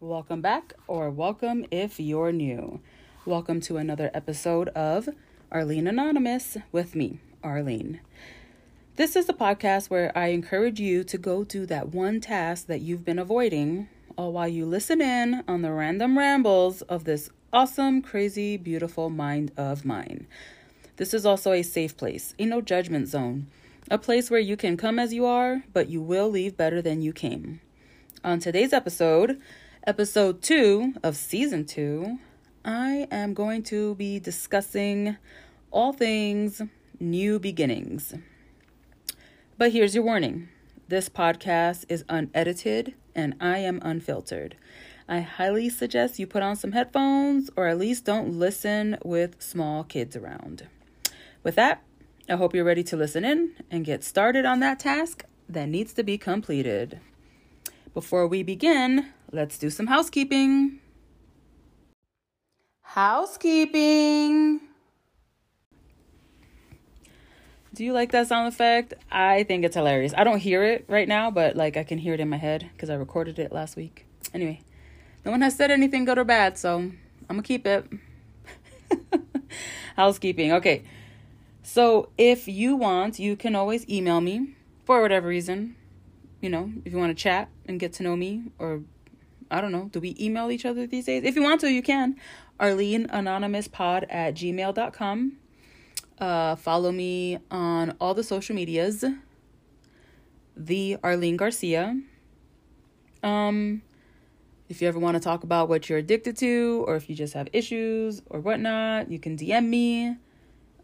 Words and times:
Welcome 0.00 0.40
back, 0.40 0.72
or 0.86 1.10
welcome 1.10 1.66
if 1.70 2.00
you're 2.00 2.32
new. 2.32 2.80
Welcome 3.26 3.60
to 3.62 3.76
another 3.76 4.10
episode 4.14 4.68
of 4.70 5.10
Arlene 5.52 5.86
Anonymous 5.86 6.56
with 6.72 6.94
me, 6.94 7.18
Arlene. 7.42 8.00
This 8.96 9.14
is 9.14 9.28
a 9.28 9.34
podcast 9.34 9.90
where 9.90 10.16
I 10.16 10.28
encourage 10.28 10.80
you 10.80 11.04
to 11.04 11.18
go 11.18 11.44
do 11.44 11.66
that 11.66 11.90
one 11.90 12.22
task 12.22 12.68
that 12.68 12.80
you've 12.80 13.04
been 13.04 13.18
avoiding, 13.18 13.88
all 14.16 14.32
while 14.32 14.48
you 14.48 14.64
listen 14.64 15.02
in 15.02 15.44
on 15.46 15.60
the 15.60 15.72
random 15.72 16.16
rambles 16.16 16.80
of 16.82 17.04
this 17.04 17.28
awesome, 17.52 18.00
crazy, 18.00 18.56
beautiful 18.56 19.10
mind 19.10 19.52
of 19.58 19.84
mine. 19.84 20.26
This 20.96 21.12
is 21.12 21.26
also 21.26 21.50
a 21.50 21.62
safe 21.62 21.96
place, 21.96 22.34
a 22.38 22.46
no 22.46 22.60
judgment 22.60 23.08
zone, 23.08 23.48
a 23.90 23.98
place 23.98 24.30
where 24.30 24.40
you 24.40 24.56
can 24.56 24.76
come 24.76 25.00
as 25.00 25.12
you 25.12 25.26
are, 25.26 25.64
but 25.72 25.88
you 25.88 26.00
will 26.00 26.30
leave 26.30 26.56
better 26.56 26.80
than 26.80 27.02
you 27.02 27.12
came. 27.12 27.60
On 28.22 28.38
today's 28.38 28.72
episode, 28.72 29.40
episode 29.88 30.40
two 30.40 30.94
of 31.02 31.16
season 31.16 31.64
two, 31.64 32.20
I 32.64 33.08
am 33.10 33.34
going 33.34 33.64
to 33.64 33.96
be 33.96 34.20
discussing 34.20 35.16
all 35.72 35.92
things 35.92 36.62
new 37.00 37.40
beginnings. 37.40 38.14
But 39.58 39.72
here's 39.72 39.96
your 39.96 40.04
warning 40.04 40.48
this 40.86 41.08
podcast 41.08 41.86
is 41.88 42.04
unedited 42.08 42.94
and 43.16 43.34
I 43.40 43.58
am 43.58 43.80
unfiltered. 43.82 44.56
I 45.08 45.20
highly 45.20 45.68
suggest 45.70 46.20
you 46.20 46.28
put 46.28 46.42
on 46.42 46.54
some 46.54 46.70
headphones 46.72 47.50
or 47.56 47.66
at 47.66 47.78
least 47.78 48.04
don't 48.04 48.38
listen 48.38 48.96
with 49.04 49.42
small 49.42 49.82
kids 49.82 50.14
around. 50.14 50.68
With 51.44 51.56
that, 51.56 51.82
I 52.26 52.36
hope 52.36 52.54
you're 52.54 52.64
ready 52.64 52.82
to 52.84 52.96
listen 52.96 53.22
in 53.22 53.52
and 53.70 53.84
get 53.84 54.02
started 54.02 54.46
on 54.46 54.60
that 54.60 54.80
task 54.80 55.26
that 55.46 55.68
needs 55.68 55.92
to 55.92 56.02
be 56.02 56.16
completed. 56.16 57.00
Before 57.92 58.26
we 58.26 58.42
begin, 58.42 59.10
let's 59.30 59.58
do 59.58 59.68
some 59.68 59.88
housekeeping. 59.88 60.80
Housekeeping. 62.80 64.60
Do 67.74 67.84
you 67.84 67.92
like 67.92 68.10
that 68.12 68.28
sound 68.28 68.48
effect? 68.48 68.94
I 69.12 69.42
think 69.42 69.66
it's 69.66 69.76
hilarious. 69.76 70.14
I 70.16 70.24
don't 70.24 70.38
hear 70.38 70.64
it 70.64 70.86
right 70.88 71.06
now, 71.06 71.30
but 71.30 71.56
like 71.56 71.76
I 71.76 71.84
can 71.84 71.98
hear 71.98 72.14
it 72.14 72.20
in 72.20 72.30
my 72.30 72.38
head 72.38 72.70
because 72.72 72.88
I 72.88 72.94
recorded 72.94 73.38
it 73.38 73.52
last 73.52 73.76
week. 73.76 74.06
Anyway, 74.32 74.62
no 75.26 75.30
one 75.30 75.42
has 75.42 75.56
said 75.56 75.70
anything 75.70 76.06
good 76.06 76.16
or 76.16 76.24
bad, 76.24 76.56
so 76.56 76.78
I'm 76.78 76.96
gonna 77.28 77.42
keep 77.42 77.66
it. 77.66 77.84
Housekeeping. 79.96 80.50
Okay. 80.52 80.84
So 81.64 82.10
if 82.16 82.46
you 82.46 82.76
want, 82.76 83.18
you 83.18 83.34
can 83.34 83.56
always 83.56 83.88
email 83.88 84.20
me 84.20 84.54
for 84.84 85.02
whatever 85.02 85.26
reason 85.26 85.74
you 86.44 86.50
know, 86.50 86.70
if 86.84 86.92
you 86.92 86.98
want 86.98 87.08
to 87.08 87.20
chat 87.20 87.48
and 87.64 87.80
get 87.80 87.94
to 87.94 88.02
know 88.02 88.14
me, 88.14 88.42
or 88.58 88.82
I 89.50 89.62
don't 89.62 89.72
know, 89.72 89.88
do 89.90 89.98
we 89.98 90.14
email 90.20 90.50
each 90.50 90.66
other 90.66 90.86
these 90.86 91.06
days? 91.06 91.24
If 91.24 91.36
you 91.36 91.42
want 91.42 91.62
to, 91.62 91.72
you 91.72 91.82
can. 91.82 92.16
Arlene 92.60 93.06
Anonymous 93.08 93.66
Pod 93.66 94.04
at 94.10 94.34
gmail.com. 94.34 95.38
Uh, 96.18 96.54
follow 96.56 96.92
me 96.92 97.38
on 97.50 97.96
all 97.98 98.12
the 98.12 98.22
social 98.22 98.54
medias. 98.54 99.06
The 100.54 100.98
Arlene 101.02 101.38
Garcia. 101.38 101.98
Um, 103.22 103.80
if 104.68 104.82
you 104.82 104.88
ever 104.88 104.98
want 104.98 105.14
to 105.14 105.20
talk 105.20 105.44
about 105.44 105.70
what 105.70 105.88
you're 105.88 105.98
addicted 105.98 106.36
to, 106.36 106.84
or 106.86 106.96
if 106.96 107.08
you 107.08 107.16
just 107.16 107.32
have 107.32 107.48
issues 107.54 108.20
or 108.28 108.38
whatnot, 108.40 109.10
you 109.10 109.18
can 109.18 109.38
DM 109.38 109.66
me. 109.66 110.16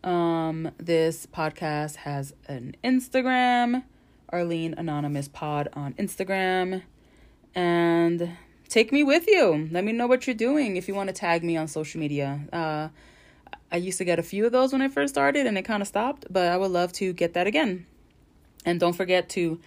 Um, 0.02 0.70
this 0.78 1.26
podcast 1.26 1.96
has 1.96 2.34
an 2.48 2.76
Instagram. 2.82 3.84
Arlene 4.32 4.74
Anonymous 4.78 5.28
Pod 5.28 5.68
on 5.72 5.92
Instagram. 5.94 6.82
And 7.54 8.36
take 8.68 8.92
me 8.92 9.02
with 9.02 9.26
you. 9.26 9.68
Let 9.70 9.84
me 9.84 9.92
know 9.92 10.06
what 10.06 10.26
you're 10.26 10.34
doing 10.34 10.76
if 10.76 10.88
you 10.88 10.94
want 10.94 11.08
to 11.08 11.12
tag 11.12 11.42
me 11.42 11.56
on 11.56 11.68
social 11.68 12.00
media. 12.00 12.40
Uh, 12.52 12.88
I 13.72 13.76
used 13.76 13.98
to 13.98 14.04
get 14.04 14.18
a 14.18 14.22
few 14.22 14.46
of 14.46 14.52
those 14.52 14.72
when 14.72 14.82
I 14.82 14.88
first 14.88 15.14
started 15.14 15.46
and 15.46 15.58
it 15.58 15.62
kind 15.62 15.82
of 15.82 15.88
stopped, 15.88 16.26
but 16.30 16.46
I 16.46 16.56
would 16.56 16.70
love 16.70 16.92
to 16.94 17.12
get 17.12 17.34
that 17.34 17.46
again. 17.46 17.86
And 18.64 18.78
don't 18.78 18.94
forget 18.94 19.28
to 19.30 19.60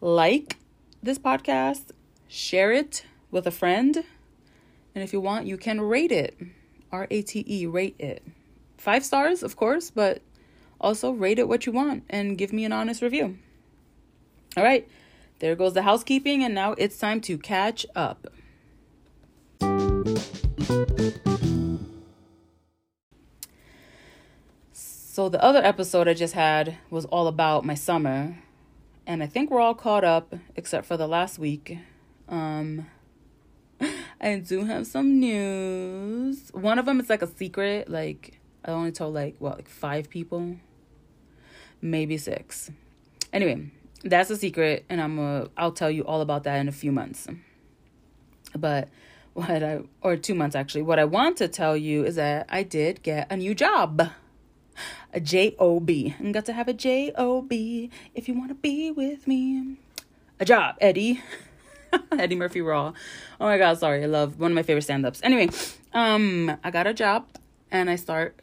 like 0.00 0.56
this 1.02 1.18
podcast, 1.18 1.90
share 2.28 2.72
it 2.72 3.04
with 3.30 3.46
a 3.46 3.50
friend, 3.50 4.04
and 4.94 5.02
if 5.02 5.12
you 5.12 5.20
want, 5.20 5.46
you 5.46 5.56
can 5.56 5.80
rate 5.80 6.12
it. 6.12 6.38
R 6.92 7.06
A 7.10 7.22
T 7.22 7.44
E, 7.46 7.66
rate 7.66 7.96
it. 7.98 8.22
Five 8.84 9.02
stars, 9.02 9.42
of 9.42 9.56
course, 9.56 9.88
but 9.88 10.20
also 10.78 11.10
rate 11.10 11.38
it 11.38 11.48
what 11.48 11.64
you 11.64 11.72
want 11.72 12.04
and 12.10 12.36
give 12.36 12.52
me 12.52 12.66
an 12.66 12.72
honest 12.72 13.00
review. 13.00 13.38
All 14.58 14.62
right, 14.62 14.86
there 15.38 15.56
goes 15.56 15.72
the 15.72 15.80
housekeeping, 15.80 16.44
and 16.44 16.54
now 16.54 16.72
it's 16.72 16.98
time 16.98 17.22
to 17.22 17.38
catch 17.38 17.86
up. 17.96 18.26
So, 24.74 25.30
the 25.30 25.42
other 25.42 25.64
episode 25.64 26.06
I 26.06 26.12
just 26.12 26.34
had 26.34 26.76
was 26.90 27.06
all 27.06 27.26
about 27.26 27.64
my 27.64 27.72
summer, 27.72 28.36
and 29.06 29.22
I 29.22 29.26
think 29.26 29.50
we're 29.50 29.62
all 29.62 29.74
caught 29.74 30.04
up 30.04 30.34
except 30.56 30.84
for 30.84 30.98
the 30.98 31.08
last 31.08 31.38
week. 31.38 31.78
Um, 32.28 32.86
I 34.20 34.36
do 34.46 34.66
have 34.66 34.86
some 34.86 35.20
news. 35.20 36.50
One 36.52 36.78
of 36.78 36.84
them 36.84 37.00
is 37.00 37.08
like 37.08 37.22
a 37.22 37.26
secret. 37.26 37.88
Like 37.88 38.40
I 38.64 38.70
only 38.70 38.92
told 38.92 39.14
like 39.14 39.36
what, 39.38 39.56
like 39.56 39.68
five 39.68 40.08
people, 40.08 40.56
maybe 41.82 42.16
six. 42.16 42.70
Anyway, 43.32 43.70
that's 44.04 44.28
a 44.28 44.36
secret 44.36 44.84
and 44.88 45.00
i'm 45.00 45.18
uh, 45.18 45.46
i'll 45.56 45.72
tell 45.72 45.90
you 45.90 46.04
all 46.04 46.20
about 46.20 46.44
that 46.44 46.56
in 46.56 46.68
a 46.68 46.72
few 46.72 46.92
months. 46.92 47.26
But 48.56 48.88
what 49.32 49.62
i 49.62 49.80
or 50.02 50.16
two 50.16 50.34
months 50.34 50.54
actually. 50.54 50.82
What 50.82 50.98
i 50.98 51.04
want 51.04 51.38
to 51.38 51.48
tell 51.48 51.76
you 51.76 52.04
is 52.04 52.16
that 52.16 52.46
i 52.50 52.62
did 52.62 53.02
get 53.02 53.26
a 53.30 53.36
new 53.36 53.54
job. 53.54 54.10
A 55.12 55.20
job 55.20 55.88
and 55.88 56.34
got 56.34 56.44
to 56.46 56.52
have 56.52 56.66
a 56.66 56.72
J 56.72 57.12
O 57.16 57.40
B 57.42 57.90
if 58.14 58.26
you 58.26 58.34
want 58.34 58.48
to 58.48 58.56
be 58.56 58.90
with 58.90 59.28
me. 59.28 59.76
A 60.40 60.44
job 60.44 60.76
eddie. 60.80 61.22
Eddie 62.18 62.34
murphy 62.34 62.60
raw. 62.60 62.92
Oh 63.40 63.44
my 63.44 63.56
god 63.56 63.78
sorry 63.78 64.02
i 64.02 64.06
love 64.06 64.38
one 64.38 64.50
of 64.50 64.54
my 64.54 64.62
favorite 64.62 64.82
stand-ups. 64.82 65.20
Anyway 65.22 65.48
um 65.92 66.56
i 66.62 66.70
got 66.70 66.86
a 66.86 66.94
job 66.94 67.26
and 67.70 67.88
i 67.88 67.96
start 67.96 68.36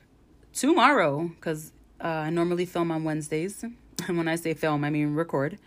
tomorrow 0.53 1.29
because 1.35 1.71
uh, 2.03 2.07
i 2.07 2.29
normally 2.29 2.65
film 2.65 2.91
on 2.91 3.03
wednesdays 3.03 3.63
and 4.07 4.17
when 4.17 4.27
I 4.27 4.35
say 4.35 4.53
film, 4.53 4.83
I 4.83 4.89
mean 4.89 5.13
record. 5.15 5.57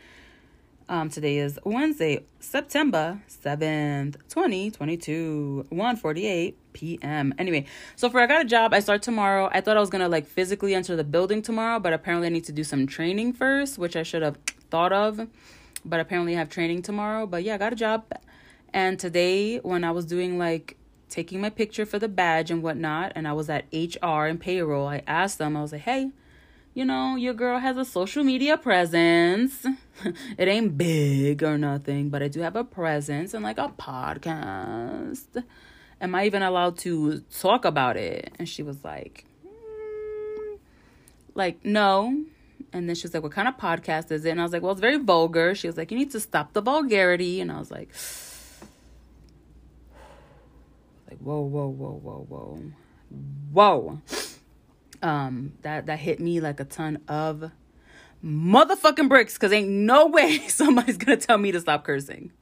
Um, 0.86 1.08
today 1.08 1.38
is 1.38 1.58
Wednesday, 1.64 2.24
September 2.40 3.22
7th, 3.28 4.16
2022, 4.28 5.66
1:48 5.70 6.54
p.m. 6.74 7.34
Anyway, 7.38 7.64
so 7.96 8.10
for 8.10 8.20
I 8.20 8.26
got 8.26 8.42
a 8.42 8.44
job, 8.44 8.74
I 8.74 8.80
start 8.80 9.02
tomorrow. 9.02 9.48
I 9.52 9.60
thought 9.60 9.76
I 9.76 9.80
was 9.80 9.88
gonna 9.88 10.08
like 10.08 10.26
physically 10.26 10.74
enter 10.74 10.94
the 10.96 11.04
building 11.04 11.40
tomorrow, 11.42 11.78
but 11.78 11.92
apparently 11.92 12.26
I 12.26 12.30
need 12.30 12.44
to 12.44 12.52
do 12.52 12.64
some 12.64 12.86
training 12.86 13.32
first, 13.32 13.78
which 13.78 13.96
I 13.96 14.02
should 14.02 14.22
have 14.22 14.36
thought 14.70 14.92
of. 14.92 15.26
But 15.84 16.00
apparently 16.00 16.34
I 16.34 16.38
have 16.38 16.50
training 16.50 16.82
tomorrow. 16.82 17.26
But 17.26 17.44
yeah, 17.44 17.54
I 17.54 17.58
got 17.58 17.72
a 17.72 17.76
job. 17.76 18.04
And 18.72 18.98
today, 18.98 19.58
when 19.58 19.84
I 19.84 19.92
was 19.92 20.04
doing 20.04 20.38
like 20.38 20.76
taking 21.14 21.40
my 21.40 21.48
picture 21.48 21.86
for 21.86 22.00
the 22.00 22.08
badge 22.08 22.50
and 22.50 22.60
whatnot, 22.60 23.12
and 23.14 23.28
I 23.28 23.32
was 23.32 23.48
at 23.48 23.66
HR 23.72 24.26
and 24.26 24.40
payroll, 24.40 24.88
I 24.88 25.02
asked 25.06 25.38
them, 25.38 25.56
I 25.56 25.62
was 25.62 25.70
like, 25.70 25.82
hey, 25.82 26.10
you 26.74 26.84
know, 26.84 27.14
your 27.14 27.34
girl 27.34 27.60
has 27.60 27.76
a 27.76 27.84
social 27.84 28.24
media 28.24 28.58
presence. 28.58 29.64
it 30.36 30.48
ain't 30.48 30.76
big 30.76 31.44
or 31.44 31.56
nothing, 31.56 32.08
but 32.08 32.20
I 32.20 32.26
do 32.26 32.40
have 32.40 32.56
a 32.56 32.64
presence 32.64 33.32
and 33.32 33.44
like 33.44 33.58
a 33.58 33.68
podcast. 33.68 35.44
Am 36.00 36.14
I 36.16 36.26
even 36.26 36.42
allowed 36.42 36.78
to 36.78 37.20
talk 37.38 37.64
about 37.64 37.96
it? 37.96 38.32
And 38.40 38.48
she 38.48 38.64
was 38.64 38.82
like, 38.82 39.24
mm, 39.46 40.58
like, 41.36 41.64
no. 41.64 42.24
And 42.72 42.88
then 42.88 42.96
she 42.96 43.06
was 43.06 43.14
like, 43.14 43.22
what 43.22 43.30
kind 43.30 43.46
of 43.46 43.56
podcast 43.56 44.10
is 44.10 44.24
it? 44.24 44.30
And 44.30 44.40
I 44.40 44.42
was 44.42 44.52
like, 44.52 44.62
well, 44.62 44.72
it's 44.72 44.80
very 44.80 44.98
vulgar. 44.98 45.54
She 45.54 45.68
was 45.68 45.76
like, 45.76 45.92
you 45.92 45.96
need 45.96 46.10
to 46.10 46.18
stop 46.18 46.54
the 46.54 46.60
vulgarity. 46.60 47.40
And 47.40 47.52
I 47.52 47.60
was 47.60 47.70
like, 47.70 47.90
like, 51.14 51.20
whoa, 51.20 51.40
whoa, 51.40 51.68
whoa, 51.68 52.00
whoa, 52.02 52.26
whoa. 52.28 52.62
Whoa 53.52 54.02
um 55.04 55.52
that 55.62 55.86
that 55.86 55.98
hit 55.98 56.18
me 56.18 56.40
like 56.40 56.58
a 56.58 56.64
ton 56.64 56.98
of 57.06 57.50
motherfucking 58.24 59.08
bricks 59.08 59.34
because 59.34 59.52
ain't 59.52 59.68
no 59.68 60.06
way 60.06 60.38
somebody's 60.48 60.96
gonna 60.96 61.16
tell 61.16 61.38
me 61.38 61.52
to 61.52 61.60
stop 61.60 61.84
cursing 61.84 62.32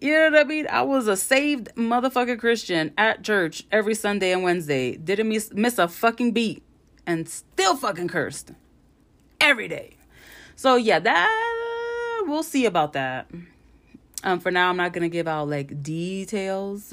you 0.00 0.12
know 0.12 0.30
what 0.30 0.38
I 0.38 0.44
mean? 0.44 0.68
I 0.70 0.82
was 0.82 1.08
a 1.08 1.16
saved 1.16 1.74
motherfucking 1.74 2.38
Christian 2.38 2.92
at 2.96 3.24
church 3.24 3.64
every 3.72 3.96
Sunday 3.96 4.30
and 4.30 4.44
Wednesday. 4.44 4.96
Didn't 4.96 5.28
miss, 5.28 5.52
miss 5.52 5.76
a 5.76 5.88
fucking 5.88 6.30
beat 6.30 6.62
and 7.04 7.28
still 7.28 7.76
fucking 7.76 8.06
cursed 8.06 8.52
every 9.40 9.66
day. 9.66 9.96
So 10.54 10.76
yeah, 10.76 11.00
that 11.00 12.24
we'll 12.28 12.44
see 12.44 12.64
about 12.64 12.92
that. 12.92 13.28
Um, 14.24 14.40
for 14.40 14.50
now, 14.50 14.70
I'm 14.70 14.76
not 14.76 14.92
gonna 14.92 15.08
give 15.08 15.28
out 15.28 15.48
like 15.48 15.82
details 15.82 16.92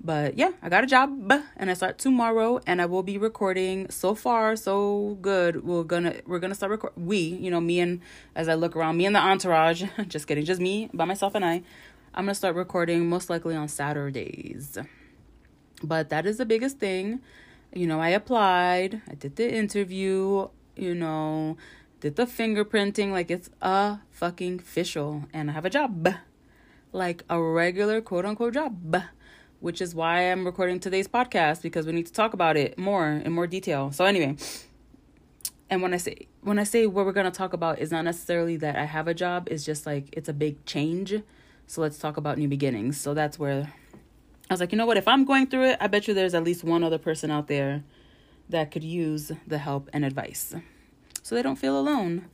But 0.00 0.38
yeah, 0.38 0.52
I 0.62 0.68
got 0.68 0.84
a 0.84 0.86
job 0.86 1.32
and 1.56 1.70
I 1.70 1.74
start 1.74 1.98
tomorrow 1.98 2.60
and 2.66 2.80
I 2.80 2.86
will 2.86 3.02
be 3.02 3.18
recording 3.18 3.90
so 3.90 4.14
far 4.14 4.54
so 4.54 5.18
good. 5.20 5.64
We're 5.64 5.82
gonna 5.82 6.14
we're 6.24 6.38
gonna 6.38 6.54
start 6.54 6.70
record 6.70 6.92
we, 6.96 7.18
you 7.18 7.50
know, 7.50 7.60
me 7.60 7.80
and 7.80 8.00
as 8.36 8.48
I 8.48 8.54
look 8.54 8.76
around, 8.76 8.96
me 8.96 9.06
and 9.06 9.14
the 9.16 9.20
entourage, 9.20 9.82
just 10.08 10.28
kidding, 10.28 10.44
just 10.44 10.60
me 10.60 10.88
by 10.94 11.04
myself 11.04 11.34
and 11.34 11.44
I. 11.44 11.62
I'm 12.14 12.24
gonna 12.26 12.34
start 12.34 12.54
recording 12.54 13.08
most 13.08 13.28
likely 13.28 13.56
on 13.56 13.66
Saturdays. 13.68 14.78
But 15.82 16.10
that 16.10 16.26
is 16.26 16.38
the 16.38 16.46
biggest 16.46 16.78
thing. 16.78 17.20
You 17.74 17.86
know, 17.86 18.00
I 18.00 18.10
applied, 18.10 19.02
I 19.10 19.14
did 19.14 19.36
the 19.36 19.52
interview, 19.52 20.48
you 20.76 20.94
know, 20.94 21.56
did 22.00 22.16
the 22.16 22.26
fingerprinting 22.26 23.10
like 23.10 23.30
it's 23.30 23.50
a 23.60 23.98
fucking 24.10 24.60
official 24.60 25.24
and 25.32 25.50
I 25.50 25.52
have 25.54 25.64
a 25.64 25.70
job. 25.70 26.08
Like 26.92 27.24
a 27.28 27.40
regular 27.40 28.00
quote 28.00 28.24
unquote 28.24 28.54
job 28.54 29.02
which 29.60 29.80
is 29.80 29.94
why 29.94 30.30
I'm 30.30 30.44
recording 30.44 30.78
today's 30.78 31.08
podcast 31.08 31.62
because 31.62 31.86
we 31.86 31.92
need 31.92 32.06
to 32.06 32.12
talk 32.12 32.32
about 32.32 32.56
it 32.56 32.78
more 32.78 33.08
in 33.08 33.32
more 33.32 33.46
detail. 33.46 33.90
So 33.90 34.04
anyway, 34.04 34.36
and 35.68 35.82
when 35.82 35.92
I 35.92 35.96
say 35.96 36.28
when 36.42 36.58
I 36.58 36.64
say 36.64 36.86
what 36.86 37.04
we're 37.04 37.12
to 37.12 37.30
talk 37.30 37.52
about 37.52 37.78
is 37.78 37.90
not 37.90 38.04
necessarily 38.04 38.56
that 38.58 38.76
I 38.76 38.84
have 38.84 39.08
a 39.08 39.14
job, 39.14 39.48
it's 39.50 39.64
just 39.64 39.86
like 39.86 40.08
it's 40.12 40.28
a 40.28 40.32
big 40.32 40.64
change. 40.64 41.14
So 41.66 41.80
let's 41.80 41.98
talk 41.98 42.16
about 42.16 42.38
new 42.38 42.48
beginnings. 42.48 42.98
So 42.98 43.14
that's 43.14 43.38
where 43.38 43.72
I 44.48 44.54
was 44.54 44.60
like, 44.60 44.72
you 44.72 44.78
know 44.78 44.86
what, 44.86 44.96
if 44.96 45.06
I'm 45.06 45.24
going 45.24 45.48
through 45.48 45.70
it, 45.70 45.78
I 45.80 45.88
bet 45.88 46.08
you 46.08 46.14
there's 46.14 46.34
at 46.34 46.44
least 46.44 46.64
one 46.64 46.82
other 46.82 46.98
person 46.98 47.30
out 47.30 47.48
there 47.48 47.84
that 48.48 48.70
could 48.70 48.84
use 48.84 49.30
the 49.46 49.58
help 49.58 49.90
and 49.92 50.04
advice. 50.04 50.54
So 51.28 51.34
they 51.34 51.42
don't 51.42 51.56
feel 51.56 51.78
alone. 51.78 52.30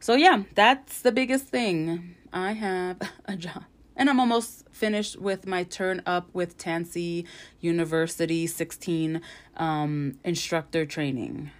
So 0.00 0.14
yeah, 0.14 0.42
that's 0.56 1.02
the 1.02 1.12
biggest 1.12 1.46
thing. 1.46 2.16
I 2.32 2.50
have 2.50 2.98
a 3.26 3.36
job. 3.36 3.62
And 3.94 4.10
I'm 4.10 4.18
almost 4.18 4.64
finished 4.72 5.20
with 5.20 5.46
my 5.46 5.62
turn 5.62 6.02
up 6.04 6.28
with 6.32 6.58
Tansy 6.58 7.26
University 7.60 8.48
16 8.48 9.20
um, 9.56 10.18
instructor 10.24 10.84
training. 10.84 11.52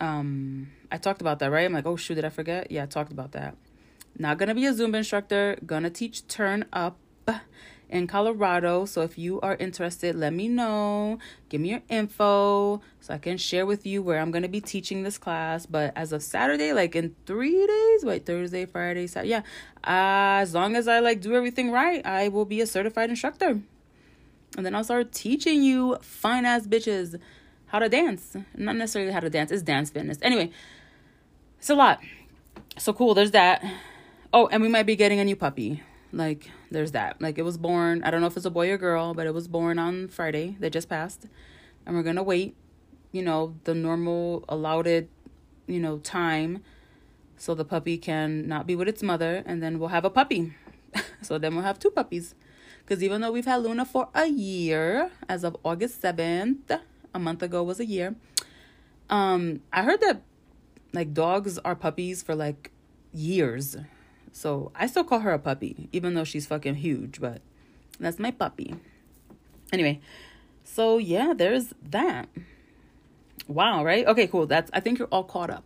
Um, 0.00 0.70
I 0.90 0.96
talked 0.96 1.20
about 1.20 1.38
that, 1.40 1.50
right? 1.50 1.66
I'm 1.66 1.74
like, 1.74 1.84
oh 1.84 1.96
shoot, 1.96 2.14
did 2.14 2.24
I 2.24 2.30
forget? 2.30 2.70
Yeah, 2.70 2.84
I 2.84 2.86
talked 2.86 3.12
about 3.12 3.32
that. 3.32 3.56
Not 4.18 4.38
gonna 4.38 4.54
be 4.54 4.64
a 4.64 4.72
Zumba 4.72 4.96
instructor, 4.96 5.58
gonna 5.66 5.90
teach 5.90 6.26
turn 6.26 6.64
up 6.72 6.96
in 7.90 8.06
Colorado. 8.06 8.84
So 8.84 9.02
if 9.02 9.18
you 9.18 9.40
are 9.40 9.56
interested, 9.56 10.14
let 10.14 10.32
me 10.32 10.48
know. 10.48 11.18
Give 11.48 11.60
me 11.60 11.70
your 11.70 11.82
info 11.88 12.80
so 13.00 13.14
I 13.14 13.18
can 13.18 13.36
share 13.36 13.66
with 13.66 13.84
you 13.84 14.02
where 14.02 14.20
I'm 14.20 14.30
going 14.30 14.42
to 14.42 14.48
be 14.48 14.60
teaching 14.60 15.02
this 15.02 15.18
class. 15.18 15.66
But 15.66 15.92
as 15.96 16.12
of 16.12 16.22
Saturday, 16.22 16.72
like 16.72 16.96
in 16.96 17.14
three 17.26 17.66
days, 17.66 18.04
wait, 18.04 18.24
Thursday, 18.24 18.64
Friday, 18.64 19.06
Saturday, 19.06 19.30
yeah, 19.30 19.42
uh, 19.84 20.40
as 20.40 20.54
long 20.54 20.76
as 20.76 20.88
I 20.88 21.00
like 21.00 21.20
do 21.20 21.34
everything 21.34 21.70
right, 21.70 22.04
I 22.06 22.28
will 22.28 22.44
be 22.44 22.60
a 22.60 22.66
certified 22.66 23.10
instructor. 23.10 23.60
And 24.56 24.66
then 24.66 24.74
I'll 24.74 24.84
start 24.84 25.12
teaching 25.12 25.62
you 25.62 25.96
fine 26.00 26.44
ass 26.44 26.66
bitches 26.66 27.20
how 27.66 27.78
to 27.78 27.88
dance. 27.88 28.36
Not 28.56 28.76
necessarily 28.76 29.12
how 29.12 29.20
to 29.20 29.30
dance, 29.30 29.50
it's 29.50 29.62
dance 29.62 29.90
fitness. 29.90 30.18
Anyway, 30.22 30.50
it's 31.58 31.70
a 31.70 31.74
lot. 31.74 32.00
So 32.78 32.92
cool, 32.92 33.14
there's 33.14 33.30
that. 33.32 33.64
Oh, 34.32 34.46
and 34.48 34.62
we 34.62 34.68
might 34.68 34.86
be 34.86 34.96
getting 34.96 35.20
a 35.20 35.24
new 35.24 35.36
puppy. 35.36 35.82
Like, 36.12 36.50
there's 36.70 36.92
that. 36.92 37.20
Like, 37.20 37.38
it 37.38 37.42
was 37.42 37.56
born, 37.56 38.02
I 38.02 38.10
don't 38.10 38.20
know 38.20 38.26
if 38.26 38.36
it's 38.36 38.46
a 38.46 38.50
boy 38.50 38.70
or 38.70 38.78
girl, 38.78 39.14
but 39.14 39.26
it 39.26 39.34
was 39.34 39.48
born 39.48 39.78
on 39.78 40.08
Friday 40.08 40.56
that 40.60 40.72
just 40.72 40.88
passed. 40.88 41.26
And 41.86 41.94
we're 41.94 42.02
gonna 42.02 42.22
wait, 42.22 42.56
you 43.12 43.22
know, 43.22 43.56
the 43.64 43.74
normal 43.74 44.44
allowed 44.48 44.86
you 45.66 45.80
know, 45.80 45.98
time 45.98 46.62
so 47.40 47.54
the 47.54 47.64
puppy 47.64 47.96
can 47.96 48.46
not 48.46 48.66
be 48.66 48.76
with 48.76 48.86
its 48.86 49.02
mother, 49.02 49.42
and 49.46 49.62
then 49.62 49.78
we'll 49.78 49.88
have 49.88 50.04
a 50.04 50.10
puppy. 50.10 50.52
so 51.22 51.38
then 51.38 51.54
we'll 51.54 51.64
have 51.64 51.78
two 51.78 51.90
puppies. 51.90 52.34
Because 52.80 53.02
even 53.02 53.22
though 53.22 53.32
we've 53.32 53.46
had 53.46 53.62
Luna 53.62 53.86
for 53.86 54.08
a 54.14 54.26
year, 54.26 55.10
as 55.26 55.42
of 55.42 55.56
August 55.64 56.02
7th, 56.02 56.80
a 57.14 57.18
month 57.18 57.42
ago 57.42 57.62
was 57.62 57.80
a 57.80 57.86
year, 57.86 58.14
um, 59.08 59.62
I 59.72 59.84
heard 59.84 60.02
that 60.02 60.22
like 60.92 61.14
dogs 61.14 61.56
are 61.58 61.74
puppies 61.74 62.22
for 62.22 62.34
like 62.34 62.72
years. 63.14 63.76
So 64.32 64.72
I 64.74 64.86
still 64.86 65.04
call 65.04 65.20
her 65.20 65.32
a 65.32 65.38
puppy, 65.38 65.88
even 65.92 66.14
though 66.14 66.24
she's 66.24 66.46
fucking 66.46 66.76
huge, 66.76 67.20
but 67.20 67.42
that's 67.98 68.18
my 68.18 68.30
puppy. 68.30 68.74
Anyway, 69.72 70.00
so 70.64 70.98
yeah, 70.98 71.32
there's 71.36 71.74
that. 71.90 72.28
Wow, 73.46 73.84
right? 73.84 74.06
Okay, 74.06 74.26
cool. 74.26 74.46
That's 74.46 74.70
I 74.72 74.80
think 74.80 74.98
you're 74.98 75.08
all 75.08 75.24
caught 75.24 75.50
up. 75.50 75.64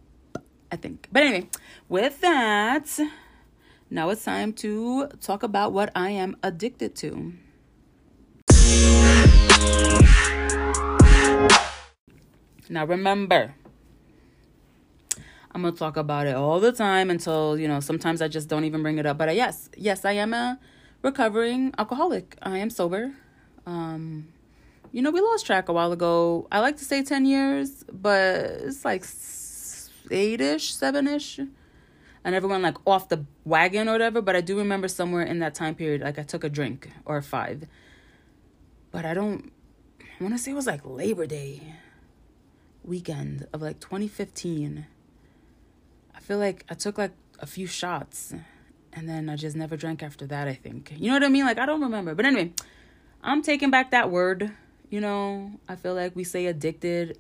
I 0.73 0.77
think. 0.77 1.09
But 1.13 1.23
anyway, 1.23 1.49
with 1.89 2.21
that, 2.21 2.99
now 3.91 4.11
it's 4.11 4.25
time 4.25 4.53
to 4.55 5.07
talk 5.21 5.43
about 5.43 5.73
what 5.73 5.93
I 5.95 6.11
am 6.11 6.37
addicted 6.43 6.97
to. 6.97 7.35
Now 12.69 12.87
remember, 12.87 13.55
I'm 15.55 15.63
gonna 15.63 15.77
talk 15.77 15.97
about 15.97 16.27
it 16.27 16.35
all 16.35 16.59
the 16.59 16.73
time 16.73 17.11
until 17.11 17.57
you 17.57 17.69
know. 17.69 17.79
Sometimes 17.79 18.21
I 18.21 18.27
just 18.27 18.49
don't 18.49 18.65
even 18.65 18.83
bring 18.83 18.99
it 18.99 19.07
up. 19.07 19.19
But 19.19 19.29
uh, 19.29 19.33
yes, 19.33 19.71
yes, 19.77 20.05
I 20.05 20.13
am 20.13 20.35
a 20.35 20.59
recovering 21.03 21.73
alcoholic. 21.79 22.37
I 22.43 22.59
am 22.59 22.71
sober. 22.71 23.13
Um, 23.65 24.29
you 24.91 25.01
know, 25.01 25.13
we 25.13 25.21
lost 25.21 25.47
track 25.47 25.69
a 25.69 25.73
while 25.73 25.93
ago. 25.93 26.49
I 26.51 26.59
like 26.59 26.77
to 26.79 26.85
say 26.85 27.05
ten 27.05 27.25
years, 27.25 27.85
but 27.93 28.41
it's 28.67 28.85
like 28.85 29.05
eight 30.11 30.41
ish, 30.41 30.75
seven 30.75 31.07
ish. 31.07 31.39
And 32.27 32.35
everyone 32.35 32.63
like 32.63 32.79
off 32.85 33.09
the 33.09 33.25
wagon 33.45 33.89
or 33.89 33.93
whatever. 33.93 34.21
But 34.21 34.35
I 34.35 34.41
do 34.41 34.59
remember 34.59 34.89
somewhere 34.89 35.23
in 35.23 35.39
that 35.39 35.55
time 35.55 35.77
period, 35.77 36.01
like 36.01 36.19
I 36.19 36.23
took 36.25 36.43
a 36.43 36.49
drink 36.49 36.91
or 37.05 37.23
five. 37.23 37.69
But 38.91 39.05
I 39.05 39.15
don't. 39.15 39.53
I 40.01 40.23
want 40.23 40.35
to 40.35 40.39
say 40.39 40.51
it 40.51 40.55
was 40.55 40.67
like 40.67 40.81
Labor 40.85 41.27
Day 41.27 41.63
weekend 42.83 43.47
of 43.53 43.63
like 43.63 43.79
2015 43.79 44.87
feel 46.25 46.39
like 46.39 46.65
I 46.71 46.75
took 46.75 46.97
like 46.97 47.13
a 47.39 47.47
few 47.47 47.67
shots 47.67 48.35
and 48.95 49.09
then 49.09 49.29
I 49.29 49.37
just 49.37 49.57
never 49.57 49.77
drank 49.77 50.03
after 50.03 50.27
that, 50.29 50.49
I 50.49 50.55
think. 50.55 50.93
You 50.97 51.09
know 51.09 51.15
what 51.15 51.25
I 51.25 51.29
mean? 51.29 51.45
Like, 51.45 51.59
I 51.59 51.67
don't 51.67 51.83
remember. 51.83 52.15
But 52.15 52.25
anyway, 52.25 52.53
I'm 53.23 53.43
taking 53.43 53.71
back 53.71 53.91
that 53.91 54.11
word. 54.11 54.51
You 54.89 55.01
know, 55.01 55.53
I 55.69 55.77
feel 55.77 55.95
like 55.95 56.17
we 56.17 56.25
say 56.25 56.47
addicted 56.47 57.19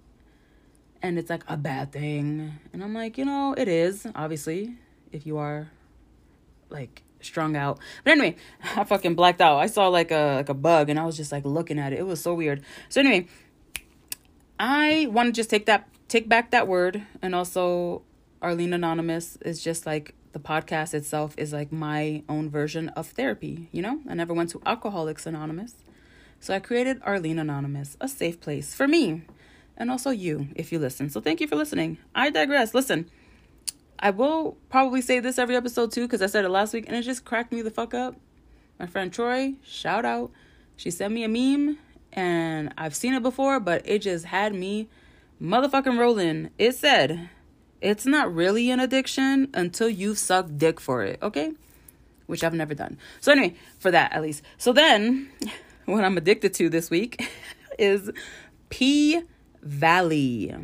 and 1.03 1.19
it's 1.19 1.29
like 1.29 1.43
a 1.49 1.57
bad 1.57 1.93
thing. 1.93 2.59
And 2.73 2.83
I'm 2.83 2.95
like, 2.95 3.19
you 3.19 3.27
know, 3.27 3.55
it 3.57 3.69
is, 3.69 4.07
obviously, 4.15 4.77
if 5.13 5.27
you 5.27 5.37
are 5.37 5.69
like 6.71 7.03
strung 7.21 7.57
out. 7.57 7.79
But 8.05 8.13
anyway, 8.13 8.37
I 8.77 8.85
fucking 8.85 9.15
blacked 9.17 9.43
out. 9.43 9.59
I 9.59 9.67
saw 9.67 9.89
like 9.89 10.11
a 10.11 10.37
like 10.37 10.49
a 10.49 10.55
bug 10.55 10.89
and 10.89 10.99
I 10.99 11.05
was 11.05 11.17
just 11.17 11.31
like 11.31 11.45
looking 11.45 11.79
at 11.79 11.93
it. 11.93 11.99
It 11.99 12.07
was 12.07 12.23
so 12.23 12.33
weird. 12.33 12.63
So 12.89 13.01
anyway, 13.01 13.27
I 14.59 15.09
want 15.11 15.29
to 15.29 15.33
just 15.33 15.51
take 15.51 15.67
that 15.67 15.89
take 16.09 16.29
back 16.29 16.53
that 16.53 16.69
word 16.69 17.03
and 17.21 17.35
also 17.35 18.03
Arlene 18.43 18.73
Anonymous 18.73 19.37
is 19.43 19.63
just 19.63 19.87
like 19.87 20.15
the 20.33 20.39
podcast 20.39 20.95
itself 20.95 21.35
is 21.39 21.53
like 21.53 21.73
my 21.73 22.23
own 22.29 22.51
version 22.51 22.89
of 22.91 23.07
therapy, 23.09 23.69
you 23.73 23.83
know? 23.83 24.01
I 24.09 24.15
never 24.15 24.35
went 24.35 24.51
to 24.51 24.63
Alcoholics 24.67 25.27
Anonymous. 25.27 25.75
So 26.41 26.55
I 26.55 26.59
created 26.61 27.01
Arlene 27.03 27.39
Anonymous, 27.39 27.97
a 28.01 28.09
safe 28.09 28.41
place 28.41 28.75
for 28.75 28.87
me 28.87 29.23
and 29.77 29.91
also 29.91 30.11
you 30.11 30.49
if 30.55 30.73
you 30.73 30.79
listen. 30.79 31.11
So 31.11 31.21
thank 31.21 31.41
you 31.41 31.49
for 31.49 31.57
listening. 31.57 31.99
I 32.15 32.31
digress. 32.31 32.75
Listen, 32.75 33.11
I 33.99 34.11
will 34.11 34.57
probably 34.69 35.01
say 35.01 35.21
this 35.21 35.39
every 35.39 35.57
episode 35.57 35.93
too 35.93 36.03
because 36.03 36.23
I 36.23 36.27
said 36.27 36.45
it 36.45 36.51
last 36.51 36.75
week 36.75 36.85
and 36.87 36.97
it 36.97 37.03
just 37.03 37.25
cracked 37.25 37.53
me 37.53 37.63
the 37.63 37.71
fuck 37.71 37.95
up. 37.95 38.17
My 38.79 38.87
friend 38.87 39.13
Troy, 39.13 39.55
shout 39.63 40.05
out. 40.05 40.31
She 40.77 40.91
sent 40.91 41.15
me 41.15 41.25
a 41.25 41.29
meme 41.29 41.79
and 42.13 42.73
I've 42.77 42.95
seen 42.95 43.15
it 43.15 43.23
before, 43.23 43.61
but 43.61 43.83
it 43.89 44.01
just 44.01 44.27
had 44.27 44.55
me 44.55 44.89
motherfucking 45.41 45.99
rolling. 45.99 46.51
It 46.59 46.75
said, 46.75 47.31
it's 47.85 48.07
not 48.07 48.35
really 48.35 48.71
an 48.71 48.81
addiction 48.81 49.51
until 49.53 49.91
you've 49.91 50.19
sucked 50.19 50.57
dick 50.57 50.81
for 50.81 51.05
it, 51.05 51.19
okay? 51.23 51.53
Which 52.27 52.43
I've 52.43 52.55
never 52.55 52.75
done. 52.75 52.97
So, 53.21 53.31
anyway, 53.31 53.55
for 53.79 53.91
that 53.91 54.13
at 54.15 54.23
least. 54.23 54.43
So, 54.57 54.73
then 54.73 55.29
what 55.85 56.03
I'm 56.03 56.17
addicted 56.17 56.55
to 56.55 56.71
this 56.71 56.89
week 56.91 57.23
is 57.79 58.11
P 58.71 59.21
Valley. 59.63 60.55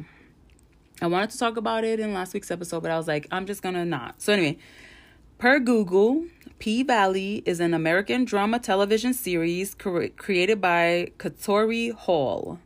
I 1.02 1.06
wanted 1.06 1.30
to 1.30 1.38
talk 1.38 1.58
about 1.58 1.84
it 1.84 2.00
in 2.00 2.14
last 2.14 2.32
week's 2.32 2.50
episode, 2.50 2.80
but 2.80 2.90
I 2.90 2.96
was 2.96 3.06
like, 3.06 3.26
I'm 3.30 3.44
just 3.44 3.60
gonna 3.60 3.84
not. 3.84 4.22
So, 4.22 4.32
anyway, 4.32 4.56
per 5.36 5.60
Google, 5.60 6.24
P 6.58 6.82
Valley 6.82 7.42
is 7.44 7.60
an 7.60 7.74
American 7.74 8.24
drama 8.24 8.58
television 8.58 9.12
series 9.12 9.74
cre- 9.74 10.06
created 10.16 10.58
by 10.62 11.12
Katori 11.18 11.92
Hall. 11.92 12.58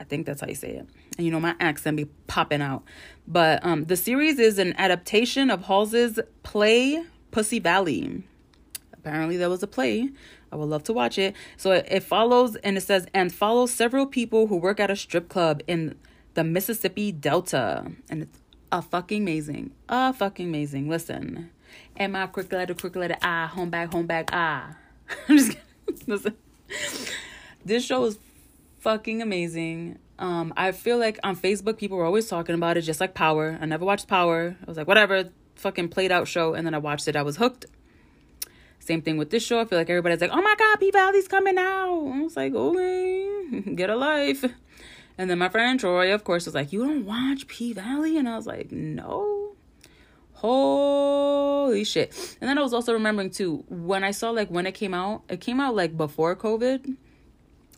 I 0.00 0.04
think 0.04 0.26
that's 0.26 0.40
how 0.40 0.48
you 0.48 0.56
say 0.56 0.70
it 0.72 0.88
and 1.16 1.26
you 1.26 1.32
know 1.32 1.40
my 1.40 1.54
accent 1.60 1.96
be 1.96 2.06
popping 2.26 2.62
out. 2.62 2.82
But 3.26 3.64
um, 3.64 3.84
the 3.84 3.96
series 3.96 4.38
is 4.38 4.58
an 4.58 4.74
adaptation 4.78 5.50
of 5.50 5.62
Hall's 5.62 6.18
play 6.42 7.04
Pussy 7.30 7.58
Valley. 7.58 8.24
Apparently, 8.92 9.36
there 9.36 9.50
was 9.50 9.62
a 9.62 9.66
play. 9.66 10.10
I 10.52 10.56
would 10.56 10.68
love 10.68 10.84
to 10.84 10.92
watch 10.92 11.18
it. 11.18 11.34
So 11.56 11.72
it, 11.72 11.86
it 11.90 12.02
follows 12.02 12.56
and 12.56 12.76
it 12.76 12.82
says 12.82 13.06
and 13.14 13.32
follows 13.32 13.72
several 13.72 14.06
people 14.06 14.46
who 14.48 14.56
work 14.56 14.78
at 14.78 14.90
a 14.90 14.96
strip 14.96 15.28
club 15.28 15.62
in 15.66 15.96
the 16.34 16.44
Mississippi 16.44 17.12
Delta, 17.12 17.90
and 18.08 18.22
it's 18.22 18.38
a 18.70 18.80
fucking 18.80 19.22
amazing, 19.22 19.72
a 19.88 20.12
fucking 20.12 20.48
amazing. 20.48 20.88
Listen, 20.88 21.50
am 21.98 22.16
I 22.16 22.26
quick 22.26 22.52
letter, 22.52 22.74
quick 22.74 22.96
letter, 22.96 23.16
ah, 23.22 23.46
home 23.46 23.70
back, 23.70 23.92
home 23.92 24.06
back, 24.06 24.30
ah. 24.32 24.76
I'm 25.28 25.36
just 25.36 25.50
kidding. 25.50 26.04
Listen. 26.06 26.36
this 27.64 27.84
show 27.84 28.04
is 28.04 28.18
fucking 28.80 29.20
amazing. 29.20 29.98
Um, 30.18 30.52
I 30.56 30.72
feel 30.72 30.98
like 30.98 31.18
on 31.24 31.36
Facebook 31.36 31.78
people 31.78 31.96
were 31.96 32.04
always 32.04 32.28
talking 32.28 32.54
about 32.54 32.76
it, 32.76 32.82
just 32.82 33.00
like 33.00 33.14
Power. 33.14 33.58
I 33.60 33.66
never 33.66 33.84
watched 33.84 34.08
Power. 34.08 34.56
I 34.60 34.64
was 34.66 34.76
like, 34.76 34.86
whatever, 34.86 35.30
fucking 35.56 35.88
played 35.88 36.12
out 36.12 36.28
show, 36.28 36.54
and 36.54 36.66
then 36.66 36.74
I 36.74 36.78
watched 36.78 37.08
it. 37.08 37.16
I 37.16 37.22
was 37.22 37.36
hooked. 37.36 37.66
Same 38.78 39.00
thing 39.00 39.16
with 39.16 39.30
this 39.30 39.44
show. 39.44 39.60
I 39.60 39.64
feel 39.64 39.78
like 39.78 39.88
everybody's 39.90 40.20
like, 40.20 40.32
oh 40.32 40.42
my 40.42 40.54
god, 40.58 40.80
P 40.80 40.90
Valley's 40.90 41.28
coming 41.28 41.56
out. 41.56 42.12
I 42.14 42.22
was 42.22 42.36
like, 42.36 42.54
okay, 42.54 43.60
get 43.74 43.90
a 43.90 43.96
life. 43.96 44.44
And 45.18 45.30
then 45.30 45.38
my 45.38 45.48
friend 45.48 45.78
Troy, 45.78 46.12
of 46.12 46.24
course, 46.24 46.46
was 46.46 46.54
like, 46.54 46.72
you 46.72 46.84
don't 46.84 47.04
watch 47.04 47.46
P 47.46 47.72
Valley? 47.72 48.16
And 48.16 48.28
I 48.28 48.36
was 48.36 48.46
like, 48.46 48.72
no. 48.72 49.54
Holy 50.32 51.84
shit. 51.84 52.36
And 52.40 52.48
then 52.50 52.58
I 52.58 52.62
was 52.62 52.74
also 52.74 52.92
remembering 52.92 53.30
too, 53.30 53.64
when 53.68 54.02
I 54.02 54.10
saw 54.10 54.30
like 54.30 54.48
when 54.48 54.66
it 54.66 54.72
came 54.72 54.94
out, 54.94 55.22
it 55.28 55.40
came 55.40 55.60
out 55.60 55.76
like 55.76 55.96
before 55.96 56.34
COVID, 56.34 56.96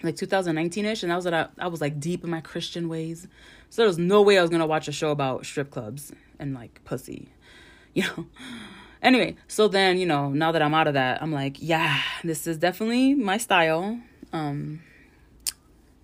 like 0.04 0.16
2019ish, 0.16 1.02
and 1.02 1.10
that 1.10 1.16
was 1.16 1.26
I, 1.26 1.48
I 1.58 1.68
was 1.68 1.80
like 1.80 1.98
deep 2.00 2.24
in 2.24 2.30
my 2.30 2.40
Christian 2.40 2.88
ways. 2.88 3.26
So 3.70 3.82
there 3.82 3.86
was 3.86 3.98
no 3.98 4.22
way 4.22 4.38
I 4.38 4.42
was 4.42 4.50
gonna 4.50 4.66
watch 4.66 4.88
a 4.88 4.92
show 4.92 5.10
about 5.10 5.46
strip 5.46 5.70
clubs 5.70 6.12
and 6.38 6.54
like 6.54 6.80
pussy. 6.84 7.28
You 7.96 8.02
know. 8.02 8.26
Anyway, 9.02 9.36
so 9.46 9.68
then, 9.68 9.98
you 9.98 10.06
know, 10.06 10.30
now 10.30 10.50
that 10.50 10.60
I'm 10.60 10.74
out 10.74 10.88
of 10.88 10.94
that, 10.94 11.22
I'm 11.22 11.30
like, 11.30 11.58
yeah, 11.60 12.00
this 12.24 12.48
is 12.48 12.58
definitely 12.58 13.14
my 13.14 13.36
style. 13.36 14.00
Um 14.32 14.80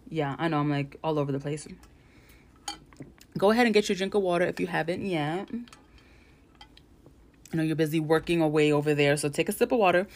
yeah, 0.09 0.37
I 0.39 0.47
know 0.47 0.59
I'm 0.59 0.71
like 0.71 0.97
all 1.03 1.19
over 1.19 1.33
the 1.33 1.41
place. 1.41 1.67
Go 3.37 3.51
ahead 3.51 3.67
and 3.67 3.75
get 3.75 3.89
your 3.89 3.97
drink 3.97 4.15
of 4.15 4.23
water 4.23 4.45
if 4.45 4.61
you 4.61 4.69
haven't 4.69 5.05
yet. 5.05 5.49
I 7.53 7.57
know 7.57 7.63
you're 7.63 7.75
busy 7.75 7.99
working 7.99 8.41
away 8.41 8.73
over 8.73 8.95
there, 8.95 9.17
so 9.17 9.29
take 9.29 9.49
a 9.49 9.53
sip 9.53 9.73
of 9.73 9.79
water. 9.79 10.07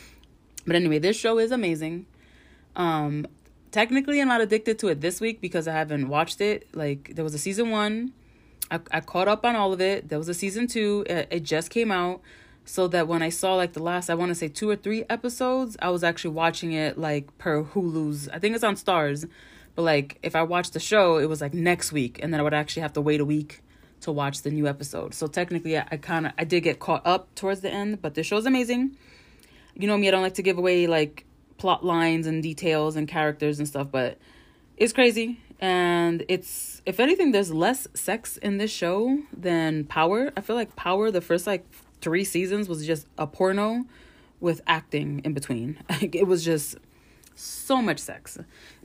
But 0.67 0.77
anyway, 0.77 0.99
this 0.99 1.17
show 1.17 1.39
is 1.39 1.51
amazing. 1.51 2.07
Um, 2.77 3.27
technically, 3.75 4.21
I'm 4.21 4.29
not 4.29 4.41
addicted 4.41 4.79
to 4.79 4.89
it 4.89 5.01
this 5.01 5.21
week 5.21 5.41
because 5.41 5.67
I 5.67 5.73
haven't 5.73 6.09
watched 6.09 6.41
it. 6.41 6.69
Like, 6.73 7.15
there 7.17 7.25
was 7.25 7.35
a 7.35 7.39
season 7.39 7.71
one, 7.71 8.13
I, 8.71 8.79
I 8.93 9.01
caught 9.01 9.27
up 9.27 9.45
on 9.45 9.57
all 9.57 9.73
of 9.73 9.81
it. 9.81 10.09
There 10.09 10.19
was 10.19 10.29
a 10.29 10.35
season 10.35 10.69
two, 10.69 11.05
it, 11.09 11.27
it 11.31 11.43
just 11.43 11.71
came 11.71 11.91
out. 11.91 12.21
So 12.67 12.89
that 12.89 13.09
when 13.09 13.21
I 13.21 13.29
saw 13.29 13.57
like 13.57 13.75
the 13.75 13.83
last, 13.83 14.09
I 14.09 14.15
want 14.15 14.31
to 14.31 14.35
say 14.35 14.49
two 14.49 14.71
or 14.71 14.77
three 14.77 15.05
episodes, 15.11 15.77
I 15.83 15.91
was 15.91 16.03
actually 16.03 16.31
watching 16.31 16.73
it 16.73 16.97
like 16.97 17.37
per 17.37 17.63
Hulu's. 17.63 18.27
I 18.31 18.39
think 18.39 18.55
it's 18.55 18.65
on 18.65 18.77
Starz, 18.77 19.29
But 19.75 19.83
like, 19.83 20.19
if 20.23 20.35
I 20.35 20.43
watched 20.45 20.73
the 20.73 20.81
show, 20.81 21.19
it 21.19 21.29
was 21.29 21.41
like 21.43 21.53
next 21.53 21.93
week, 21.93 22.21
and 22.23 22.33
then 22.33 22.41
I 22.41 22.43
would 22.43 22.55
actually 22.55 22.83
have 22.83 22.95
to 22.95 23.03
wait 23.03 23.21
a 23.21 23.25
week 23.25 23.61
to 24.03 24.13
watch 24.13 24.43
the 24.43 24.51
new 24.51 24.67
episode. 24.67 25.13
So 25.13 25.27
technically, 25.27 25.77
I, 25.77 25.87
I 25.91 25.97
kind 25.99 26.27
of 26.27 26.33
I 26.39 26.45
did 26.45 26.63
get 26.63 26.79
caught 26.79 27.03
up 27.05 27.35
towards 27.35 27.61
the 27.61 27.71
end, 27.71 28.01
but 28.01 28.15
the 28.15 28.23
show's 28.23 28.47
amazing. 28.47 28.97
You 29.75 29.87
know 29.89 29.99
me, 29.99 30.09
I 30.09 30.11
don't 30.13 30.23
like 30.23 30.35
to 30.35 30.43
give 30.43 30.57
away 30.57 30.87
like 30.87 31.27
plot 31.59 31.85
lines 31.85 32.27
and 32.27 32.43
details 32.43 32.97
and 32.97 33.07
characters 33.09 33.59
and 33.59 33.69
stuff, 33.69 33.89
but 33.91 34.19
it's 34.77 34.93
crazy 34.93 35.41
and 35.61 36.25
it's 36.29 36.83
if 36.85 37.01
anything 37.01 37.33
there's 37.33 37.53
less 37.53 37.87
sex 37.95 38.37
in 38.39 38.59
this 38.59 38.71
show 38.71 39.19
than 39.33 39.85
Power. 39.85 40.33
I 40.37 40.41
feel 40.41 40.57
like 40.57 40.77
Power 40.77 41.11
the 41.11 41.21
first 41.21 41.47
like 41.47 41.65
3 42.01 42.25
seasons 42.25 42.69
was 42.69 42.87
just 42.87 43.07
a 43.17 43.27
porno 43.27 43.85
with 44.41 44.61
acting 44.67 45.21
in 45.25 45.33
between. 45.33 45.79
Like 45.89 46.15
it 46.15 46.27
was 46.27 46.45
just 46.45 46.77
so 47.35 47.81
much 47.81 47.99
sex. 47.99 48.39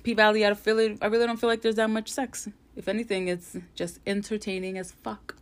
P 0.04 0.14
Valley, 0.14 0.46
I 0.46 0.54
feel 0.54 0.80
it, 0.80 0.98
I 1.02 1.08
really 1.08 1.26
don't 1.26 1.38
feel 1.38 1.50
like 1.50 1.62
there's 1.62 1.76
that 1.76 1.90
much 1.90 2.10
sex. 2.10 2.48
If 2.76 2.88
anything, 2.88 3.28
it's 3.28 3.58
just 3.76 4.00
entertaining 4.08 4.78
as 4.78 4.92
fuck. 4.92 5.36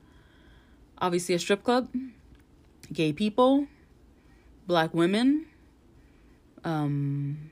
Obviously, 0.98 1.36
a 1.36 1.39
strip 1.39 1.63
club, 1.63 1.88
gay 2.91 3.13
people, 3.13 3.67
black 4.65 4.91
women, 4.93 5.46
um, 6.63 7.49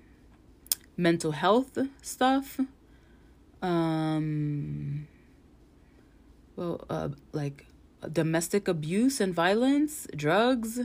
mental 0.97 1.31
health 1.31 1.77
stuff, 2.01 2.59
um, 3.62 5.07
well, 6.55 6.85
uh, 6.89 7.09
like 7.31 7.65
domestic 8.12 8.67
abuse 8.67 9.19
and 9.19 9.33
violence, 9.33 10.07
drugs. 10.15 10.81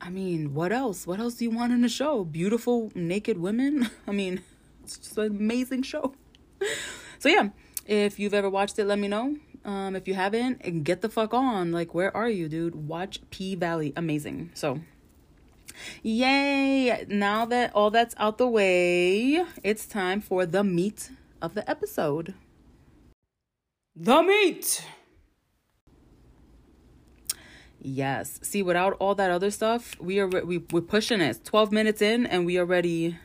I 0.00 0.10
mean, 0.10 0.54
what 0.54 0.72
else? 0.72 1.06
What 1.06 1.20
else 1.20 1.34
do 1.34 1.44
you 1.44 1.50
want 1.50 1.72
in 1.72 1.84
a 1.84 1.88
show? 1.88 2.24
Beautiful 2.24 2.90
naked 2.94 3.38
women? 3.38 3.90
I 4.06 4.12
mean, 4.12 4.42
it's 4.82 4.96
just 4.96 5.18
an 5.18 5.26
amazing 5.26 5.82
show. 5.82 6.14
so, 7.18 7.28
yeah, 7.28 7.50
if 7.86 8.18
you've 8.18 8.34
ever 8.34 8.50
watched 8.50 8.78
it, 8.78 8.84
let 8.86 8.98
me 8.98 9.08
know. 9.08 9.36
Um, 9.64 9.94
if 9.94 10.08
you 10.08 10.14
haven't, 10.14 10.82
get 10.82 11.02
the 11.02 11.08
fuck 11.08 11.32
on. 11.32 11.70
Like, 11.70 11.94
where 11.94 12.14
are 12.16 12.28
you, 12.28 12.48
dude? 12.48 12.74
Watch 12.74 13.20
P 13.30 13.54
Valley. 13.54 13.92
Amazing. 13.96 14.50
So, 14.54 14.80
yay! 16.02 17.04
Now 17.08 17.44
that 17.46 17.74
all 17.74 17.90
that's 17.90 18.14
out 18.18 18.38
the 18.38 18.48
way, 18.48 19.44
it's 19.62 19.86
time 19.86 20.20
for 20.20 20.46
the 20.46 20.64
meat 20.64 21.10
of 21.40 21.54
the 21.54 21.68
episode. 21.68 22.34
The 23.94 24.22
meat! 24.22 24.84
Yes. 27.80 28.38
See, 28.42 28.62
without 28.62 28.96
all 29.00 29.14
that 29.16 29.30
other 29.30 29.50
stuff, 29.50 29.96
we 30.00 30.20
are 30.20 30.28
we 30.28 30.58
we're 30.58 30.80
pushing 30.80 31.20
it. 31.20 31.44
Twelve 31.44 31.72
minutes 31.72 32.00
in, 32.00 32.26
and 32.26 32.46
we 32.46 32.58
already 32.58 33.18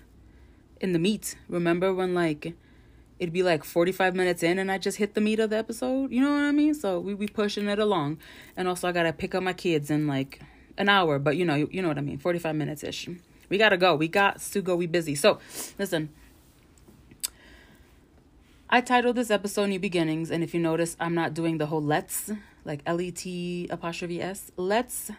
in 0.81 0.93
the 0.93 0.99
meat. 0.99 1.35
Remember 1.47 1.93
when 1.93 2.13
like 2.13 2.55
it'd 3.19 3.33
be 3.33 3.43
like 3.43 3.63
45 3.63 4.15
minutes 4.15 4.43
in 4.43 4.59
and 4.59 4.71
I 4.71 4.77
just 4.77 4.97
hit 4.97 5.15
the 5.15 5.21
meat 5.21 5.39
of 5.39 5.49
the 5.49 5.57
episode. 5.57 6.11
You 6.11 6.21
know 6.21 6.31
what 6.31 6.43
I 6.43 6.51
mean? 6.51 6.73
So 6.73 6.99
we 6.99 7.13
be 7.15 7.27
pushing 7.27 7.67
it 7.67 7.79
along. 7.79 8.19
And 8.55 8.67
also 8.67 8.87
I 8.87 8.91
got 8.91 9.03
to 9.03 9.13
pick 9.13 9.33
up 9.33 9.43
my 9.43 9.53
kids 9.53 9.89
and 9.89 10.07
like 10.07 10.41
an 10.77 10.89
hour, 10.89 11.19
but 11.19 11.37
you 11.37 11.45
know, 11.45 11.55
you, 11.55 11.69
you 11.71 11.81
know 11.81 11.87
what 11.87 11.97
I 11.97 12.01
mean? 12.01 12.17
45 12.17 12.55
minutes 12.55 12.83
ish. 12.83 13.09
We 13.49 13.57
got 13.57 13.69
to 13.69 13.77
go. 13.77 13.95
We 13.95 14.07
got 14.07 14.39
to 14.39 14.61
go. 14.61 14.75
We 14.75 14.87
busy. 14.87 15.15
So, 15.15 15.39
listen. 15.79 16.09
I 18.69 18.81
titled 18.81 19.15
this 19.15 19.31
episode 19.31 19.67
New 19.67 19.79
Beginnings, 19.79 20.29
and 20.29 20.43
if 20.43 20.53
you 20.53 20.59
notice, 20.59 20.97
I'm 20.99 21.15
not 21.15 21.33
doing 21.33 21.57
the 21.57 21.67
whole 21.67 21.81
let's, 21.81 22.31
like 22.65 22.81
L 22.85 22.99
E 22.99 23.11
T 23.11 23.67
apostrophe 23.69 24.21
S. 24.21 24.51
Let's 24.57 25.09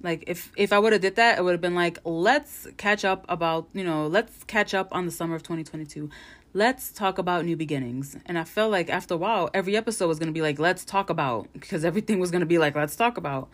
like 0.00 0.24
if 0.26 0.52
if 0.56 0.72
I 0.72 0.78
would 0.78 0.92
have 0.94 1.02
did 1.02 1.16
that, 1.16 1.38
it 1.38 1.42
would 1.42 1.52
have 1.52 1.60
been 1.60 1.74
like, 1.74 1.98
let's 2.04 2.66
catch 2.78 3.04
up 3.04 3.26
about, 3.28 3.68
you 3.74 3.84
know, 3.84 4.06
let's 4.06 4.42
catch 4.44 4.72
up 4.72 4.88
on 4.92 5.04
the 5.04 5.12
summer 5.12 5.34
of 5.34 5.42
2022 5.42 6.08
let's 6.54 6.90
talk 6.92 7.18
about 7.18 7.44
new 7.44 7.56
beginnings. 7.56 8.16
And 8.26 8.38
I 8.38 8.44
felt 8.44 8.70
like 8.70 8.90
after 8.90 9.14
a 9.14 9.16
while, 9.16 9.50
every 9.52 9.76
episode 9.76 10.08
was 10.08 10.18
going 10.18 10.28
to 10.28 10.32
be 10.32 10.42
like, 10.42 10.58
let's 10.58 10.84
talk 10.84 11.10
about, 11.10 11.48
because 11.52 11.84
everything 11.84 12.18
was 12.18 12.30
going 12.30 12.40
to 12.40 12.46
be 12.46 12.58
like, 12.58 12.74
let's 12.74 12.96
talk 12.96 13.16
about. 13.16 13.48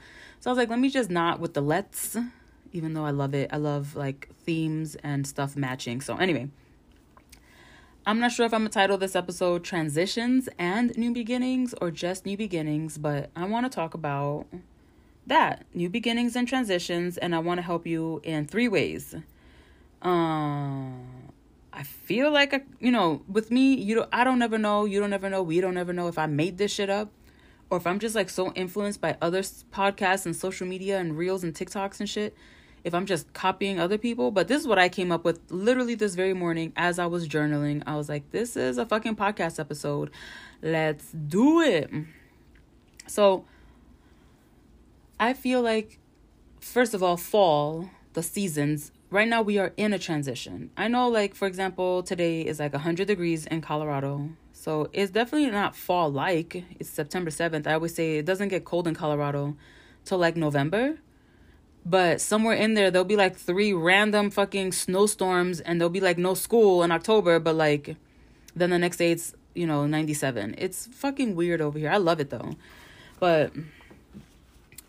So 0.45 0.51
I 0.51 0.53
was 0.53 0.59
like, 0.59 0.69
let 0.69 0.79
me 0.79 0.91
just 0.91 1.09
not 1.09 1.41
with 1.41 1.55
the 1.55 1.63
let's, 1.63 2.19
even 2.71 2.93
though 2.93 3.07
I 3.07 3.13
love 3.13 3.33
it. 3.33 3.49
I 3.51 3.57
love 3.57 3.97
like 3.97 4.29
themes 4.45 4.95
and 4.97 5.27
stuff 5.27 5.57
matching. 5.57 6.03
So 6.03 6.19
anyway, 6.19 6.51
I'm 8.05 8.21
not 8.21 8.31
sure 8.31 8.45
if 8.45 8.53
I'm 8.53 8.65
to 8.65 8.69
title 8.69 8.99
this 8.99 9.17
episode 9.17 9.65
Transitions 9.65 10.51
and 10.59 10.95
New 10.99 11.15
Beginnings 11.15 11.75
or 11.81 11.91
just 11.91 12.27
New 12.27 12.37
Beginnings, 12.37 12.99
but 12.99 13.31
I 13.35 13.47
want 13.47 13.65
to 13.65 13.75
talk 13.75 13.95
about 13.95 14.45
that 15.27 15.65
new 15.73 15.89
beginnings 15.89 16.37
and 16.37 16.47
transitions, 16.47 17.17
and 17.17 17.35
I 17.35 17.39
want 17.39 17.57
to 17.57 17.63
help 17.63 17.87
you 17.87 18.21
in 18.23 18.47
three 18.47 18.69
ways. 18.69 19.15
Um, 20.03 21.07
I 21.73 21.85
feel 21.85 22.31
like 22.31 22.53
I, 22.53 22.61
you 22.81 22.91
know, 22.91 23.23
with 23.27 23.51
me, 23.51 23.77
you 23.77 23.95
don't, 23.95 24.11
I 24.13 24.25
don't 24.25 24.43
ever 24.43 24.59
know, 24.59 24.85
you 24.85 25.01
don't 25.01 25.15
ever 25.15 25.31
know, 25.31 25.43
we 25.43 25.63
don't 25.63 25.79
ever 25.79 25.95
know 25.95 26.09
if 26.09 26.19
I 26.19 26.27
made 26.27 26.59
this 26.59 26.71
shit 26.71 26.91
up 26.91 27.11
or 27.71 27.79
if 27.79 27.87
I'm 27.87 27.99
just 27.99 28.15
like 28.15 28.31
so 28.31 28.53
influenced 28.53 29.01
by 29.01 29.17
other 29.21 29.41
podcasts 29.41 30.27
and 30.27 30.35
social 30.35 30.67
media 30.67 30.99
and 30.99 31.17
reels 31.17 31.45
and 31.45 31.55
TikToks 31.55 32.01
and 32.01 32.09
shit. 32.09 32.37
If 32.85 32.95
I'm 32.95 33.07
just 33.07 33.33
copying 33.33 33.81
other 33.81 33.97
people, 33.97 34.31
but 34.31 34.47
this 34.47 34.61
is 34.61 34.69
what 34.69 34.79
I 34.79 34.91
came 34.91 35.11
up 35.11 35.25
with 35.25 35.41
literally 35.49 35.95
this 35.95 36.15
very 36.15 36.35
morning 36.35 36.75
as 36.77 36.99
I 36.99 37.07
was 37.07 37.27
journaling. 37.27 37.83
I 37.87 37.97
was 37.97 38.11
like, 38.11 38.31
this 38.31 38.59
is 38.59 38.77
a 38.77 38.85
fucking 38.85 39.17
podcast 39.17 39.59
episode. 39.59 40.11
Let's 40.61 41.11
do 41.11 41.63
it. 41.63 41.91
So 43.07 43.47
I 45.19 45.33
feel 45.33 45.63
like, 45.63 45.99
first 46.61 46.93
of 46.93 47.03
all, 47.03 47.17
fall, 47.17 47.89
the 48.13 48.23
seasons 48.23 48.93
right 49.15 49.29
now 49.29 49.43
we 49.43 49.59
are 49.59 49.73
in 49.77 49.93
a 49.93 49.99
transition. 49.99 50.71
I 50.77 50.89
know 50.89 51.09
like 51.09 51.35
for 51.35 51.47
example, 51.47 52.03
today 52.03 52.43
is 52.43 52.59
like 52.59 52.73
100 52.73 53.07
degrees 53.07 53.47
in 53.47 53.61
Colorado. 53.61 54.31
So 54.55 54.89
it's 54.93 55.11
definitely 55.11 55.51
not 55.51 55.75
fall 55.75 56.11
like. 56.11 56.65
It's 56.79 56.89
September 56.89 57.31
7th. 57.31 57.67
I 57.67 57.75
always 57.75 57.95
say 57.95 58.19
it 58.19 58.25
doesn't 58.25 58.49
get 58.49 58.65
cold 58.65 58.87
in 58.87 58.95
Colorado 58.95 59.57
till 60.05 60.19
like 60.19 60.37
November. 60.37 60.97
But 61.85 62.21
somewhere 62.21 62.55
in 62.55 62.75
there 62.75 62.91
there'll 62.91 63.05
be 63.05 63.17
like 63.17 63.37
three 63.37 63.73
random 63.73 64.31
fucking 64.31 64.73
snowstorms 64.73 65.61
and 65.61 65.79
there'll 65.79 65.91
be 65.91 66.01
like 66.01 66.17
no 66.17 66.35
school 66.35 66.83
in 66.83 66.93
October, 66.93 67.39
but 67.41 67.57
like 67.57 67.97
then 68.57 68.71
the 68.71 68.79
next 68.79 68.97
day 68.97 69.11
it's, 69.11 69.35
you 69.55 69.67
know, 69.67 69.87
97. 69.87 70.55
It's 70.57 70.87
fucking 70.87 71.35
weird 71.35 71.61
over 71.61 71.79
here. 71.79 71.91
I 71.91 71.99
love 71.99 72.21
it 72.21 72.31
though. 72.31 72.55
But 73.19 73.53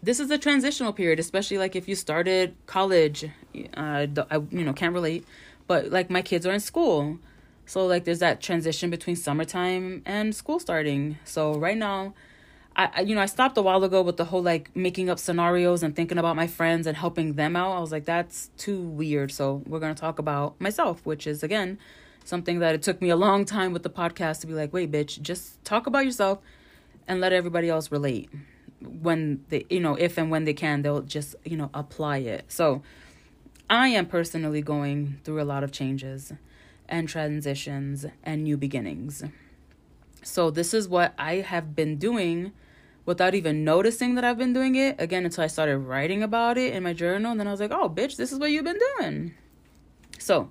this 0.01 0.19
is 0.19 0.29
a 0.29 0.37
transitional 0.37 0.93
period, 0.93 1.19
especially 1.19 1.57
like 1.57 1.75
if 1.75 1.87
you 1.89 1.95
started 1.95 2.55
college. 2.67 3.29
Uh, 3.75 4.05
I 4.29 4.35
you 4.51 4.63
know 4.63 4.73
can't 4.73 4.93
relate, 4.93 5.25
but 5.65 5.89
like 5.89 6.11
my 6.11 6.21
kids 6.21 6.45
are 6.45 6.53
in 6.53 6.59
school, 6.59 7.17
so 7.65 7.85
like 7.85 8.03
there's 8.03 8.19
that 8.19 8.41
transition 8.41 8.89
between 8.89 9.15
summertime 9.15 10.01
and 10.05 10.35
school 10.35 10.59
starting. 10.59 11.17
So 11.23 11.55
right 11.57 11.77
now, 11.77 12.13
I, 12.77 13.01
you 13.01 13.15
know, 13.15 13.21
I 13.21 13.25
stopped 13.25 13.57
a 13.57 13.61
while 13.61 13.83
ago 13.83 14.01
with 14.01 14.17
the 14.17 14.25
whole 14.25 14.43
like 14.43 14.75
making 14.75 15.09
up 15.09 15.17
scenarios 15.17 15.81
and 15.81 15.95
thinking 15.95 16.17
about 16.17 16.35
my 16.35 16.45
friends 16.45 16.87
and 16.87 16.97
helping 16.97 17.33
them 17.33 17.55
out. 17.55 17.71
I 17.71 17.79
was 17.79 17.91
like, 17.91 18.05
that's 18.05 18.49
too 18.57 18.81
weird. 18.81 19.31
So 19.31 19.63
we're 19.65 19.79
gonna 19.79 19.95
talk 19.95 20.19
about 20.19 20.59
myself, 20.59 21.05
which 21.05 21.25
is 21.25 21.41
again 21.41 21.79
something 22.25 22.59
that 22.59 22.75
it 22.75 22.81
took 22.81 23.01
me 23.01 23.09
a 23.09 23.15
long 23.15 23.45
time 23.45 23.71
with 23.71 23.83
the 23.83 23.89
podcast 23.89 24.41
to 24.41 24.47
be 24.47 24.53
like, 24.53 24.73
wait, 24.73 24.91
bitch, 24.91 25.21
just 25.21 25.63
talk 25.63 25.87
about 25.87 26.05
yourself 26.05 26.39
and 27.07 27.21
let 27.21 27.31
everybody 27.31 27.69
else 27.69 27.91
relate. 27.91 28.29
When 28.81 29.45
they, 29.49 29.65
you 29.69 29.79
know, 29.79 29.95
if 29.95 30.17
and 30.17 30.29
when 30.29 30.43
they 30.43 30.53
can, 30.53 30.81
they'll 30.81 31.01
just, 31.01 31.35
you 31.45 31.55
know, 31.55 31.69
apply 31.73 32.17
it. 32.17 32.45
So 32.49 32.81
I 33.69 33.89
am 33.89 34.07
personally 34.07 34.61
going 34.61 35.19
through 35.23 35.41
a 35.41 35.45
lot 35.45 35.63
of 35.63 35.71
changes 35.71 36.33
and 36.87 37.07
transitions 37.07 38.05
and 38.23 38.43
new 38.43 38.57
beginnings. 38.57 39.23
So 40.21 40.49
this 40.49 40.73
is 40.73 40.87
what 40.87 41.13
I 41.17 41.35
have 41.35 41.75
been 41.75 41.97
doing 41.97 42.51
without 43.05 43.35
even 43.35 43.63
noticing 43.63 44.15
that 44.15 44.23
I've 44.23 44.37
been 44.37 44.53
doing 44.53 44.75
it 44.75 44.95
again 44.99 45.25
until 45.25 45.43
I 45.43 45.47
started 45.47 45.77
writing 45.77 46.23
about 46.23 46.57
it 46.57 46.73
in 46.73 46.83
my 46.83 46.93
journal. 46.93 47.31
And 47.31 47.39
then 47.39 47.47
I 47.47 47.51
was 47.51 47.59
like, 47.59 47.71
oh, 47.71 47.89
bitch, 47.89 48.17
this 48.17 48.31
is 48.31 48.39
what 48.39 48.49
you've 48.49 48.65
been 48.65 48.79
doing. 48.97 49.33
So, 50.17 50.49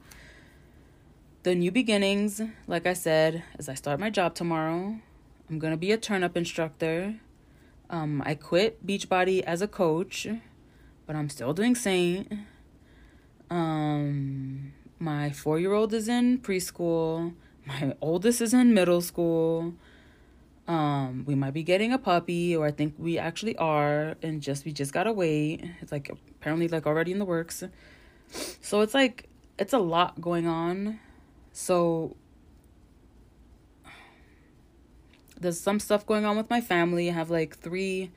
the 1.42 1.54
new 1.54 1.70
beginnings, 1.70 2.40
like 2.66 2.86
I 2.86 2.92
said, 2.92 3.42
as 3.58 3.68
I 3.68 3.74
start 3.74 3.98
my 4.00 4.10
job 4.10 4.34
tomorrow, 4.34 4.96
I'm 5.50 5.58
going 5.58 5.72
to 5.72 5.76
be 5.76 5.92
a 5.92 5.98
turn 5.98 6.22
up 6.22 6.36
instructor. 6.36 7.16
Um, 7.90 8.22
I 8.24 8.34
quit 8.34 8.86
Beachbody 8.86 9.42
as 9.42 9.60
a 9.60 9.68
coach, 9.68 10.26
but 11.06 11.16
I'm 11.16 11.28
still 11.28 11.52
doing 11.52 11.74
Saint. 11.74 12.32
Um, 13.50 14.72
my 14.98 15.30
four 15.30 15.58
year 15.58 15.72
old 15.72 15.92
is 15.92 16.08
in 16.08 16.38
preschool. 16.38 17.34
My 17.66 17.94
oldest 18.00 18.40
is 18.40 18.54
in 18.54 18.74
middle 18.74 19.00
school. 19.00 19.74
Um 20.66 21.24
we 21.26 21.34
might 21.34 21.52
be 21.52 21.62
getting 21.62 21.92
a 21.92 21.98
puppy 21.98 22.56
or 22.56 22.64
i 22.66 22.70
think 22.70 22.94
we 22.96 23.18
actually 23.18 23.54
are 23.56 24.16
and 24.22 24.40
just 24.40 24.64
we 24.64 24.72
just 24.72 24.92
gotta 24.92 25.12
wait. 25.12 25.64
It's 25.80 25.92
like 25.92 26.08
apparently 26.10 26.68
like 26.68 26.86
already 26.86 27.12
in 27.12 27.18
the 27.18 27.24
works. 27.24 27.62
So 28.60 28.80
it's 28.80 28.94
like 28.94 29.28
it's 29.58 29.72
a 29.72 29.78
lot 29.78 30.20
going 30.20 30.46
on. 30.46 31.00
So 31.52 32.16
there's 35.40 35.60
some 35.60 35.78
stuff 35.78 36.06
going 36.06 36.24
on 36.24 36.36
with 36.36 36.48
my 36.48 36.60
family. 36.60 37.10
I 37.10 37.12
have 37.12 37.30
like 37.30 37.56
three 37.58 38.10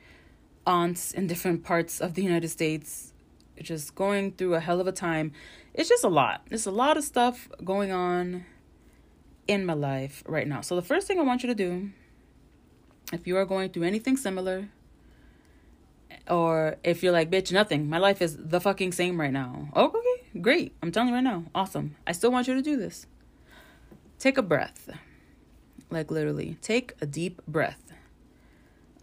aunts 0.66 1.12
in 1.12 1.26
different 1.26 1.64
parts 1.64 2.00
of 2.00 2.14
the 2.14 2.22
united 2.22 2.48
states. 2.48 3.12
Just 3.60 3.94
going 3.94 4.32
through 4.32 4.54
a 4.54 4.60
hell 4.60 4.80
of 4.80 4.86
a 4.86 4.92
time 4.92 5.32
it's 5.78 5.88
just 5.88 6.04
a 6.04 6.08
lot 6.08 6.42
there's 6.50 6.66
a 6.66 6.70
lot 6.70 6.98
of 6.98 7.04
stuff 7.04 7.48
going 7.64 7.90
on 7.90 8.44
in 9.46 9.64
my 9.64 9.72
life 9.72 10.22
right 10.26 10.46
now 10.46 10.60
so 10.60 10.76
the 10.76 10.82
first 10.82 11.06
thing 11.06 11.18
i 11.18 11.22
want 11.22 11.42
you 11.42 11.46
to 11.46 11.54
do 11.54 11.90
if 13.12 13.26
you 13.26 13.36
are 13.36 13.44
going 13.44 13.70
through 13.70 13.84
anything 13.84 14.16
similar, 14.16 14.68
or 16.28 16.76
if 16.84 17.02
you're 17.02 17.12
like, 17.12 17.30
bitch, 17.30 17.52
nothing, 17.52 17.88
my 17.88 17.98
life 17.98 18.20
is 18.20 18.36
the 18.38 18.60
fucking 18.60 18.92
same 18.92 19.20
right 19.20 19.32
now. 19.32 19.68
Okay, 19.74 20.40
great. 20.40 20.74
I'm 20.82 20.92
telling 20.92 21.08
you 21.08 21.14
right 21.14 21.24
now, 21.24 21.44
awesome. 21.54 21.96
I 22.06 22.12
still 22.12 22.30
want 22.30 22.48
you 22.48 22.54
to 22.54 22.62
do 22.62 22.76
this. 22.76 23.06
Take 24.18 24.36
a 24.36 24.42
breath. 24.42 24.90
Like 25.90 26.10
literally, 26.10 26.58
take 26.60 26.92
a 27.00 27.06
deep 27.06 27.40
breath. 27.46 27.92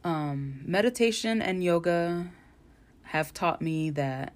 Um, 0.04 0.62
meditation 0.66 1.42
and 1.42 1.64
yoga 1.64 2.28
have 3.06 3.34
taught 3.34 3.60
me 3.60 3.90
that 3.92 4.34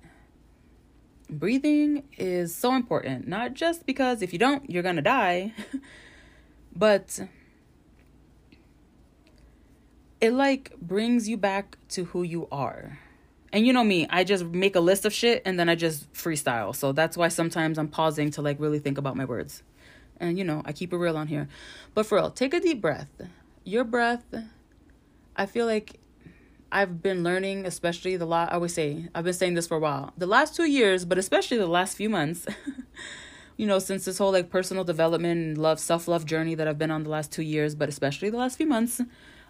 breathing 1.29 2.03
is 2.17 2.53
so 2.55 2.74
important, 2.75 3.27
not 3.27 3.53
just 3.53 3.86
because 3.86 4.21
if 4.21 4.33
you 4.33 4.39
don't, 4.39 4.69
you're 4.69 4.83
gonna 4.83 5.01
die, 5.01 5.53
but 6.75 7.19
it 10.21 10.33
like 10.33 10.75
brings 10.81 11.29
you 11.29 11.38
back 11.38 11.77
to 11.89 12.05
who 12.05 12.24
you 12.24 12.48
are. 12.51 13.00
And 13.51 13.65
you 13.65 13.74
know 13.74 13.83
me, 13.83 14.05
I 14.09 14.24
just 14.24 14.45
make 14.45 14.75
a 14.75 14.79
list 14.79 15.05
of 15.05 15.13
shit 15.13 15.41
and 15.45 15.59
then 15.59 15.69
I 15.69 15.75
just 15.75 16.12
freestyle. 16.13 16.75
So 16.75 16.91
that's 16.91 17.17
why 17.17 17.29
sometimes 17.29 17.79
I'm 17.79 17.88
pausing 17.88 18.29
to 18.31 18.41
like 18.41 18.59
really 18.59 18.79
think 18.79 18.98
about 18.98 19.15
my 19.15 19.25
words. 19.25 19.63
And 20.19 20.38
you 20.38 20.43
know, 20.43 20.62
I 20.65 20.74
keep 20.74 20.93
it 20.93 20.98
real 20.98 21.17
on 21.17 21.27
here. 21.27 21.48
But 21.93 22.05
for 22.05 22.17
real, 22.17 22.29
take 22.29 22.53
a 22.53 22.59
deep 22.59 22.81
breath. 22.81 23.09
Your 23.63 23.83
breath, 23.83 24.25
I 25.36 25.45
feel 25.45 25.65
like 25.65 26.00
I've 26.72 27.02
been 27.02 27.24
learning, 27.24 27.66
especially 27.66 28.16
the 28.18 28.25
last, 28.25 28.51
I 28.51 28.55
always 28.55 28.74
say, 28.74 29.08
I've 29.16 29.24
been 29.24 29.34
saying 29.34 29.55
this 29.55 29.68
for 29.68 29.77
a 29.77 29.79
while. 29.79 30.14
The 30.18 30.27
last 30.27 30.55
two 30.55 30.66
years, 30.66 31.05
but 31.05 31.18
especially 31.18 31.58
the 31.58 31.68
last 31.68 31.98
few 31.98 32.10
months, 32.10 32.46
you 33.58 33.66
know, 33.66 33.79
since 33.79 34.05
this 34.05 34.18
whole 34.18 34.32
like 34.32 34.50
personal 34.50 34.84
development, 34.84 35.58
love, 35.58 35.79
self 35.79 36.08
love 36.08 36.25
journey 36.25 36.55
that 36.55 36.68
I've 36.68 36.77
been 36.77 36.92
on 36.92 37.03
the 37.03 37.10
last 37.10 37.32
two 37.32 37.42
years, 37.42 37.75
but 37.75 37.90
especially 37.90 38.29
the 38.29 38.38
last 38.38 38.58
few 38.58 38.68
months, 38.68 39.01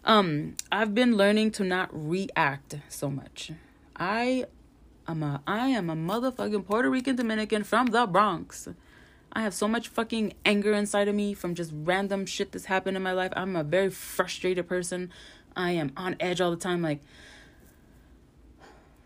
um, 0.05 0.55
I've 0.71 0.95
been 0.95 1.17
learning 1.17 1.51
to 1.51 1.63
not 1.63 1.89
react 1.91 2.75
so 2.88 3.10
much. 3.10 3.51
I 3.97 4.45
am 5.08 5.23
a 5.23 5.41
I 5.45 5.69
am 5.69 5.89
a 5.89 5.95
motherfucking 5.95 6.65
Puerto 6.65 6.89
Rican 6.89 7.17
Dominican 7.17 7.63
from 7.63 7.88
the 7.88 8.05
Bronx. 8.08 8.69
I 9.32 9.41
have 9.41 9.53
so 9.53 9.67
much 9.67 9.89
fucking 9.89 10.34
anger 10.43 10.73
inside 10.73 11.08
of 11.08 11.13
me 11.13 11.34
from 11.34 11.53
just 11.53 11.71
random 11.73 12.25
shit 12.25 12.51
that's 12.51 12.65
happened 12.65 12.97
in 12.97 13.03
my 13.03 13.12
life. 13.12 13.32
I'm 13.36 13.55
a 13.55 13.63
very 13.63 13.91
frustrated 13.91 14.67
person. 14.67 15.12
I 15.59 15.71
am 15.71 15.91
on 15.97 16.15
edge 16.21 16.39
all 16.39 16.51
the 16.51 16.57
time. 16.57 16.81
Like, 16.81 17.01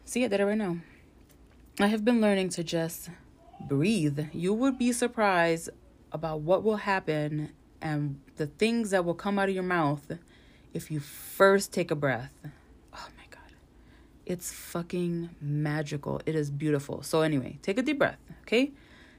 see, 0.06 0.24
I 0.24 0.28
did 0.28 0.40
it 0.40 0.46
right 0.46 0.58
now. 0.58 0.78
I 1.80 1.88
have 1.88 2.06
been 2.06 2.22
learning 2.22 2.50
to 2.50 2.64
just 2.64 3.10
breathe. 3.60 4.20
You 4.34 4.54
would 4.54 4.78
be 4.78 4.92
surprised 4.92 5.72
about 6.12 6.42
what 6.42 6.64
will 6.64 6.78
happen 6.78 7.52
and 7.82 8.20
the 8.36 8.46
things 8.46 8.92
that 8.92 9.04
will 9.04 9.16
come 9.16 9.40
out 9.40 9.50
of 9.50 9.56
your 9.56 9.64
mouth 9.64 10.12
if 10.76 10.92
you 10.92 11.00
first 11.00 11.74
take 11.74 11.90
a 11.90 11.96
breath. 11.96 12.32
Oh 12.94 13.08
my 13.18 13.26
God. 13.32 13.54
It's 14.28 14.54
fucking 14.54 15.32
magical. 15.42 16.22
It 16.28 16.36
is 16.36 16.52
beautiful. 16.52 17.02
So, 17.02 17.22
anyway, 17.22 17.58
take 17.64 17.80
a 17.80 17.82
deep 17.82 17.98
breath, 17.98 18.20
okay? 18.44 18.72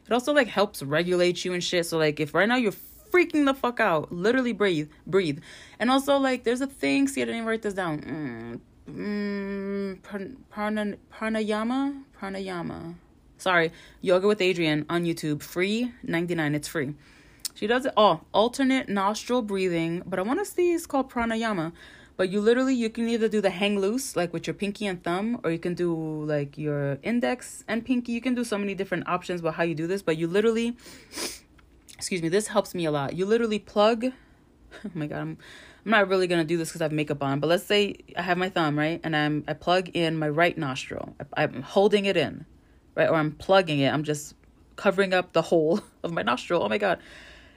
It 0.07 0.13
also 0.13 0.33
like 0.33 0.47
helps 0.47 0.85
regulate 0.85 1.45
you 1.45 1.53
and 1.53 1.65
shit. 1.65 1.87
So, 1.87 1.99
like, 1.99 2.21
if 2.21 2.33
right 2.33 2.49
now 2.49 2.57
you're 2.57 2.71
freaking 3.15 3.47
the 3.47 3.55
fuck 3.55 3.79
out, 3.79 4.11
literally 4.11 4.53
breathe, 4.53 4.91
breathe. 5.07 5.41
And 5.79 5.91
also, 5.91 6.17
like, 6.17 6.43
there's 6.43 6.61
a 6.61 6.67
thing, 6.67 7.07
see, 7.07 7.23
I 7.23 7.27
didn't 7.27 7.37
even 7.37 7.49
write 7.49 7.63
this 7.63 7.75
down. 7.75 8.61
Mm, 8.91 10.01
mm, 10.03 10.39
prana, 10.51 10.97
pranayama? 11.13 12.03
Pranayama. 12.21 12.95
Sorry, 13.39 13.73
Yoga 14.01 14.27
with 14.27 14.41
Adriene 14.41 14.87
on 14.89 15.05
YouTube. 15.05 15.43
Free, 15.43 15.93
99. 16.03 16.55
It's 16.55 16.69
free. 16.69 16.95
She 17.55 17.69
does 17.69 17.87
it 17.87 17.93
all 17.97 18.23
oh, 18.23 18.27
alternate 18.33 18.89
nostril 18.89 19.43
breathing, 19.43 20.03
but 20.07 20.19
I 20.19 20.23
want 20.23 20.41
to 20.41 20.45
see 20.45 20.73
it's 20.73 20.87
called 20.87 21.11
pranayama. 21.11 21.73
But 22.17 22.31
you 22.31 22.41
literally 22.41 22.75
you 22.75 22.91
can 22.91 23.09
either 23.09 23.29
do 23.29 23.41
the 23.41 23.51
hang 23.51 23.79
loose 23.79 24.17
like 24.17 24.33
with 24.33 24.47
your 24.47 24.55
pinky 24.55 24.87
and 24.87 25.03
thumb, 25.03 25.41
or 25.45 25.51
you 25.51 25.59
can 25.59 25.75
do 25.75 26.25
like 26.25 26.57
your 26.59 26.99
index 27.03 27.65
and 27.69 27.85
pinky. 27.85 28.13
You 28.13 28.21
can 28.21 28.35
do 28.35 28.45
so 28.45 28.57
many 28.59 28.75
different 28.75 29.09
options 29.09 29.41
about 29.41 29.55
how 29.55 29.63
you 29.63 29.75
do 29.75 29.87
this, 29.87 30.03
but 30.03 30.17
you 30.17 30.27
literally, 30.27 30.77
excuse 31.97 32.23
me, 32.23 32.29
this 32.29 32.49
helps 32.49 32.75
me 32.75 32.85
a 32.85 32.91
lot. 32.91 33.15
You 33.15 33.27
literally 33.27 33.59
plug. 33.59 34.07
Oh 34.85 34.91
my 34.93 35.07
god, 35.07 35.21
I'm 35.21 35.39
I'm 35.85 35.91
not 35.93 36.09
really 36.09 36.27
gonna 36.27 36.43
do 36.43 36.57
this 36.57 36.71
because 36.71 36.81
I 36.81 36.87
have 36.87 36.93
makeup 36.93 37.23
on, 37.23 37.39
but 37.39 37.47
let's 37.47 37.63
say 37.65 37.95
I 38.17 38.23
have 38.23 38.37
my 38.37 38.49
thumb 38.49 38.77
right, 38.77 39.01
and 39.05 39.15
I'm 39.15 39.45
I 39.47 39.53
plug 39.53 39.89
in 39.95 40.19
my 40.19 40.29
right 40.29 40.59
nostril. 40.59 41.15
I, 41.37 41.45
I'm 41.45 41.63
holding 41.63 42.07
it 42.07 42.17
in, 42.17 42.45
right, 42.97 43.09
or 43.09 43.15
I'm 43.15 43.31
plugging 43.31 43.79
it. 43.79 43.95
I'm 43.95 44.03
just 44.03 44.35
covering 44.75 45.15
up 45.15 45.33
the 45.33 45.43
hole 45.43 45.81
of 46.03 46.11
my 46.11 46.23
nostril. 46.23 46.65
Oh 46.65 46.69
my 46.69 46.79
god 46.79 46.99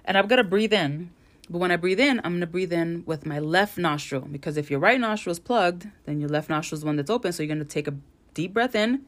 and 0.07 0.17
I'm 0.17 0.27
gonna 0.27 0.43
breathe 0.43 0.73
in. 0.73 1.11
But 1.49 1.59
when 1.59 1.71
I 1.71 1.75
breathe 1.75 1.99
in, 1.99 2.19
I'm 2.23 2.33
gonna 2.33 2.47
breathe 2.47 2.73
in 2.73 3.03
with 3.05 3.25
my 3.25 3.39
left 3.39 3.77
nostril 3.77 4.21
because 4.21 4.57
if 4.57 4.71
your 4.71 4.79
right 4.79 4.99
nostril 4.99 5.31
is 5.31 5.39
plugged, 5.39 5.87
then 6.05 6.19
your 6.19 6.29
left 6.29 6.49
nostril 6.49 6.77
is 6.77 6.81
the 6.81 6.87
one 6.87 6.95
that's 6.95 7.11
open. 7.11 7.31
So 7.31 7.43
you're 7.43 7.53
gonna 7.53 7.65
take 7.65 7.87
a 7.87 7.93
deep 8.33 8.53
breath 8.53 8.73
in. 8.73 9.01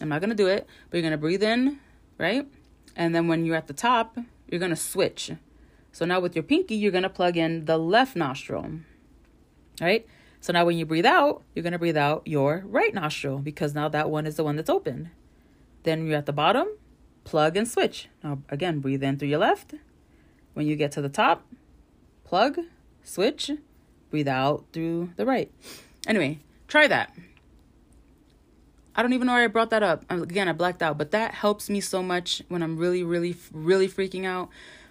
I'm 0.00 0.08
not 0.08 0.20
gonna 0.20 0.34
do 0.34 0.46
it, 0.46 0.66
but 0.88 0.96
you're 0.96 1.02
gonna 1.02 1.18
breathe 1.18 1.42
in, 1.42 1.78
right? 2.18 2.46
And 2.96 3.14
then 3.14 3.28
when 3.28 3.44
you're 3.44 3.56
at 3.56 3.66
the 3.66 3.74
top, 3.74 4.16
you're 4.52 4.60
gonna 4.60 4.76
switch. 4.76 5.32
So 5.92 6.04
now 6.04 6.20
with 6.20 6.36
your 6.36 6.42
pinky, 6.42 6.76
you're 6.76 6.92
gonna 6.92 7.08
plug 7.08 7.36
in 7.36 7.64
the 7.64 7.78
left 7.78 8.14
nostril, 8.14 8.70
right? 9.80 10.06
So 10.40 10.52
now 10.52 10.66
when 10.66 10.76
you 10.76 10.84
breathe 10.84 11.06
out, 11.06 11.42
you're 11.54 11.62
gonna 11.62 11.78
breathe 11.78 11.96
out 11.96 12.22
your 12.26 12.62
right 12.66 12.92
nostril 12.92 13.38
because 13.38 13.74
now 13.74 13.88
that 13.88 14.10
one 14.10 14.26
is 14.26 14.36
the 14.36 14.44
one 14.44 14.56
that's 14.56 14.70
open. 14.70 15.10
Then 15.84 16.06
you're 16.06 16.18
at 16.18 16.26
the 16.26 16.32
bottom, 16.32 16.68
plug 17.24 17.56
and 17.56 17.66
switch. 17.66 18.08
Now 18.22 18.40
again, 18.50 18.80
breathe 18.80 19.02
in 19.02 19.18
through 19.18 19.28
your 19.28 19.38
left, 19.38 19.74
when 20.52 20.66
you 20.66 20.76
get 20.76 20.92
to 20.92 21.00
the 21.00 21.08
top, 21.08 21.46
plug, 22.24 22.58
switch, 23.02 23.50
breathe 24.10 24.28
out 24.28 24.66
through 24.72 25.10
the 25.16 25.24
right. 25.24 25.50
Anyway, 26.06 26.40
try 26.68 26.86
that. 26.88 27.16
I 28.94 29.02
don't 29.02 29.12
even 29.14 29.26
know 29.26 29.32
why 29.32 29.44
I 29.44 29.46
brought 29.46 29.70
that 29.70 29.82
up. 29.82 30.04
Again, 30.10 30.48
I 30.48 30.52
blacked 30.52 30.82
out, 30.82 30.98
but 30.98 31.12
that 31.12 31.34
helps 31.34 31.70
me 31.70 31.80
so 31.80 32.02
much 32.02 32.42
when 32.48 32.62
I'm 32.62 32.76
really, 32.76 33.02
really, 33.02 33.36
really 33.52 33.88
freaking 33.88 34.26
out. 34.26 34.50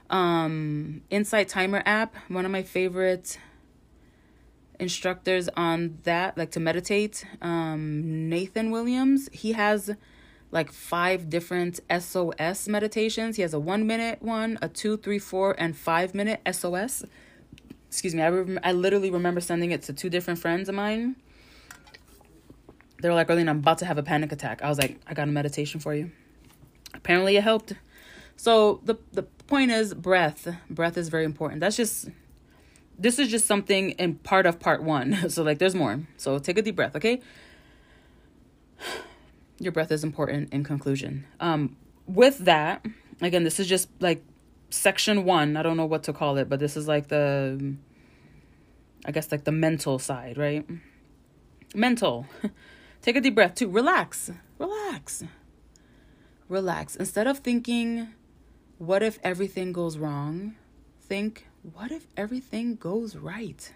Um, 0.10 1.04
Insight 1.10 1.48
Timer 1.48 1.84
app, 1.86 2.16
one 2.28 2.46
of 2.46 2.52
my 2.52 2.64
favorite 2.64 3.38
instructors 4.80 5.48
on 5.56 6.00
that, 6.04 6.38
like 6.38 6.52
to 6.52 6.60
meditate. 6.60 7.26
Um, 7.42 8.28
Nathan 8.28 8.72
Williams, 8.72 9.30
he 9.32 9.54
has 9.54 9.92
like 10.52 10.72
five 10.72 11.30
different 11.30 11.80
SOS 11.98 12.68
meditations. 12.68 13.36
He 13.36 13.44
has 13.44 13.54
a 13.54 13.60
one 13.60 13.86
minute 13.88 14.22
one, 14.22 14.58
a 14.62 14.68
two, 14.68 14.98
three, 14.98 15.20
four, 15.20 15.56
and 15.58 15.78
five 15.78 16.14
minute 16.14 16.42
SOS. 16.52 17.06
excuse 17.88 18.16
me, 18.16 18.22
I, 18.22 18.30
rem- 18.30 18.60
I 18.64 18.72
literally 18.74 19.12
remember 19.12 19.40
sending 19.40 19.72
it 19.72 19.84
to 19.84 19.94
two 19.94 20.10
different 20.10 20.40
friends 20.40 20.68
of 20.68 20.76
mine. 20.76 21.16
They 23.02 23.10
were 23.10 23.16
like, 23.16 23.30
Arlene, 23.30 23.50
I'm 23.50 23.60
about 23.60 23.80
to 23.80 23.86
have 23.86 23.98
a 23.98 24.04
panic 24.04 24.32
attack. 24.32 24.62
I 24.64 24.70
was 24.70 24.78
like, 24.78 25.00
I 25.08 25.14
got 25.14 25.28
a 25.28 25.32
meditation 25.32 25.80
for 25.80 25.94
you. 25.96 26.12
Apparently, 26.94 27.36
it 27.36 27.44
helped. 27.44 27.74
So 28.38 28.80
the 28.84 28.96
the 29.12 29.24
point 29.24 29.72
is, 29.72 29.94
breath. 29.94 30.48
Breath 30.70 30.98
is 30.98 31.10
very 31.10 31.26
important. 31.26 31.62
That's 31.62 31.76
just. 31.76 32.10
This 32.98 33.18
is 33.18 33.30
just 33.30 33.48
something 33.48 33.92
in 33.92 34.16
part 34.16 34.46
of 34.46 34.60
part 34.60 34.84
one. 34.84 35.18
So 35.30 35.42
like, 35.42 35.58
there's 35.58 35.74
more. 35.74 36.02
So 36.18 36.38
take 36.38 36.60
a 36.60 36.62
deep 36.62 36.76
breath, 36.76 36.96
okay? 36.96 37.20
Your 39.60 39.72
breath 39.72 39.92
is 39.92 40.04
important. 40.04 40.54
In 40.54 40.64
conclusion, 40.64 41.26
um, 41.40 41.76
with 42.06 42.40
that, 42.40 42.86
again, 43.22 43.44
this 43.44 43.60
is 43.60 43.68
just 43.68 43.90
like 44.00 44.24
section 44.70 45.26
one. 45.26 45.58
I 45.58 45.64
don't 45.64 45.78
know 45.78 45.86
what 45.86 46.04
to 46.04 46.14
call 46.14 46.38
it, 46.38 46.50
but 46.50 46.60
this 46.60 46.78
is 46.78 46.88
like 46.88 47.08
the, 47.08 47.76
I 49.06 49.12
guess, 49.12 49.32
like 49.32 49.44
the 49.44 49.52
mental 49.52 50.00
side, 50.00 50.38
right? 50.38 50.68
Mental. 51.74 52.28
Take 53.02 53.16
a 53.16 53.22
deep 53.22 53.36
breath 53.36 53.56
too. 53.56 53.70
Relax. 53.70 54.32
Relax. 54.60 55.24
Relax. 56.48 56.96
Instead 56.96 57.28
of 57.28 57.40
thinking, 57.40 58.10
what 58.78 59.02
if 59.02 59.20
everything 59.24 59.74
goes 59.74 59.98
wrong? 59.98 60.56
Think, 61.02 61.48
what 61.62 61.92
if 61.92 62.08
everything 62.16 62.76
goes 62.76 63.16
right? 63.16 63.74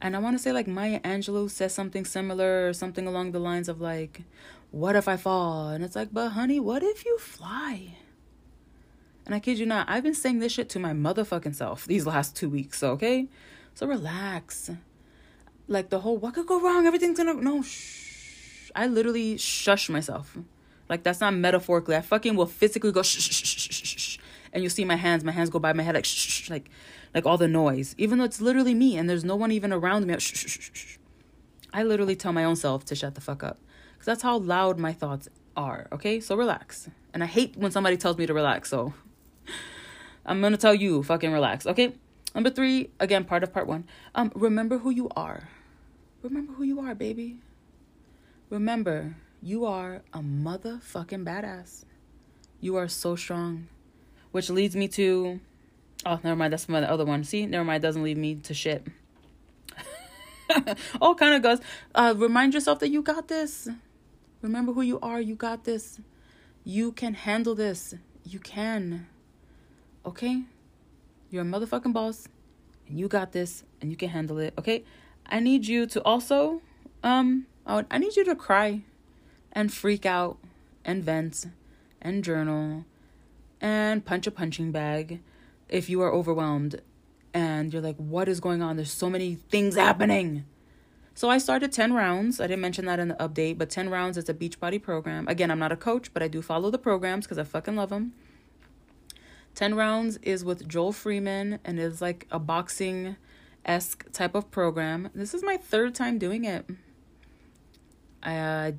And 0.00 0.14
I 0.14 0.18
want 0.18 0.36
to 0.36 0.42
say, 0.42 0.52
like, 0.52 0.66
Maya 0.66 1.00
Angelou 1.00 1.50
says 1.50 1.72
something 1.72 2.04
similar 2.04 2.68
or 2.68 2.72
something 2.74 3.06
along 3.06 3.32
the 3.32 3.38
lines 3.38 3.68
of, 3.68 3.80
like, 3.80 4.20
what 4.70 4.96
if 4.96 5.08
I 5.08 5.16
fall? 5.16 5.68
And 5.68 5.82
it's 5.82 5.96
like, 5.96 6.12
but 6.12 6.30
honey, 6.30 6.60
what 6.60 6.82
if 6.82 7.06
you 7.06 7.16
fly? 7.18 7.96
And 9.24 9.34
I 9.34 9.40
kid 9.40 9.58
you 9.58 9.66
not, 9.66 9.88
I've 9.88 10.02
been 10.02 10.14
saying 10.14 10.40
this 10.40 10.52
shit 10.52 10.68
to 10.70 10.78
my 10.78 10.92
motherfucking 10.92 11.54
self 11.54 11.86
these 11.86 12.06
last 12.06 12.36
two 12.36 12.50
weeks, 12.50 12.82
okay? 12.82 13.28
So 13.72 13.86
relax. 13.86 14.70
Like 15.66 15.90
the 15.90 16.00
whole, 16.00 16.16
what 16.16 16.34
could 16.34 16.46
go 16.46 16.60
wrong? 16.60 16.86
Everything's 16.86 17.16
gonna, 17.16 17.34
no, 17.34 17.62
shh. 17.62 18.70
I 18.74 18.86
literally 18.86 19.36
shush 19.38 19.88
myself. 19.88 20.36
Like 20.88 21.02
that's 21.02 21.20
not 21.20 21.34
metaphorically. 21.34 21.96
I 21.96 22.02
fucking 22.02 22.36
will 22.36 22.46
physically 22.46 22.92
go 22.92 23.02
shh, 23.02 23.18
shh, 23.18 23.30
shh, 23.30 23.72
shh, 23.72 23.98
shh, 23.98 24.18
and 24.52 24.62
you'll 24.62 24.70
see 24.70 24.84
my 24.84 24.96
hands. 24.96 25.24
My 25.24 25.32
hands 25.32 25.48
go 25.48 25.58
by 25.58 25.72
my 25.72 25.82
head 25.82 25.94
like 25.94 26.04
shh, 26.04 26.44
shh, 26.44 26.50
like, 26.50 26.68
like 27.14 27.24
all 27.24 27.38
the 27.38 27.48
noise. 27.48 27.94
Even 27.96 28.18
though 28.18 28.24
it's 28.24 28.40
literally 28.40 28.74
me 28.74 28.96
and 28.98 29.08
there's 29.08 29.24
no 29.24 29.36
one 29.36 29.50
even 29.52 29.72
around 29.72 30.06
me. 30.06 30.18
Shh, 30.18 30.34
shh, 30.34 30.46
shh, 30.46 30.70
shh. 30.72 30.98
I 31.72 31.82
literally 31.82 32.14
tell 32.14 32.32
my 32.32 32.44
own 32.44 32.56
self 32.56 32.84
to 32.86 32.94
shut 32.94 33.14
the 33.14 33.20
fuck 33.20 33.42
up, 33.42 33.58
because 33.94 34.06
that's 34.06 34.22
how 34.22 34.36
loud 34.38 34.78
my 34.78 34.92
thoughts 34.92 35.28
are. 35.56 35.88
Okay, 35.90 36.20
so 36.20 36.36
relax. 36.36 36.88
And 37.12 37.22
I 37.22 37.26
hate 37.26 37.56
when 37.56 37.70
somebody 37.70 37.96
tells 37.96 38.18
me 38.18 38.26
to 38.26 38.34
relax. 38.34 38.68
So 38.68 38.92
I'm 40.26 40.40
gonna 40.40 40.56
tell 40.56 40.74
you, 40.74 41.02
fucking 41.02 41.32
relax, 41.32 41.66
okay? 41.66 41.94
Number 42.34 42.50
three, 42.50 42.90
again, 43.00 43.24
part 43.24 43.42
of 43.42 43.52
part 43.52 43.66
one. 43.66 43.86
Um, 44.14 44.30
remember 44.34 44.78
who 44.78 44.90
you 44.90 45.08
are. 45.16 45.48
Remember 46.24 46.54
who 46.54 46.64
you 46.64 46.80
are, 46.80 46.94
baby. 46.94 47.36
Remember, 48.48 49.14
you 49.42 49.66
are 49.66 50.00
a 50.14 50.20
motherfucking 50.20 51.22
badass. 51.22 51.84
You 52.60 52.76
are 52.76 52.88
so 52.88 53.14
strong. 53.14 53.68
Which 54.32 54.48
leads 54.48 54.74
me 54.74 54.88
to 54.88 55.38
oh, 56.06 56.20
never 56.24 56.34
mind, 56.34 56.54
that's 56.54 56.66
my 56.66 56.82
other 56.82 57.04
one. 57.04 57.24
See, 57.24 57.44
never 57.44 57.64
mind, 57.64 57.82
doesn't 57.82 58.02
lead 58.02 58.16
me 58.16 58.36
to 58.36 58.54
shit. 58.54 58.86
All 61.00 61.14
kind 61.14 61.34
of 61.34 61.42
goes. 61.42 61.60
Uh, 61.94 62.14
remind 62.16 62.54
yourself 62.54 62.78
that 62.80 62.88
you 62.88 63.02
got 63.02 63.28
this. 63.28 63.68
Remember 64.40 64.72
who 64.72 64.80
you 64.80 64.98
are. 65.00 65.20
You 65.20 65.34
got 65.34 65.64
this. 65.64 66.00
You 66.64 66.92
can 66.92 67.12
handle 67.12 67.54
this. 67.54 67.94
You 68.24 68.38
can. 68.38 69.08
Okay? 70.06 70.44
You're 71.28 71.42
a 71.42 71.46
motherfucking 71.46 71.92
boss 71.92 72.28
and 72.88 72.98
you 72.98 73.08
got 73.08 73.32
this 73.32 73.64
and 73.82 73.90
you 73.90 73.96
can 73.98 74.08
handle 74.08 74.38
it. 74.38 74.54
Okay? 74.58 74.84
I 75.26 75.40
need 75.40 75.66
you 75.66 75.86
to 75.86 76.02
also 76.02 76.62
um 77.02 77.46
I, 77.66 77.84
I 77.90 77.98
need 77.98 78.16
you 78.16 78.24
to 78.24 78.36
cry 78.36 78.82
and 79.52 79.72
freak 79.72 80.04
out 80.04 80.38
and 80.84 81.02
vent 81.02 81.46
and 82.00 82.22
journal 82.22 82.84
and 83.60 84.04
punch 84.04 84.26
a 84.26 84.30
punching 84.30 84.72
bag 84.72 85.20
if 85.68 85.88
you 85.88 86.00
are 86.02 86.12
overwhelmed 86.12 86.80
and 87.32 87.72
you're 87.72 87.82
like 87.82 87.96
what 87.96 88.28
is 88.28 88.40
going 88.40 88.62
on? 88.62 88.76
There's 88.76 88.92
so 88.92 89.10
many 89.10 89.34
things 89.34 89.76
happening. 89.76 90.44
So 91.16 91.30
I 91.30 91.38
started 91.38 91.70
10 91.70 91.92
rounds. 91.92 92.40
I 92.40 92.48
didn't 92.48 92.60
mention 92.60 92.86
that 92.86 92.98
in 92.98 93.06
the 93.06 93.14
update, 93.14 93.56
but 93.56 93.70
10 93.70 93.88
rounds 93.88 94.18
is 94.18 94.28
a 94.28 94.34
Beachbody 94.34 94.82
program. 94.82 95.28
Again, 95.28 95.48
I'm 95.48 95.60
not 95.60 95.70
a 95.70 95.76
coach, 95.76 96.12
but 96.12 96.24
I 96.24 96.28
do 96.28 96.42
follow 96.42 96.72
the 96.72 96.78
programs 96.78 97.24
because 97.24 97.38
I 97.38 97.44
fucking 97.44 97.76
love 97.76 97.90
them. 97.90 98.14
10 99.54 99.76
rounds 99.76 100.16
is 100.22 100.44
with 100.44 100.66
Joel 100.66 100.92
Freeman 100.92 101.60
and 101.64 101.78
is 101.78 102.02
like 102.02 102.26
a 102.32 102.40
boxing 102.40 103.14
esque 103.64 104.10
type 104.12 104.34
of 104.34 104.50
program. 104.50 105.10
This 105.14 105.34
is 105.34 105.42
my 105.42 105.56
third 105.56 105.94
time 105.94 106.18
doing 106.18 106.44
it. 106.44 106.68
Uh, 108.22 108.72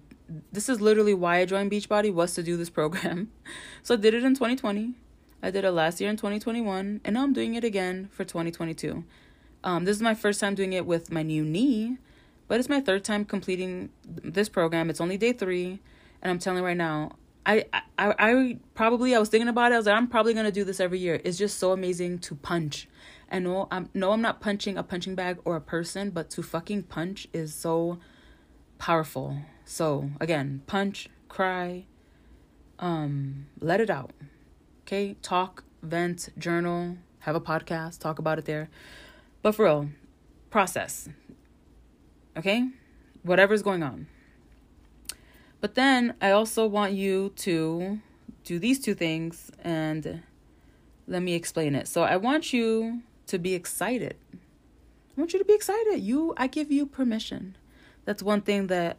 this 0.51 0.69
is 0.69 0.81
literally 0.81 1.13
why 1.13 1.37
I 1.37 1.45
joined 1.45 1.71
Beachbody 1.71 2.13
was 2.13 2.33
to 2.35 2.43
do 2.43 2.57
this 2.57 2.69
program. 2.69 3.31
So 3.83 3.93
I 3.93 3.97
did 3.97 4.15
it 4.15 4.23
in 4.23 4.33
2020. 4.33 4.95
I 5.43 5.51
did 5.51 5.63
it 5.63 5.71
last 5.71 6.01
year 6.01 6.09
in 6.09 6.17
2021, 6.17 7.01
and 7.05 7.13
now 7.13 7.21
I'm 7.21 7.33
doing 7.33 7.53
it 7.53 7.63
again 7.63 8.09
for 8.11 8.23
2022. 8.23 9.03
Um, 9.63 9.85
this 9.85 9.95
is 9.95 10.01
my 10.01 10.15
first 10.15 10.39
time 10.39 10.55
doing 10.55 10.73
it 10.73 10.87
with 10.87 11.11
my 11.11 11.21
new 11.21 11.45
knee, 11.45 11.97
but 12.47 12.59
it's 12.59 12.67
my 12.67 12.81
third 12.81 13.03
time 13.03 13.25
completing 13.25 13.91
this 14.03 14.49
program. 14.49 14.89
It's 14.89 14.99
only 14.99 15.17
day 15.17 15.33
three, 15.33 15.79
and 16.23 16.31
I'm 16.31 16.39
telling 16.39 16.61
you 16.61 16.65
right 16.65 16.75
now, 16.75 17.11
I, 17.45 17.65
I 17.73 17.81
I 18.17 18.57
probably 18.73 19.13
I 19.13 19.19
was 19.19 19.29
thinking 19.29 19.47
about 19.47 19.71
it. 19.71 19.75
I 19.75 19.77
was 19.77 19.85
like, 19.85 19.95
I'm 19.95 20.07
probably 20.07 20.33
gonna 20.33 20.51
do 20.51 20.63
this 20.63 20.79
every 20.79 20.97
year. 20.97 21.21
It's 21.23 21.37
just 21.37 21.59
so 21.59 21.71
amazing 21.71 22.19
to 22.19 22.33
punch. 22.33 22.87
And 23.29 23.45
no, 23.45 23.67
I'm 23.71 23.89
no, 23.93 24.11
I'm 24.11 24.21
not 24.21 24.39
punching 24.39 24.77
a 24.77 24.83
punching 24.83 25.15
bag 25.15 25.39
or 25.45 25.55
a 25.55 25.61
person, 25.61 26.11
but 26.11 26.29
to 26.31 26.43
fucking 26.43 26.83
punch 26.83 27.27
is 27.33 27.53
so 27.53 27.99
powerful. 28.77 29.37
So 29.65 30.11
again, 30.19 30.61
punch, 30.67 31.09
cry, 31.27 31.85
um, 32.79 33.47
let 33.59 33.81
it 33.81 33.89
out. 33.89 34.11
Okay, 34.83 35.15
talk, 35.21 35.63
vent, 35.81 36.29
journal, 36.37 36.97
have 37.19 37.35
a 37.35 37.41
podcast, 37.41 37.99
talk 37.99 38.19
about 38.19 38.37
it 38.37 38.45
there. 38.45 38.69
But 39.41 39.55
for 39.55 39.65
real, 39.65 39.89
process. 40.49 41.09
Okay, 42.37 42.69
whatever's 43.23 43.63
going 43.63 43.81
on. 43.81 44.07
But 45.61 45.73
then 45.73 46.13
I 46.21 46.31
also 46.31 46.67
want 46.67 46.93
you 46.93 47.31
to 47.37 47.99
do 48.43 48.59
these 48.59 48.79
two 48.79 48.93
things 48.93 49.51
and 49.63 50.21
let 51.07 51.23
me 51.23 51.33
explain 51.33 51.73
it. 51.75 51.87
So 51.87 52.03
I 52.03 52.17
want 52.17 52.53
you 52.53 53.01
to 53.35 53.39
be 53.39 53.53
excited. 53.53 54.15
I 54.33 55.21
want 55.21 55.33
you 55.33 55.39
to 55.39 55.45
be 55.45 55.53
excited. 55.53 55.99
You 55.99 56.33
I 56.37 56.47
give 56.47 56.71
you 56.71 56.85
permission. 56.85 57.57
That's 58.05 58.23
one 58.23 58.41
thing 58.41 58.67
that 58.67 58.97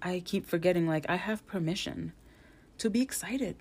I 0.00 0.22
keep 0.24 0.46
forgetting 0.46 0.86
like 0.86 1.06
I 1.08 1.16
have 1.16 1.46
permission 1.46 2.12
to 2.78 2.90
be 2.90 3.00
excited. 3.00 3.56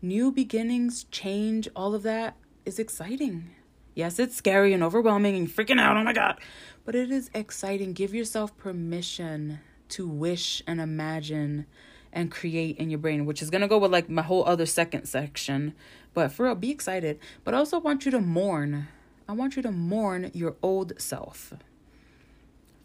New 0.00 0.32
beginnings, 0.32 1.04
change, 1.04 1.68
all 1.74 1.94
of 1.94 2.02
that 2.02 2.36
is 2.64 2.78
exciting. 2.78 3.50
Yes, 3.94 4.18
it's 4.18 4.36
scary 4.36 4.72
and 4.72 4.82
overwhelming 4.82 5.36
and 5.36 5.48
freaking 5.48 5.80
out. 5.80 5.96
Oh 5.96 6.02
my 6.02 6.12
god. 6.12 6.40
But 6.84 6.94
it 6.94 7.10
is 7.10 7.30
exciting. 7.34 7.92
Give 7.92 8.14
yourself 8.14 8.56
permission 8.56 9.60
to 9.90 10.08
wish 10.08 10.62
and 10.66 10.80
imagine 10.80 11.66
and 12.12 12.30
create 12.30 12.76
in 12.78 12.90
your 12.90 12.98
brain, 12.98 13.26
which 13.26 13.42
is 13.42 13.50
gonna 13.50 13.68
go 13.68 13.78
with 13.78 13.92
like 13.92 14.08
my 14.08 14.22
whole 14.22 14.44
other 14.46 14.66
second 14.66 15.06
section. 15.06 15.74
But 16.12 16.32
for 16.32 16.44
real, 16.44 16.54
be 16.54 16.70
excited. 16.70 17.18
But 17.44 17.54
I 17.54 17.58
also 17.58 17.78
want 17.78 18.04
you 18.04 18.10
to 18.12 18.20
mourn. 18.20 18.88
I 19.28 19.32
want 19.32 19.56
you 19.56 19.62
to 19.62 19.70
mourn 19.70 20.30
your 20.34 20.56
old 20.62 20.92
self. 21.00 21.54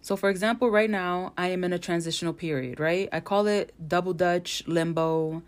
So, 0.01 0.15
for 0.15 0.29
example, 0.29 0.69
right 0.69 0.89
now 0.89 1.33
I 1.37 1.49
am 1.49 1.63
in 1.63 1.73
a 1.73 1.79
transitional 1.79 2.33
period, 2.33 2.79
right? 2.79 3.09
I 3.11 3.19
call 3.19 3.47
it 3.47 3.73
double 3.87 4.13
dutch, 4.13 4.63
limbo, 4.65 5.43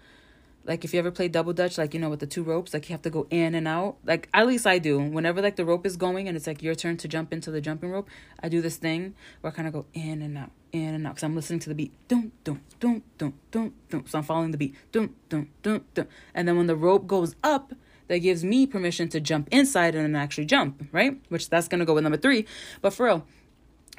like 0.65 0.85
if 0.85 0.93
you 0.93 0.99
ever 0.99 1.11
play 1.11 1.27
double 1.27 1.53
dutch 1.53 1.77
like 1.77 1.93
you 1.93 1.99
know 1.99 2.09
with 2.09 2.19
the 2.19 2.27
two 2.27 2.43
ropes 2.43 2.73
like 2.73 2.87
you 2.87 2.93
have 2.93 3.01
to 3.01 3.09
go 3.09 3.27
in 3.29 3.55
and 3.55 3.67
out. 3.67 3.97
Like 4.05 4.29
at 4.33 4.47
least 4.47 4.67
i 4.67 4.77
do. 4.77 4.99
Whenever 4.99 5.41
like 5.41 5.55
the 5.55 5.65
rope 5.65 5.85
is 5.85 5.97
going 5.97 6.27
and 6.27 6.37
it's 6.37 6.47
like 6.47 6.61
your 6.61 6.75
turn 6.75 6.97
to 6.97 7.07
jump 7.07 7.33
into 7.33 7.51
the 7.51 7.61
jumping 7.61 7.91
rope 7.91 8.07
i 8.41 8.49
do 8.49 8.61
this 8.61 8.77
thing 8.77 9.15
where 9.41 9.51
i 9.51 9.55
kind 9.55 9.67
of 9.67 9.73
go 9.73 9.85
in 9.93 10.21
and 10.21 10.37
out 10.37 10.51
in 10.71 10.93
and 10.93 11.07
out 11.07 11.15
because 11.15 11.23
i'm 11.23 11.35
listening 11.35 11.59
to 11.59 11.69
the 11.69 11.75
beat. 11.75 11.91
Dum 12.07 12.31
dum 12.43 12.61
dum 12.79 13.03
dum 13.17 13.33
dum 13.49 13.73
dum 13.89 14.03
so 14.07 14.17
i'm 14.19 14.23
following 14.23 14.51
the 14.51 14.57
beat. 14.57 14.75
Dum 14.91 15.15
dum 15.29 15.49
dum 15.63 15.83
dum 15.93 16.07
and 16.33 16.47
then 16.47 16.57
when 16.57 16.67
the 16.67 16.75
rope 16.75 17.07
goes 17.07 17.35
up 17.43 17.73
that 18.11 18.19
gives 18.19 18.43
me 18.43 18.67
permission 18.67 19.07
to 19.09 19.19
jump 19.19 19.47
inside 19.51 19.95
and 19.95 20.15
actually 20.15 20.45
jump 20.45 20.83
right 20.91 21.19
which 21.29 21.49
that's 21.49 21.67
gonna 21.67 21.85
go 21.85 21.93
with 21.93 22.03
number 22.03 22.17
three 22.17 22.45
but 22.81 22.93
for 22.93 23.05
real 23.05 23.25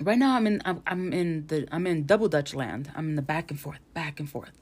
right 0.00 0.18
now 0.18 0.36
i'm 0.36 0.46
in 0.46 0.60
I'm, 0.64 0.82
I'm 0.86 1.12
in 1.12 1.46
the 1.48 1.66
i'm 1.72 1.86
in 1.86 2.06
double 2.06 2.28
dutch 2.28 2.54
land 2.54 2.92
i'm 2.94 3.10
in 3.10 3.16
the 3.16 3.22
back 3.22 3.50
and 3.50 3.58
forth 3.58 3.80
back 3.94 4.20
and 4.20 4.28
forth 4.28 4.52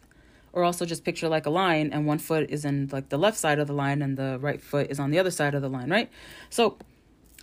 or 0.52 0.64
also 0.64 0.84
just 0.84 1.04
picture 1.04 1.28
like 1.28 1.46
a 1.46 1.50
line 1.50 1.90
and 1.92 2.06
one 2.06 2.18
foot 2.18 2.50
is 2.50 2.64
in 2.64 2.88
like 2.92 3.08
the 3.08 3.18
left 3.18 3.38
side 3.38 3.58
of 3.58 3.66
the 3.66 3.72
line 3.72 4.02
and 4.02 4.16
the 4.16 4.38
right 4.40 4.60
foot 4.60 4.90
is 4.90 4.98
on 4.98 5.10
the 5.10 5.18
other 5.18 5.30
side 5.30 5.54
of 5.54 5.62
the 5.62 5.68
line, 5.68 5.90
right? 5.90 6.10
So 6.48 6.76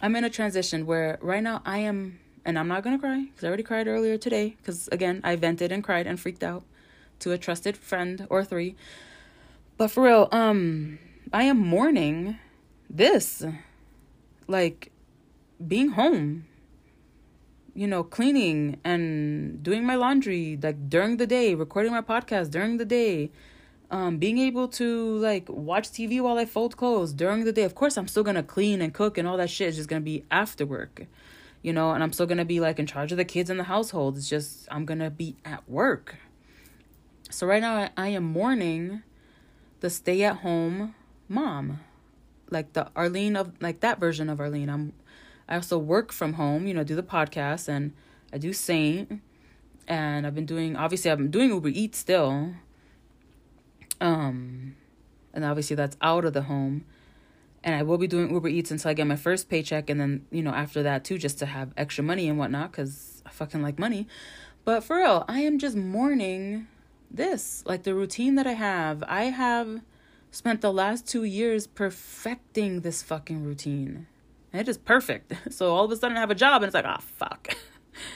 I'm 0.01 0.15
in 0.15 0.23
a 0.23 0.29
transition 0.29 0.85
where 0.85 1.17
right 1.21 1.41
now 1.41 1.61
I 1.65 1.79
am, 1.79 2.19
and 2.45 2.59
I'm 2.59 2.67
not 2.67 2.83
gonna 2.83 2.99
cry 2.99 3.25
because 3.25 3.43
I 3.43 3.47
already 3.47 3.63
cried 3.63 3.87
earlier 3.87 4.17
today 4.17 4.55
because 4.57 4.87
again 4.91 5.21
I 5.23 5.35
vented 5.35 5.71
and 5.71 5.83
cried 5.83 6.07
and 6.07 6.19
freaked 6.19 6.43
out 6.43 6.63
to 7.19 7.31
a 7.31 7.37
trusted 7.37 7.77
friend 7.77 8.27
or 8.29 8.43
three. 8.43 8.75
But 9.77 9.91
for 9.91 10.03
real, 10.03 10.27
um, 10.31 10.99
I 11.33 11.43
am 11.43 11.57
mourning 11.59 12.39
this. 12.89 13.43
like 14.47 14.91
being 15.65 15.89
home 15.89 16.45
you 17.77 17.85
know, 17.85 18.03
cleaning 18.03 18.79
and 18.83 19.61
doing 19.61 19.85
my 19.85 19.93
laundry 19.93 20.57
like 20.63 20.89
during 20.89 21.17
the 21.17 21.27
day, 21.27 21.53
recording 21.53 21.91
my 21.91 22.01
podcast 22.01 22.49
during 22.49 22.77
the 22.77 22.85
day, 22.85 23.29
um, 23.91 24.17
being 24.17 24.39
able 24.39 24.67
to 24.67 25.17
like 25.19 25.45
watch 25.47 25.89
TV 25.89 26.19
while 26.19 26.39
I 26.39 26.45
fold 26.45 26.75
clothes 26.75 27.13
during 27.13 27.45
the 27.45 27.51
day. 27.51 27.61
Of 27.61 27.75
course, 27.75 27.95
I'm 27.95 28.07
still 28.07 28.23
gonna 28.23 28.41
clean 28.41 28.81
and 28.81 28.91
cook 28.91 29.19
and 29.19 29.27
all 29.27 29.37
that 29.37 29.51
shit 29.51 29.67
is 29.67 29.75
just 29.75 29.89
gonna 29.89 30.01
be 30.01 30.23
after 30.31 30.65
work, 30.65 31.05
you 31.61 31.71
know, 31.71 31.91
and 31.91 32.01
I'm 32.01 32.11
still 32.11 32.25
gonna 32.25 32.45
be 32.45 32.59
like 32.59 32.79
in 32.79 32.87
charge 32.87 33.11
of 33.11 33.19
the 33.19 33.25
kids 33.25 33.51
in 33.51 33.57
the 33.57 33.65
household. 33.65 34.17
It's 34.17 34.27
just 34.27 34.67
I'm 34.71 34.83
gonna 34.83 35.11
be 35.11 35.35
at 35.45 35.69
work. 35.69 36.15
So 37.29 37.45
right 37.45 37.61
now 37.61 37.75
I, 37.75 37.89
I 37.95 38.07
am 38.07 38.23
mourning 38.23 39.03
the 39.81 39.91
stay 39.91 40.23
at 40.23 40.37
home 40.37 40.95
mom, 41.29 41.79
like 42.49 42.73
the 42.73 42.89
Arlene 42.95 43.35
of 43.35 43.53
like 43.61 43.79
that 43.81 43.99
version 43.99 44.29
of 44.29 44.39
Arlene. 44.39 44.69
I'm 44.69 44.93
I 45.47 45.55
also 45.55 45.77
work 45.77 46.11
from 46.11 46.33
home, 46.33 46.67
you 46.67 46.73
know, 46.73 46.83
do 46.83 46.95
the 46.95 47.03
podcast 47.03 47.67
and 47.67 47.93
I 48.33 48.37
do 48.37 48.53
Saint 48.53 49.21
and 49.87 50.27
I've 50.27 50.35
been 50.35 50.45
doing 50.45 50.75
obviously 50.75 51.11
I've 51.11 51.17
been 51.17 51.31
doing 51.31 51.49
Uber 51.49 51.69
Eats 51.69 51.97
still. 51.97 52.53
Um 54.01 54.75
and 55.33 55.45
obviously 55.45 55.75
that's 55.75 55.97
out 56.01 56.25
of 56.25 56.33
the 56.33 56.43
home. 56.43 56.85
And 57.63 57.75
I 57.75 57.83
will 57.83 57.97
be 57.97 58.07
doing 58.07 58.31
Uber 58.31 58.47
Eats 58.47 58.71
until 58.71 58.91
I 58.91 58.93
get 58.93 59.07
my 59.07 59.15
first 59.15 59.49
paycheck 59.49 59.89
and 59.89 59.99
then, 59.99 60.25
you 60.31 60.41
know, 60.41 60.51
after 60.51 60.83
that 60.83 61.03
too, 61.03 61.17
just 61.17 61.39
to 61.39 61.45
have 61.45 61.73
extra 61.75 62.03
money 62.03 62.29
and 62.29 62.37
whatnot, 62.37 62.71
because 62.71 63.21
I 63.25 63.29
fucking 63.29 63.61
like 63.61 63.77
money. 63.77 64.07
But 64.63 64.83
for 64.83 64.97
real, 64.97 65.25
I 65.27 65.41
am 65.41 65.59
just 65.59 65.75
mourning 65.75 66.67
this. 67.09 67.63
Like 67.65 67.83
the 67.83 67.95
routine 67.95 68.35
that 68.35 68.47
I 68.47 68.53
have. 68.53 69.03
I 69.07 69.25
have 69.25 69.81
spent 70.37 70.61
the 70.61 70.71
last 70.71 71.07
two 71.07 71.23
years 71.23 71.65
perfecting 71.65 72.81
this 72.81 73.01
fucking 73.01 73.43
routine. 73.43 74.05
It 74.53 74.69
is 74.69 74.77
perfect. 74.77 75.33
So 75.51 75.73
all 75.73 75.85
of 75.85 75.91
a 75.91 75.95
sudden 75.97 76.15
I 76.15 76.19
have 76.19 76.29
a 76.29 76.35
job 76.35 76.61
and 76.61 76.67
it's 76.67 76.75
like, 76.75 76.85
ah, 76.85 76.97
oh, 76.99 77.03
fuck. 77.17 77.57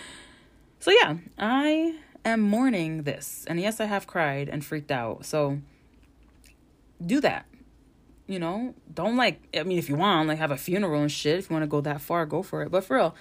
so 0.80 0.92
yeah, 0.92 1.18
I 1.40 1.96
am 2.24 2.42
mourning 2.42 3.04
this. 3.04 3.46
And 3.48 3.60
yes, 3.60 3.80
I 3.80 3.86
have 3.86 4.06
cried 4.06 4.50
and 4.50 4.64
freaked 4.64 4.92
out. 4.92 5.26
So 5.26 5.62
do 7.04 7.20
that. 7.22 7.48
You 8.28 8.38
know, 8.38 8.76
don't 8.94 9.18
like, 9.18 9.42
I 9.58 9.64
mean, 9.64 9.80
if 9.80 9.90
you 9.90 9.96
want, 9.96 10.28
like 10.28 10.38
have 10.38 10.52
a 10.52 10.58
funeral 10.58 11.02
and 11.02 11.12
shit. 11.12 11.40
If 11.40 11.50
you 11.50 11.56
want 11.56 11.64
to 11.64 11.68
go 11.68 11.82
that 11.82 12.02
far, 12.02 12.28
go 12.28 12.44
for 12.44 12.62
it. 12.62 12.70
But 12.70 12.84
for 12.84 12.98
real, 12.98 13.16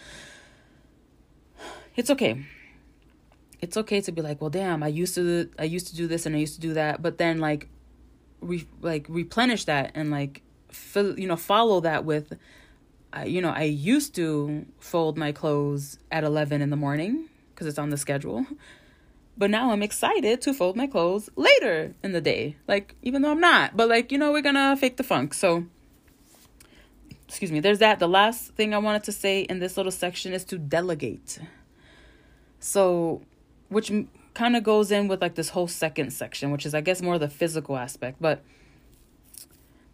it's 1.96 2.10
okay. 2.10 2.44
It's 3.62 3.78
okay 3.78 4.02
to 4.02 4.12
be 4.12 4.20
like, 4.20 4.42
well, 4.42 4.50
damn, 4.50 4.82
I 4.82 4.88
used 4.88 5.14
to, 5.14 5.48
I 5.58 5.64
used 5.64 5.86
to 5.88 5.96
do 5.96 6.06
this 6.06 6.26
and 6.26 6.36
I 6.36 6.38
used 6.38 6.54
to 6.56 6.60
do 6.60 6.74
that. 6.74 7.00
But 7.00 7.16
then 7.16 7.38
like, 7.38 7.68
re, 8.40 8.66
like 8.80 9.06
replenish 9.08 9.64
that 9.64 9.92
and 9.94 10.10
like, 10.10 10.42
fill, 10.68 11.18
you 11.18 11.26
know, 11.26 11.36
follow 11.36 11.80
that 11.80 12.04
with 12.04 12.32
I, 13.12 13.24
you 13.24 13.40
know, 13.40 13.50
I 13.50 13.64
used 13.64 14.14
to 14.16 14.66
fold 14.78 15.18
my 15.18 15.32
clothes 15.32 15.98
at 16.12 16.24
11 16.24 16.62
in 16.62 16.70
the 16.70 16.76
morning 16.76 17.28
because 17.50 17.66
it's 17.66 17.78
on 17.78 17.90
the 17.90 17.96
schedule. 17.96 18.46
But 19.36 19.50
now 19.50 19.72
I'm 19.72 19.82
excited 19.82 20.40
to 20.42 20.54
fold 20.54 20.76
my 20.76 20.86
clothes 20.86 21.30
later 21.34 21.94
in 22.02 22.12
the 22.12 22.20
day. 22.20 22.56
Like, 22.68 22.94
even 23.02 23.22
though 23.22 23.30
I'm 23.30 23.40
not, 23.40 23.76
but 23.76 23.88
like, 23.88 24.12
you 24.12 24.18
know, 24.18 24.32
we're 24.32 24.42
gonna 24.42 24.76
fake 24.76 24.96
the 24.96 25.02
funk. 25.02 25.34
So, 25.34 25.64
excuse 27.26 27.50
me, 27.50 27.60
there's 27.60 27.78
that. 27.78 27.98
The 27.98 28.08
last 28.08 28.54
thing 28.54 28.74
I 28.74 28.78
wanted 28.78 29.04
to 29.04 29.12
say 29.12 29.42
in 29.42 29.58
this 29.58 29.76
little 29.76 29.92
section 29.92 30.32
is 30.32 30.44
to 30.44 30.58
delegate. 30.58 31.38
So, 32.60 33.22
which 33.68 33.90
kind 34.34 34.56
of 34.56 34.62
goes 34.62 34.90
in 34.90 35.08
with 35.08 35.20
like 35.20 35.34
this 35.34 35.50
whole 35.50 35.68
second 35.68 36.12
section, 36.12 36.50
which 36.50 36.64
is, 36.64 36.74
I 36.74 36.80
guess, 36.80 37.02
more 37.02 37.18
the 37.18 37.28
physical 37.28 37.76
aspect, 37.76 38.18
but 38.20 38.42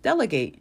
delegate 0.03 0.61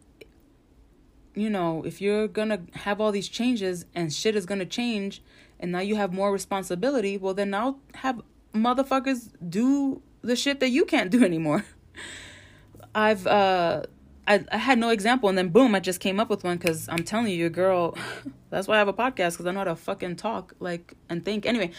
you 1.36 1.50
know, 1.50 1.84
if 1.84 2.00
you're 2.00 2.26
gonna 2.26 2.62
have 2.72 3.00
all 3.00 3.12
these 3.12 3.28
changes 3.28 3.84
and 3.94 4.12
shit 4.12 4.34
is 4.34 4.46
gonna 4.46 4.64
change 4.64 5.22
and 5.60 5.70
now 5.70 5.80
you 5.80 5.94
have 5.94 6.12
more 6.12 6.32
responsibility, 6.32 7.18
well 7.18 7.34
then 7.34 7.54
I'll 7.54 7.78
have 7.94 8.22
motherfuckers 8.52 9.28
do 9.46 10.02
the 10.22 10.34
shit 10.34 10.60
that 10.60 10.70
you 10.70 10.86
can't 10.86 11.10
do 11.10 11.22
anymore. 11.22 11.64
I've 12.94 13.26
uh 13.26 13.82
I, 14.26 14.44
I 14.50 14.56
had 14.56 14.78
no 14.78 14.88
example 14.88 15.28
and 15.28 15.36
then 15.36 15.50
boom 15.50 15.74
I 15.74 15.80
just 15.80 16.00
came 16.00 16.18
up 16.18 16.30
with 16.30 16.42
one 16.42 16.56
because 16.56 16.88
I'm 16.88 17.04
telling 17.04 17.28
you 17.28 17.36
your 17.36 17.50
girl 17.50 17.96
that's 18.50 18.66
why 18.66 18.76
I 18.76 18.78
have 18.78 18.88
a 18.88 18.94
podcast 18.94 19.32
because 19.32 19.46
I 19.46 19.52
know 19.52 19.60
how 19.60 19.64
to 19.64 19.76
fucking 19.76 20.16
talk 20.16 20.54
like 20.58 20.94
and 21.10 21.22
think 21.22 21.44
anyway 21.44 21.70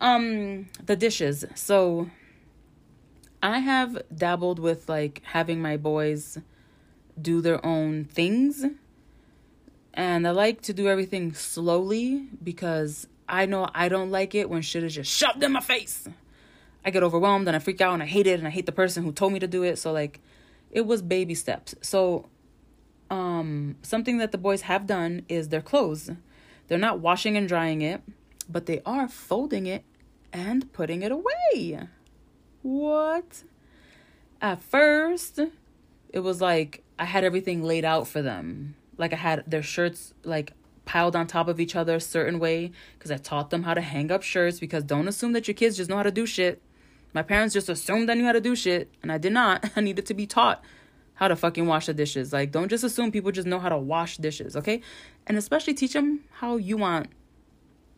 um 0.00 0.68
the 0.84 0.96
dishes 0.96 1.44
so 1.54 2.10
I 3.42 3.60
have 3.60 4.02
dabbled 4.14 4.58
with 4.58 4.88
like 4.88 5.22
having 5.24 5.60
my 5.62 5.76
boys 5.76 6.38
do 7.20 7.40
their 7.40 7.64
own 7.64 8.04
things 8.04 8.64
and 9.94 10.28
I 10.28 10.30
like 10.30 10.60
to 10.62 10.74
do 10.74 10.88
everything 10.88 11.32
slowly 11.32 12.28
because 12.42 13.08
I 13.28 13.46
know 13.46 13.68
I 13.74 13.88
don't 13.88 14.10
like 14.10 14.34
it 14.34 14.50
when 14.50 14.62
shit 14.62 14.84
is 14.84 14.94
just 14.94 15.10
shoved 15.10 15.42
in 15.42 15.52
my 15.52 15.60
face. 15.60 16.06
I 16.84 16.90
get 16.90 17.02
overwhelmed 17.02 17.48
and 17.48 17.56
I 17.56 17.58
freak 17.58 17.80
out 17.80 17.94
and 17.94 18.02
I 18.02 18.06
hate 18.06 18.26
it 18.26 18.38
and 18.38 18.46
I 18.46 18.50
hate 18.50 18.66
the 18.66 18.72
person 18.72 19.02
who 19.02 19.10
told 19.10 19.32
me 19.32 19.38
to 19.40 19.48
do 19.48 19.62
it. 19.62 19.78
So 19.78 19.92
like 19.92 20.20
it 20.70 20.86
was 20.86 21.02
baby 21.02 21.34
steps. 21.34 21.74
So 21.80 22.28
um 23.10 23.76
something 23.82 24.18
that 24.18 24.32
the 24.32 24.38
boys 24.38 24.62
have 24.62 24.86
done 24.86 25.22
is 25.28 25.48
their 25.48 25.62
clothes. 25.62 26.10
They're 26.68 26.78
not 26.78 27.00
washing 27.00 27.36
and 27.36 27.48
drying 27.48 27.80
it, 27.80 28.02
but 28.48 28.66
they 28.66 28.80
are 28.84 29.08
folding 29.08 29.66
it 29.66 29.84
and 30.32 30.72
putting 30.72 31.02
it 31.02 31.12
away. 31.12 31.88
What? 32.62 33.44
At 34.40 34.62
first, 34.62 35.40
it 36.10 36.20
was 36.20 36.40
like 36.40 36.82
I 36.98 37.04
had 37.04 37.24
everything 37.24 37.62
laid 37.62 37.84
out 37.84 38.06
for 38.08 38.22
them 38.22 38.74
like 38.98 39.12
I 39.12 39.16
had 39.16 39.44
their 39.46 39.62
shirts 39.62 40.14
like 40.24 40.52
piled 40.84 41.16
on 41.16 41.26
top 41.26 41.48
of 41.48 41.58
each 41.58 41.74
other 41.74 41.96
a 41.96 42.00
certain 42.00 42.38
way 42.38 42.70
because 42.94 43.10
I 43.10 43.16
taught 43.16 43.50
them 43.50 43.64
how 43.64 43.74
to 43.74 43.80
hang 43.80 44.10
up 44.10 44.22
shirts 44.22 44.60
because 44.60 44.84
don't 44.84 45.08
assume 45.08 45.32
that 45.32 45.48
your 45.48 45.54
kids 45.54 45.76
just 45.76 45.90
know 45.90 45.96
how 45.96 46.02
to 46.02 46.10
do 46.10 46.26
shit. 46.26 46.62
My 47.12 47.22
parents 47.22 47.54
just 47.54 47.68
assumed 47.68 48.10
I 48.10 48.14
knew 48.14 48.24
how 48.24 48.32
to 48.32 48.40
do 48.40 48.54
shit 48.54 48.90
and 49.02 49.10
I 49.10 49.18
did 49.18 49.32
not. 49.32 49.70
I 49.76 49.80
needed 49.80 50.06
to 50.06 50.14
be 50.14 50.26
taught 50.26 50.62
how 51.14 51.28
to 51.28 51.36
fucking 51.36 51.66
wash 51.66 51.86
the 51.86 51.94
dishes. 51.94 52.32
Like 52.32 52.52
don't 52.52 52.68
just 52.68 52.84
assume 52.84 53.10
people 53.10 53.32
just 53.32 53.48
know 53.48 53.58
how 53.58 53.68
to 53.68 53.78
wash 53.78 54.16
dishes, 54.18 54.56
okay? 54.56 54.80
And 55.26 55.36
especially 55.36 55.74
teach 55.74 55.92
them 55.92 56.20
how 56.30 56.56
you 56.56 56.76
want 56.76 57.08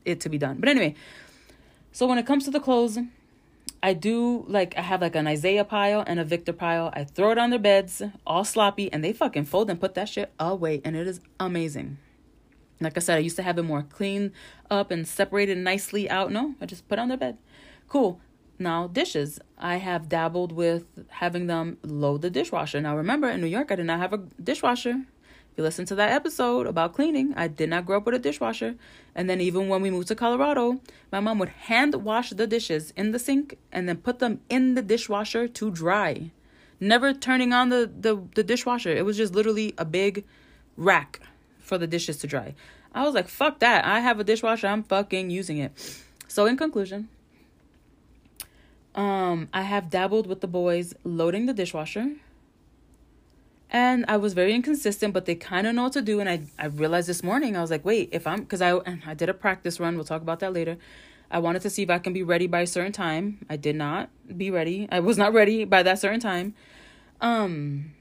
it 0.05 0.21
to 0.21 0.29
be 0.29 0.39
done. 0.39 0.59
But 0.59 0.69
anyway, 0.69 0.95
so 1.93 2.07
when 2.07 2.19
it 2.19 2.27
comes 2.27 2.45
to 2.45 2.51
the 2.51 2.61
clothes, 2.61 2.99
I 3.83 3.93
do 3.93 4.45
like 4.49 4.77
I 4.77 4.83
have 4.83 5.01
like 5.01 5.15
an 5.15 5.27
Isaiah 5.27 5.65
pile 5.65 6.03
and 6.07 6.19
a 6.19 6.25
Victor 6.25 6.53
pile. 6.53 6.91
I 6.95 7.05
throw 7.05 7.31
it 7.31 7.39
on 7.39 7.51
their 7.51 7.59
beds, 7.59 8.03
all 8.27 8.45
sloppy, 8.45 8.93
and 8.93 9.05
they 9.05 9.13
fucking 9.13 9.45
fold 9.45 9.71
and 9.71 9.81
put 9.81 9.95
that 9.95 10.09
shit 10.09 10.33
away, 10.39 10.81
and 10.85 10.97
it 10.97 11.07
is 11.07 11.21
amazing. 11.39 11.99
Like 12.81 12.97
I 12.97 13.01
said, 13.01 13.17
I 13.17 13.21
used 13.21 13.37
to 13.37 13.43
have 13.43 13.59
it 13.59 13.63
more 13.63 13.83
clean 13.83 14.33
up 14.71 14.91
and 14.91 15.07
separated 15.07 15.59
nicely 15.59 16.09
out. 16.09 16.31
No, 16.31 16.55
I 16.61 16.67
just 16.67 16.89
put 16.89 16.99
on 16.99 17.09
their 17.09 17.17
bed. 17.17 17.39
Cool. 17.89 18.21
Now 18.59 18.89
dishes. 18.89 19.39
I 19.57 19.77
have 19.77 20.09
dabbled 20.09 20.53
with 20.53 20.85
having 21.09 21.47
them 21.47 21.79
load 21.83 22.23
the 22.23 22.31
dishwasher. 22.31 22.81
Now 22.81 22.97
remember, 22.97 23.29
in 23.29 23.41
New 23.41 23.47
York, 23.47 23.71
I 23.71 23.77
did 23.77 23.87
not 23.87 24.01
have 24.01 24.13
a 24.13 24.19
dishwasher 24.43 25.05
you 25.59 25.64
listen 25.64 25.85
to 25.87 25.97
that 25.97 26.12
episode 26.12 26.66
about 26.68 26.94
cleaning, 26.94 27.35
I 27.37 27.49
did 27.49 27.68
not 27.68 27.85
grow 27.85 27.97
up 27.97 28.07
with 28.07 28.14
a 28.14 28.18
dishwasher. 28.18 28.77
And 29.14 29.29
then 29.29 29.40
even 29.40 29.68
when 29.68 29.83
we 29.83 29.90
moved 29.90 30.09
to 30.09 30.14
Colorado, 30.14 30.81
my 31.11 31.18
mom 31.18 31.40
would 31.40 31.49
hand 31.49 31.97
wash 31.97 32.31
the 32.31 32.47
dishes 32.47 32.92
in 32.97 33.11
the 33.11 33.18
sink 33.18 33.59
and 33.73 33.88
then 33.88 33.97
put 33.97 34.21
them 34.21 34.40
in 34.49 34.75
the 34.75 34.83
dishwasher 34.83 35.49
to 35.49 35.71
dry. 35.71 36.31
Never 36.79 37.12
turning 37.12 37.53
on 37.53 37.71
the, 37.71 37.90
the, 38.01 38.23
the 38.37 38.44
dishwasher. 38.44 38.90
It 38.90 39.05
was 39.05 39.16
just 39.16 39.35
literally 39.35 39.75
a 39.77 39.85
big 39.85 40.25
rack 40.77 41.21
for 41.59 41.77
the 41.77 41.88
dishes 41.88 42.18
to 42.18 42.29
dry. 42.29 42.55
I 42.94 43.03
was 43.03 43.14
like, 43.14 43.29
fuck 43.29 43.59
that. 43.59 43.85
I 43.85 43.99
have 43.99 44.21
a 44.21 44.25
dishwasher. 44.25 44.68
I'm 44.68 44.85
fucking 44.85 45.31
using 45.31 45.59
it. 45.59 45.73
So 46.29 46.47
in 46.47 46.57
conclusion, 46.57 47.09
um, 48.94 49.49
I 49.53 49.62
have 49.62 49.90
dabbled 49.90 50.29
with 50.29 50.40
the 50.40 50.47
boys 50.47 50.94
loading 51.03 51.47
the 51.47 51.53
dishwasher 51.53 52.12
and 53.71 54.05
I 54.09 54.17
was 54.17 54.33
very 54.33 54.55
inconsistent, 54.55 55.13
but 55.13 55.27
they 55.27 55.35
kind 55.35 55.67
of 55.67 55.75
know 55.75 55.85
what 55.85 55.93
to 55.93 56.03
do. 56.03 56.21
And 56.21 56.29
I, 56.29 56.43
I 56.59 56.67
realized 56.67 57.09
this 57.09 57.23
morning, 57.23 57.57
I 57.57 57.61
was 57.61 57.71
like, 57.71 57.85
wait, 57.85 58.09
if 58.13 58.27
I'm, 58.27 58.41
because 58.41 58.63
I, 58.63 58.81
I 59.07 59.15
did 59.15 59.29
a 59.29 59.35
practice 59.35 59.79
run, 59.79 59.97
we'll 59.97 60.05
talk 60.05 60.23
about 60.23 60.41
that 60.41 60.53
later. 60.53 60.79
I 61.31 61.39
wanted 61.41 61.61
to 61.63 61.71
see 61.71 61.83
if 61.83 61.91
I 61.91 61.99
can 61.99 62.15
be 62.15 62.23
ready 62.23 62.47
by 62.47 62.61
a 62.61 62.67
certain 62.67 62.93
time. 62.93 63.45
I 63.51 63.57
did 63.57 63.77
not 63.77 64.09
be 64.35 64.51
ready. 64.51 64.89
I 64.91 65.01
was 65.01 65.19
not 65.19 65.35
ready 65.35 65.65
by 65.65 65.83
that 65.83 65.99
certain 65.99 66.21
time. 66.21 66.55
Um, 67.21 67.93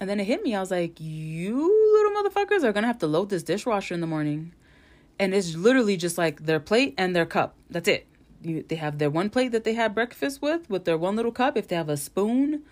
and 0.00 0.08
then 0.08 0.20
it 0.20 0.24
hit 0.24 0.44
me. 0.44 0.54
I 0.54 0.60
was 0.60 0.70
like, 0.70 1.00
you 1.00 1.56
little 1.56 2.22
motherfuckers 2.22 2.62
are 2.62 2.72
going 2.72 2.82
to 2.82 2.88
have 2.88 2.98
to 2.98 3.08
load 3.08 3.30
this 3.30 3.42
dishwasher 3.42 3.94
in 3.94 4.00
the 4.00 4.06
morning. 4.06 4.52
And 5.18 5.34
it's 5.34 5.56
literally 5.56 5.96
just 5.96 6.16
like 6.16 6.46
their 6.46 6.60
plate 6.60 6.94
and 6.96 7.16
their 7.16 7.26
cup. 7.26 7.56
That's 7.68 7.88
it. 7.88 8.06
You, 8.42 8.64
they 8.66 8.76
have 8.76 8.98
their 8.98 9.10
one 9.10 9.28
plate 9.28 9.50
that 9.52 9.64
they 9.64 9.74
had 9.74 9.92
breakfast 9.94 10.40
with, 10.40 10.70
with 10.70 10.84
their 10.84 10.96
one 10.96 11.16
little 11.16 11.32
cup. 11.32 11.56
If 11.56 11.66
they 11.66 11.76
have 11.76 11.88
a 11.88 11.96
spoon, 11.96 12.62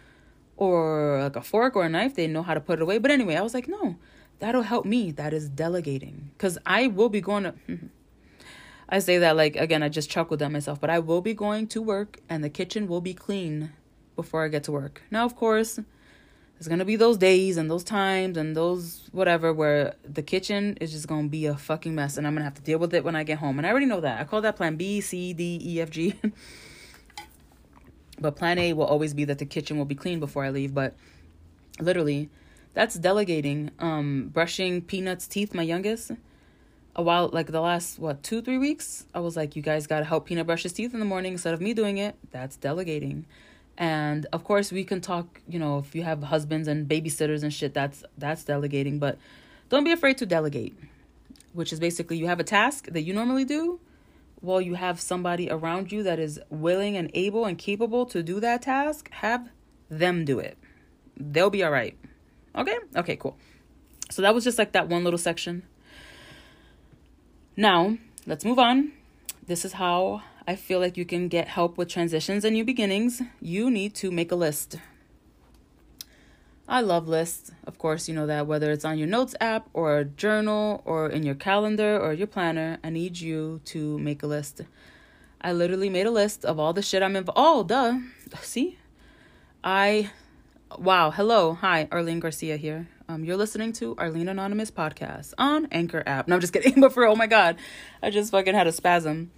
or 0.59 1.21
like 1.23 1.37
a 1.37 1.41
fork 1.41 1.77
or 1.77 1.85
a 1.85 1.89
knife, 1.89 2.17
they 2.17 2.27
know 2.27 2.43
how 2.43 2.53
to 2.53 2.61
put 2.61 2.81
it 2.81 2.83
away. 2.83 2.99
But 2.99 3.13
anyway, 3.13 3.37
I 3.37 3.43
was 3.43 3.55
like, 3.55 3.69
no, 3.69 3.97
that'll 4.41 4.63
help 4.63 4.85
me. 4.85 5.13
That 5.13 5.33
is 5.33 5.49
delegating. 5.49 6.31
Because 6.37 6.59
I 6.67 6.89
will 6.89 7.09
be 7.09 7.21
going 7.21 7.45
to. 7.45 7.55
Mm-hmm. 7.69 7.87
I 8.89 8.99
say 8.99 9.19
that 9.19 9.37
like, 9.37 9.55
again, 9.55 9.83
I 9.83 9.89
just 9.89 10.11
chuckled 10.11 10.43
at 10.43 10.51
myself, 10.51 10.81
but 10.81 10.91
I 10.91 10.99
will 10.99 11.21
be 11.21 11.35
going 11.35 11.69
to 11.69 11.83
work 11.83 12.21
and 12.29 12.43
the 12.43 12.49
kitchen 12.49 12.89
will 12.89 13.03
be 13.03 13.15
clean 13.15 13.73
before 14.17 14.45
I 14.45 14.49
get 14.49 14.65
to 14.65 14.73
work. 14.73 15.03
Now, 15.11 15.25
of 15.27 15.37
course, 15.37 15.77
there's 15.77 16.69
gonna 16.69 16.87
be 16.87 16.97
those 16.97 17.19
days 17.19 17.59
and 17.59 17.71
those 17.71 17.85
times 17.85 18.37
and 18.39 18.57
those 18.57 19.11
whatever 19.13 19.53
where 19.53 19.95
the 20.03 20.23
kitchen 20.23 20.77
is 20.81 20.91
just 20.91 21.07
gonna 21.07 21.29
be 21.29 21.45
a 21.45 21.55
fucking 21.55 21.95
mess 21.95 22.17
and 22.17 22.27
I'm 22.27 22.35
gonna 22.35 22.45
have 22.45 22.55
to 22.55 22.63
deal 22.63 22.79
with 22.79 22.95
it 22.95 23.05
when 23.05 23.15
I 23.15 23.25
get 23.25 23.39
home. 23.39 23.59
And 23.59 23.67
I 23.67 23.71
already 23.71 23.87
know 23.87 24.01
that. 24.01 24.21
I 24.21 24.25
call 24.25 24.41
that 24.41 24.57
plan 24.57 24.77
B, 24.77 25.03
C, 25.03 25.35
D, 25.35 25.61
E, 25.63 25.81
F, 25.83 25.91
G. 25.91 26.15
but 28.21 28.37
plan 28.37 28.59
A 28.59 28.73
will 28.73 28.85
always 28.85 29.15
be 29.15 29.25
that 29.25 29.39
the 29.39 29.47
kitchen 29.47 29.79
will 29.79 29.85
be 29.85 29.95
clean 29.95 30.21
before 30.21 30.45
I 30.45 30.51
leave. 30.51 30.75
But 30.75 30.95
literally, 31.81 32.29
that's 32.75 32.95
delegating. 32.97 33.71
Um, 33.79 34.31
brushing 34.33 34.83
Peanut's 34.83 35.27
teeth, 35.27 35.55
my 35.55 35.63
youngest. 35.63 36.13
A 36.97 37.03
while, 37.03 37.29
like 37.33 37.47
the 37.49 37.61
last 37.61 37.99
what 37.99 38.23
two, 38.23 38.43
three 38.43 38.59
weeks, 38.59 39.07
I 39.15 39.21
was 39.21 39.37
like, 39.37 39.55
you 39.55 39.63
guys 39.63 39.87
gotta 39.87 40.05
help 40.05 40.27
Peanut 40.27 40.47
brush 40.47 40.65
his 40.65 40.73
teeth 40.73 40.93
in 40.95 41.01
the 41.01 41.07
morning 41.07 41.33
instead 41.33 41.55
of 41.55 41.61
me 41.61 41.75
doing 41.75 41.99
it. 41.99 42.17
That's 42.33 42.57
delegating 42.57 43.27
and 43.79 44.27
of 44.33 44.43
course 44.43 44.73
we 44.73 44.85
can 44.85 45.01
talk 45.01 45.41
you 45.49 45.59
know 45.59 45.79
if 45.79 45.95
you 45.95 46.03
have 46.03 46.23
husbands 46.25 46.69
and 46.69 46.89
babysitters 46.89 47.43
and 47.43 47.55
shit 47.55 47.73
that's 47.73 48.03
that's 48.19 48.43
delegating 48.43 48.99
but 48.99 49.17
don't 49.69 49.85
be 49.85 49.93
afraid 49.93 50.19
to 50.19 50.27
delegate 50.27 50.77
which 51.53 51.73
is 51.73 51.79
basically 51.79 52.19
you 52.19 52.27
have 52.27 52.41
a 52.41 52.45
task 52.45 52.87
that 52.87 53.03
you 53.03 53.15
normally 53.15 53.45
do 53.45 53.79
well 54.41 54.61
you 54.61 54.75
have 54.75 55.01
somebody 55.01 55.51
around 55.51 55.93
you 55.93 56.03
that 56.03 56.19
is 56.19 56.41
willing 56.51 56.97
and 56.97 57.11
able 57.15 57.45
and 57.45 57.59
capable 57.59 58.07
to 58.07 58.23
do 58.23 58.41
that 58.41 58.63
task? 58.63 59.11
Have 59.11 59.49
them 59.91 60.25
do 60.25 60.39
it. 60.39 60.59
They'll 61.17 61.51
be 61.51 61.65
all 61.65 61.71
right 61.71 61.97
okay? 62.59 62.79
Okay 62.97 63.17
cool. 63.17 63.37
So 64.11 64.23
that 64.23 64.35
was 64.35 64.45
just 64.45 64.59
like 64.59 64.73
that 64.73 64.89
one 64.89 65.05
little 65.05 65.19
section. 65.19 65.63
Now 67.57 67.97
let's 68.27 68.45
move 68.45 68.59
on. 68.59 68.93
This 69.47 69.65
is 69.65 69.75
how 69.75 70.23
I 70.47 70.57
feel 70.57 70.81
like 70.81 70.97
you 70.97 71.05
can 71.05 71.29
get 71.29 71.49
help 71.49 71.79
with 71.79 71.89
transitions 71.89 72.45
and 72.45 72.55
new 72.55 72.65
beginnings, 72.65 73.23
you 73.41 73.71
need 73.71 73.95
to 73.97 74.11
make 74.11 74.33
a 74.33 74.35
list. 74.35 74.79
I 76.71 76.83
love 76.83 77.09
lists. 77.09 77.51
Of 77.67 77.79
course, 77.79 78.09
you 78.09 78.15
know 78.15 78.27
that 78.27 78.47
whether 78.47 78.71
it's 78.71 78.85
on 78.85 78.99
your 78.99 79.09
notes 79.09 79.35
app 79.41 79.71
or 79.73 79.97
a 79.97 80.05
journal 80.05 80.83
or 80.85 81.09
in 81.09 81.23
your 81.23 81.35
calendar 81.35 81.99
or 81.99 82.13
your 82.13 82.27
planner, 82.27 82.77
I 82.85 82.91
need 82.91 83.19
you 83.19 83.63
to 83.67 83.99
make 83.99 84.23
a 84.23 84.27
list. 84.27 84.61
I 85.41 85.55
literally 85.55 85.89
made 85.89 86.05
a 86.05 86.11
list 86.11 86.45
of 86.45 86.59
all 86.59 86.75
the 86.75 86.83
shit 86.83 87.03
I'm 87.03 87.17
involved. 87.17 87.39
Oh, 87.41 87.63
duh. 87.65 88.01
See? 88.43 88.77
I 89.65 90.11
wow, 90.77 91.11
hello. 91.11 91.55
Hi, 91.55 91.89
Arlene 91.91 92.21
Garcia 92.21 92.59
here. 92.59 92.87
Um, 93.09 93.25
you're 93.25 93.39
listening 93.39 93.73
to 93.75 93.97
Arlene 93.97 94.29
Anonymous 94.29 94.71
podcast 94.71 95.33
on 95.39 95.69
Anchor 95.73 96.03
app. 96.07 96.29
No, 96.29 96.35
I'm 96.35 96.43
just 96.43 96.53
kidding, 96.53 96.83
but 96.83 96.93
for 96.93 97.07
oh 97.07 97.17
my 97.17 97.27
god, 97.27 97.57
I 98.03 98.11
just 98.11 98.31
fucking 98.31 98.55
had 98.55 98.67
a 98.67 98.73
spasm. 98.73 99.31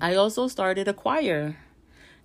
I 0.00 0.14
also 0.14 0.48
started 0.48 0.88
a 0.88 0.94
choir. 0.94 1.58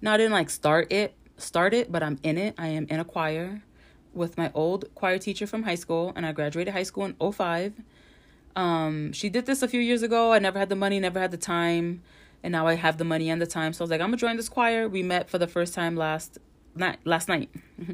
Now 0.02 0.14
I 0.14 0.18
didn't 0.18 0.32
like 0.32 0.50
start 0.50 0.94
it, 0.94 1.14
start 1.36 1.74
it, 1.74 1.92
but 1.92 2.02
I'm 2.02 2.20
in 2.24 2.38
it. 2.38 2.56
I 2.58 2.68
am 2.68 2.88
in 2.90 3.02
a 3.02 3.06
choir 3.06 3.64
with 4.14 4.38
my 4.38 4.52
old 4.54 4.86
choir 4.96 5.18
teacher 5.18 5.48
from 5.48 5.64
high 5.64 5.76
school, 5.76 6.14
and 6.16 6.26
I 6.26 6.32
graduated 6.32 6.74
high 6.74 6.84
school 6.84 7.06
in 7.06 7.16
05. 7.32 7.74
Um, 8.56 9.14
she 9.14 9.30
did 9.30 9.46
this 9.46 9.62
a 9.62 9.68
few 9.68 9.82
years 9.82 10.04
ago. 10.04 10.34
I 10.34 10.40
never 10.40 10.60
had 10.60 10.70
the 10.70 10.76
money, 10.76 11.00
never 11.00 11.20
had 11.20 11.32
the 11.32 11.38
time, 11.38 12.02
and 12.44 12.52
now 12.52 12.68
I 12.68 12.76
have 12.76 12.98
the 12.98 13.04
money 13.04 13.30
and 13.30 13.42
the 13.42 13.48
time. 13.48 13.74
So 13.74 13.82
I 13.82 13.86
was 13.86 13.92
like, 13.92 14.02
I'm 14.02 14.08
gonna 14.08 14.18
join 14.18 14.38
this 14.38 14.50
choir. 14.50 14.88
We 14.88 15.04
met 15.04 15.30
for 15.30 15.38
the 15.38 15.48
first 15.48 15.74
time 15.74 15.96
last 15.96 16.38
night. 16.76 17.00
Last 17.06 17.28
night. 17.28 17.50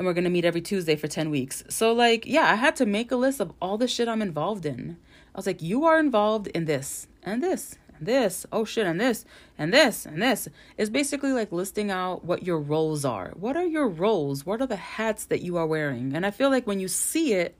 and 0.00 0.06
we're 0.06 0.12
gonna 0.12 0.30
meet 0.30 0.44
every 0.44 0.60
Tuesday 0.60 0.96
for 0.96 1.08
10 1.08 1.30
weeks. 1.30 1.64
So, 1.68 1.92
like, 1.92 2.24
yeah, 2.26 2.50
I 2.50 2.54
had 2.54 2.76
to 2.76 2.86
make 2.86 3.10
a 3.10 3.16
list 3.16 3.40
of 3.40 3.52
all 3.60 3.78
the 3.78 3.88
shit 3.88 4.08
I'm 4.08 4.22
involved 4.22 4.64
in. 4.64 4.96
I 5.34 5.38
was 5.38 5.46
like, 5.46 5.62
you 5.62 5.84
are 5.84 5.98
involved 5.98 6.46
in 6.48 6.64
this 6.64 7.06
and 7.22 7.42
this 7.42 7.76
this, 8.00 8.46
oh 8.50 8.64
shit, 8.64 8.86
and 8.86 9.00
this, 9.00 9.24
and 9.58 9.72
this, 9.72 10.06
and 10.06 10.22
this. 10.22 10.48
It's 10.76 10.90
basically 10.90 11.32
like 11.32 11.52
listing 11.52 11.90
out 11.90 12.24
what 12.24 12.44
your 12.44 12.58
roles 12.58 13.04
are. 13.04 13.32
What 13.34 13.56
are 13.56 13.66
your 13.66 13.88
roles? 13.88 14.46
What 14.46 14.60
are 14.60 14.66
the 14.66 14.76
hats 14.76 15.24
that 15.26 15.42
you 15.42 15.56
are 15.56 15.66
wearing? 15.66 16.14
And 16.14 16.24
I 16.24 16.30
feel 16.30 16.50
like 16.50 16.66
when 16.66 16.80
you 16.80 16.88
see 16.88 17.34
it, 17.34 17.54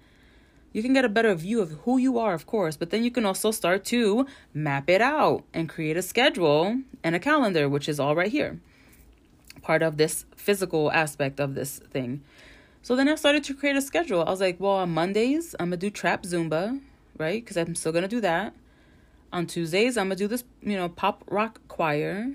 you 0.73 0.83
can 0.83 0.93
get 0.93 1.05
a 1.05 1.09
better 1.09 1.35
view 1.35 1.61
of 1.61 1.73
who 1.85 1.99
you 1.99 2.19
are, 2.19 2.33
of 2.33 2.47
course, 2.47 2.77
but 2.77 2.91
then 2.91 3.03
you 3.03 3.11
can 3.11 3.27
also 3.27 3.51
start 3.51 3.85
to 3.87 4.27
map 4.55 4.89
it 4.89 5.01
out 5.01 5.45
and 5.53 5.69
create 5.69 5.97
a 5.97 6.03
schedule 6.03 6.81
and 7.03 7.15
a 7.15 7.19
calendar, 7.19 7.69
which 7.69 7.89
is 7.89 7.99
all 7.99 8.15
right 8.15 8.31
here. 8.31 8.61
Part 9.63 9.83
of 9.83 9.97
this 9.97 10.25
physical 10.37 10.91
aspect 10.93 11.41
of 11.41 11.55
this 11.55 11.81
thing. 11.91 12.23
So 12.83 12.97
then 12.97 13.09
I 13.09 13.17
started 13.17 13.45
to 13.45 13.55
create 13.55 13.77
a 13.77 13.83
schedule. 13.83 14.23
I 14.23 14.31
was 14.31 14.41
like, 14.41 14.59
well, 14.59 14.73
on 14.73 14.91
Mondays, 14.91 15.55
I'm 15.59 15.67
gonna 15.67 15.77
do 15.77 15.91
trap 15.91 16.23
Zumba, 16.23 16.81
right? 17.19 17.45
Because 17.45 17.57
I'm 17.57 17.75
still 17.75 17.93
gonna 17.93 18.09
do 18.09 18.21
that 18.21 18.55
on 19.33 19.47
Tuesdays, 19.47 19.97
I'm 19.97 20.07
gonna 20.07 20.17
do 20.17 20.29
this, 20.29 20.45
you 20.63 20.77
know, 20.77 20.89
pop 20.89 21.25
rock 21.29 21.61
choir. 21.69 22.33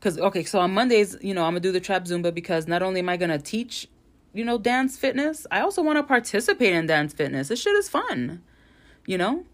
Cause 0.00 0.18
okay, 0.18 0.44
so 0.44 0.60
on 0.60 0.74
Mondays, 0.74 1.16
you 1.22 1.32
know, 1.32 1.44
I'm 1.44 1.52
gonna 1.52 1.60
do 1.60 1.72
the 1.72 1.80
trap 1.80 2.04
Zumba 2.04 2.32
because 2.32 2.68
not 2.68 2.82
only 2.82 3.00
am 3.00 3.08
I 3.08 3.16
gonna 3.16 3.38
teach, 3.38 3.88
you 4.32 4.44
know, 4.44 4.58
dance 4.58 4.96
fitness, 4.98 5.46
I 5.50 5.60
also 5.60 5.82
want 5.82 5.98
to 5.98 6.02
participate 6.02 6.72
in 6.72 6.86
dance 6.86 7.12
fitness. 7.12 7.48
This 7.48 7.62
shit 7.62 7.74
is 7.76 7.88
fun, 7.88 8.42
you 9.06 9.16
know. 9.16 9.44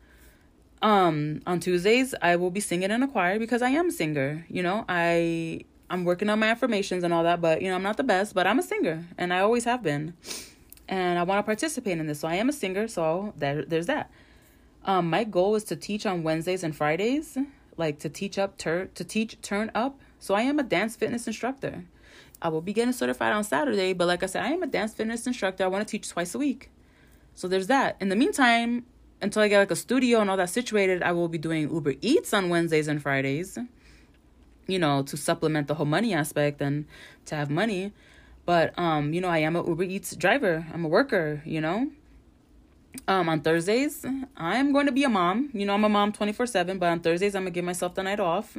Um, 0.82 1.42
on 1.46 1.60
Tuesdays, 1.60 2.14
I 2.22 2.36
will 2.36 2.50
be 2.50 2.60
singing 2.60 2.90
in 2.90 3.02
a 3.02 3.08
choir 3.08 3.38
because 3.38 3.62
I 3.62 3.68
am 3.70 3.88
a 3.88 3.92
singer. 3.92 4.46
You 4.48 4.62
know, 4.62 4.84
I 4.88 5.64
I'm 5.90 6.04
working 6.04 6.30
on 6.30 6.38
my 6.38 6.48
affirmations 6.48 7.04
and 7.04 7.12
all 7.12 7.22
that, 7.24 7.40
but 7.40 7.62
you 7.62 7.68
know, 7.68 7.74
I'm 7.74 7.82
not 7.82 7.96
the 7.96 8.04
best, 8.04 8.34
but 8.34 8.46
I'm 8.46 8.58
a 8.58 8.62
singer 8.62 9.04
and 9.18 9.32
I 9.32 9.40
always 9.40 9.64
have 9.64 9.82
been. 9.82 10.14
And 10.88 11.18
I 11.18 11.22
want 11.22 11.38
to 11.38 11.42
participate 11.44 11.98
in 11.98 12.06
this. 12.06 12.20
So 12.20 12.28
I 12.28 12.34
am 12.34 12.48
a 12.48 12.52
singer, 12.52 12.88
so 12.88 13.32
there 13.36 13.64
there's 13.64 13.86
that. 13.86 14.10
Um, 14.84 15.10
my 15.10 15.24
goal 15.24 15.54
is 15.56 15.64
to 15.64 15.76
teach 15.76 16.06
on 16.06 16.22
Wednesdays 16.22 16.62
and 16.62 16.74
Fridays, 16.74 17.36
like 17.76 17.98
to 18.00 18.08
teach 18.08 18.38
up 18.38 18.56
turn 18.56 18.90
to 18.94 19.04
teach 19.04 19.40
turn 19.42 19.70
up. 19.74 19.98
So 20.18 20.34
I 20.34 20.42
am 20.42 20.58
a 20.58 20.62
dance 20.62 20.96
fitness 20.96 21.26
instructor. 21.26 21.84
I 22.42 22.48
will 22.48 22.62
be 22.62 22.72
getting 22.72 22.92
certified 22.92 23.32
on 23.32 23.44
Saturday, 23.44 23.92
but 23.92 24.06
like 24.06 24.22
I 24.22 24.26
said, 24.26 24.44
I 24.44 24.48
am 24.48 24.62
a 24.62 24.66
dance 24.66 24.94
fitness 24.94 25.26
instructor. 25.26 25.64
I 25.64 25.66
want 25.66 25.86
to 25.86 25.90
teach 25.90 26.08
twice 26.08 26.34
a 26.34 26.38
week. 26.38 26.70
So 27.34 27.48
there's 27.48 27.66
that. 27.66 27.96
In 28.00 28.08
the 28.08 28.16
meantime, 28.16 28.86
until 29.20 29.42
I 29.42 29.48
get 29.48 29.58
like 29.58 29.70
a 29.70 29.76
studio 29.76 30.20
and 30.20 30.30
all 30.30 30.38
that 30.38 30.48
situated, 30.48 31.02
I 31.02 31.12
will 31.12 31.28
be 31.28 31.36
doing 31.36 31.70
Uber 31.70 31.94
Eats 32.00 32.32
on 32.32 32.48
Wednesdays 32.48 32.88
and 32.88 33.02
Fridays. 33.02 33.58
You 34.66 34.78
know, 34.78 35.02
to 35.02 35.16
supplement 35.16 35.68
the 35.68 35.74
whole 35.74 35.86
money 35.86 36.14
aspect 36.14 36.62
and 36.62 36.86
to 37.26 37.34
have 37.34 37.50
money. 37.50 37.92
But 38.46 38.78
um, 38.78 39.12
you 39.12 39.20
know, 39.20 39.28
I 39.28 39.38
am 39.38 39.56
a 39.56 39.66
Uber 39.66 39.84
Eats 39.84 40.16
driver. 40.16 40.66
I'm 40.72 40.84
a 40.84 40.88
worker, 40.88 41.42
you 41.44 41.60
know 41.60 41.90
um 43.06 43.28
on 43.28 43.40
thursdays 43.40 44.04
i'm 44.36 44.72
going 44.72 44.86
to 44.86 44.92
be 44.92 45.04
a 45.04 45.08
mom. 45.08 45.50
You 45.52 45.66
know 45.66 45.74
i'm 45.74 45.84
a 45.84 45.88
mom 45.88 46.12
24 46.12 46.46
7 46.46 46.78
but 46.78 46.88
on 46.88 47.00
thursdays 47.00 47.34
i'm 47.34 47.42
gonna 47.42 47.50
give 47.50 47.64
myself 47.64 47.94
the 47.94 48.02
night 48.02 48.20
off. 48.20 48.56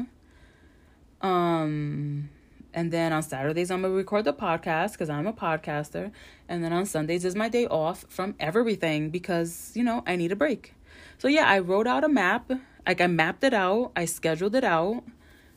Um 1.22 2.30
and 2.74 2.91
then 2.91 3.12
on 3.12 3.24
saturdays 3.24 3.70
i'm 3.70 3.82
gonna 3.82 3.94
record 3.94 4.26
the 4.26 4.34
podcast 4.34 4.94
because 4.94 5.10
i'm 5.10 5.28
a 5.28 5.34
podcaster. 5.34 6.12
And 6.48 6.63
then 6.63 6.74
on 6.74 6.86
sundays 6.86 7.26
is 7.26 7.36
my 7.36 7.50
day 7.50 7.67
off 7.67 8.06
from 8.10 8.36
everything 8.39 9.10
because 9.10 9.72
you 9.76 9.84
know 9.84 10.04
i 10.08 10.15
need 10.15 10.32
a 10.32 10.36
break. 10.36 10.74
So 11.17 11.28
yeah 11.28 11.48
i 11.48 11.60
wrote 11.60 11.88
out 11.88 12.04
a 12.04 12.10
map. 12.10 12.52
Like 12.88 13.02
i 13.02 13.08
mapped 13.08 13.44
it 13.44 13.54
out. 13.54 13.91
I 13.96 14.06
scheduled 14.06 14.56
it 14.56 14.63
out. 14.63 15.04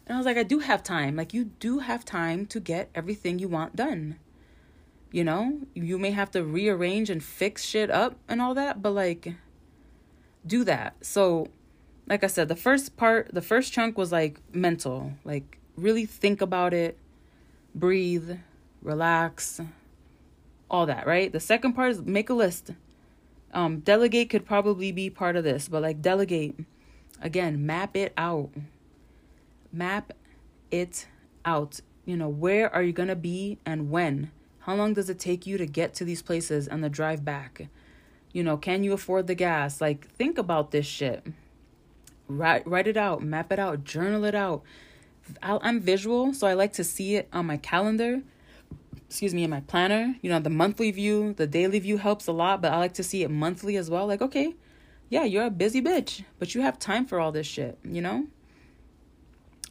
And 0.07 0.15
i 0.15 0.17
was 0.17 0.27
like 0.27 0.37
i 0.37 0.43
do 0.43 0.59
have 0.59 0.83
time. 0.83 1.17
Like 1.17 1.33
you 1.33 1.45
do 1.45 1.79
have 1.79 2.05
time 2.05 2.47
to 2.47 2.61
get 2.61 2.91
everything 2.95 3.39
you 3.39 3.49
want 3.49 3.77
done 3.77 4.19
you 5.15 5.23
know 5.23 5.61
you 5.75 5.97
may 5.97 6.11
have 6.11 6.29
to 6.29 6.43
rearrange 6.43 7.09
and 7.09 7.23
fix 7.23 7.65
shit 7.65 7.89
up 7.89 8.17
and 8.27 8.43
all 8.43 8.53
that 8.53 8.83
but 8.83 8.91
like 8.91 9.35
do 10.45 10.65
that. 10.65 10.97
So 11.03 11.47
like 12.09 12.25
i 12.25 12.27
said 12.27 12.49
the 12.49 12.57
first 12.57 12.97
part 12.97 13.33
the 13.33 13.41
first 13.41 13.73
chunk 13.73 13.97
was 13.97 14.11
like 14.11 14.41
mental. 14.53 15.13
Like 15.25 15.61
really 15.77 16.05
think 16.05 16.41
about 16.41 16.75
it 16.75 16.99
breathe 17.77 18.39
relax 18.83 19.61
all 20.69 20.87
that 20.87 21.07
right? 21.07 21.31
The 21.33 21.39
second 21.39 21.75
part 21.75 21.93
is 21.93 22.03
make 22.03 22.29
a 22.29 22.35
list. 22.35 22.73
Um 23.53 23.79
delegate 23.81 24.31
could 24.31 24.45
probably 24.45 24.91
be 24.91 25.11
part 25.11 25.37
of 25.37 25.45
this 25.45 25.69
but 25.69 25.81
like 25.81 26.03
delegate. 26.03 26.57
Again 27.23 27.65
map 27.65 27.97
it 27.97 28.13
out. 28.19 28.51
Map 29.73 30.13
it 30.73 31.07
out. 31.45 31.79
You 32.05 32.17
know 32.17 32.29
where 32.29 32.69
are 32.75 32.83
you 32.83 32.93
going 32.93 33.09
to 33.09 33.17
be 33.17 33.59
and 33.65 33.93
when 33.93 34.33
how 34.65 34.75
long 34.75 34.95
does 34.95 35.11
it 35.11 35.19
take 35.19 35.47
you 35.47 35.59
to 35.59 35.67
get 35.67 35.93
to 35.95 36.05
these 36.05 36.23
places 36.23 36.67
and 36.67 36.83
the 36.83 36.89
drive 36.89 37.23
back? 37.23 37.69
You 38.33 38.43
know, 38.43 38.57
can 38.57 38.83
you 38.83 38.95
afford 38.95 39.27
the 39.27 39.35
gas? 39.35 39.81
Like, 39.81 40.09
think 40.09 40.39
about 40.39 40.71
this 40.71 40.87
shit. 40.87 41.27
Write, 42.29 42.67
write 42.67 42.87
it 42.87 42.97
out, 42.97 43.23
map 43.23 43.53
it 43.53 43.59
out, 43.59 43.85
journal 43.85 44.25
it 44.25 44.35
out. 44.35 44.63
I'm 45.43 45.81
visual, 45.81 46.33
so 46.33 46.47
I 46.47 46.55
like 46.55 46.73
to 46.75 46.85
see 46.85 47.17
it 47.17 47.29
on 47.31 47.45
my 47.45 47.59
calendar. 47.59 48.23
Excuse 49.07 49.35
me, 49.35 49.45
in 49.45 49.51
my 49.51 49.61
planner. 49.61 50.17
You 50.23 50.31
know, 50.31 50.41
the 50.41 50.51
monthly 50.51 50.91
view, 50.91 51.35
the 51.35 51.47
daily 51.47 51.79
view 51.79 51.99
helps 51.99 52.27
a 52.27 52.33
lot, 52.33 52.63
but 52.63 52.73
I 52.73 52.79
like 52.79 52.95
to 52.95 53.03
see 53.03 53.23
it 53.23 53.31
monthly 53.31 53.77
as 53.77 53.91
well. 53.91 54.07
Like, 54.07 54.23
okay, 54.23 54.55
yeah, 55.11 55.25
you're 55.25 55.45
a 55.45 55.51
busy 55.51 55.83
bitch, 55.83 56.25
but 56.39 56.55
you 56.55 56.63
have 56.63 56.79
time 56.79 57.05
for 57.05 57.21
all 57.21 57.33
this 57.33 57.47
shit, 57.47 57.79
you 57.85 58.01
know? 58.01 58.27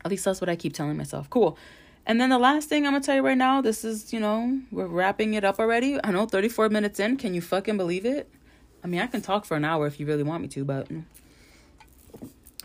At 0.05 0.11
least 0.11 0.23
that's 0.23 0.39
what 0.39 0.49
I 0.49 0.55
keep 0.55 0.73
telling 0.73 0.97
myself. 0.97 1.29
Cool. 1.31 1.57
And 2.05 2.19
then 2.19 2.29
the 2.29 2.39
last 2.39 2.67
thing 2.67 2.85
I'm 2.85 2.93
gonna 2.93 3.03
tell 3.03 3.15
you 3.15 3.21
right 3.21 3.37
now, 3.37 3.61
this 3.61 3.85
is, 3.85 4.11
you 4.11 4.19
know, 4.19 4.61
we're 4.71 4.87
wrapping 4.87 5.35
it 5.35 5.43
up 5.43 5.59
already. 5.59 5.99
I 6.03 6.11
know 6.11 6.25
34 6.25 6.69
minutes 6.69 6.99
in. 6.99 7.17
Can 7.17 7.33
you 7.33 7.41
fucking 7.41 7.77
believe 7.77 8.05
it? 8.05 8.29
I 8.83 8.87
mean, 8.87 8.99
I 8.99 9.07
can 9.07 9.21
talk 9.21 9.45
for 9.45 9.55
an 9.55 9.63
hour 9.63 9.87
if 9.87 9.99
you 9.99 10.05
really 10.05 10.23
want 10.23 10.41
me 10.41 10.49
to, 10.49 10.65
but 10.65 10.89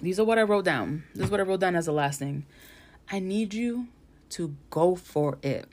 these 0.03 0.19
are 0.19 0.25
what 0.25 0.39
I 0.39 0.43
wrote 0.43 0.65
down. 0.65 1.05
This 1.15 1.27
is 1.27 1.31
what 1.31 1.39
I 1.39 1.45
wrote 1.45 1.61
down 1.61 1.77
as 1.77 1.87
the 1.87 1.93
last 1.93 2.19
thing. 2.19 2.47
I 3.11 3.21
need 3.21 3.55
you 3.55 3.87
to 4.31 4.57
go 4.71 4.97
for 4.97 5.39
it. 5.43 5.67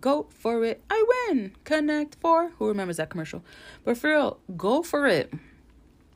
Go 0.00 0.26
for 0.30 0.64
it. 0.64 0.82
I 0.88 1.04
win. 1.28 1.52
Connect 1.64 2.16
Four. 2.16 2.52
Who 2.58 2.68
remembers 2.68 2.96
that 2.96 3.10
commercial? 3.10 3.44
But 3.84 3.98
for 3.98 4.08
real, 4.08 4.38
go 4.56 4.82
for 4.82 5.06
it. 5.06 5.32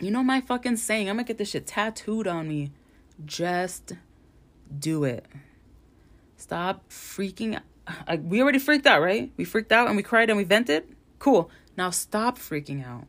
You 0.01 0.11
know 0.11 0.23
my 0.23 0.41
fucking 0.41 0.77
saying. 0.77 1.11
I'm 1.11 1.17
gonna 1.17 1.25
get 1.25 1.37
this 1.37 1.51
shit 1.51 1.67
tattooed 1.67 2.27
on 2.27 2.49
me. 2.49 2.73
Just 3.25 3.93
do 4.79 5.05
it. 5.05 5.27
Stop 6.37 6.89
freaking 6.91 7.57
out. 7.57 7.63
Uh, 7.87 7.93
uh, 8.09 8.17
we 8.23 8.43
already 8.43 8.59
freaked 8.59 8.87
out, 8.87 9.01
right? 9.01 9.33
We 9.37 9.45
freaked 9.45 9.73
out 9.73 9.89
and 9.89 9.97
we 9.97 10.03
cried 10.03 10.31
and 10.31 10.37
we 10.37 10.45
vented. 10.45 10.85
Cool. 11.19 11.51
Now 11.77 11.91
stop 11.91 12.39
freaking 12.39 12.87
out. 12.87 13.07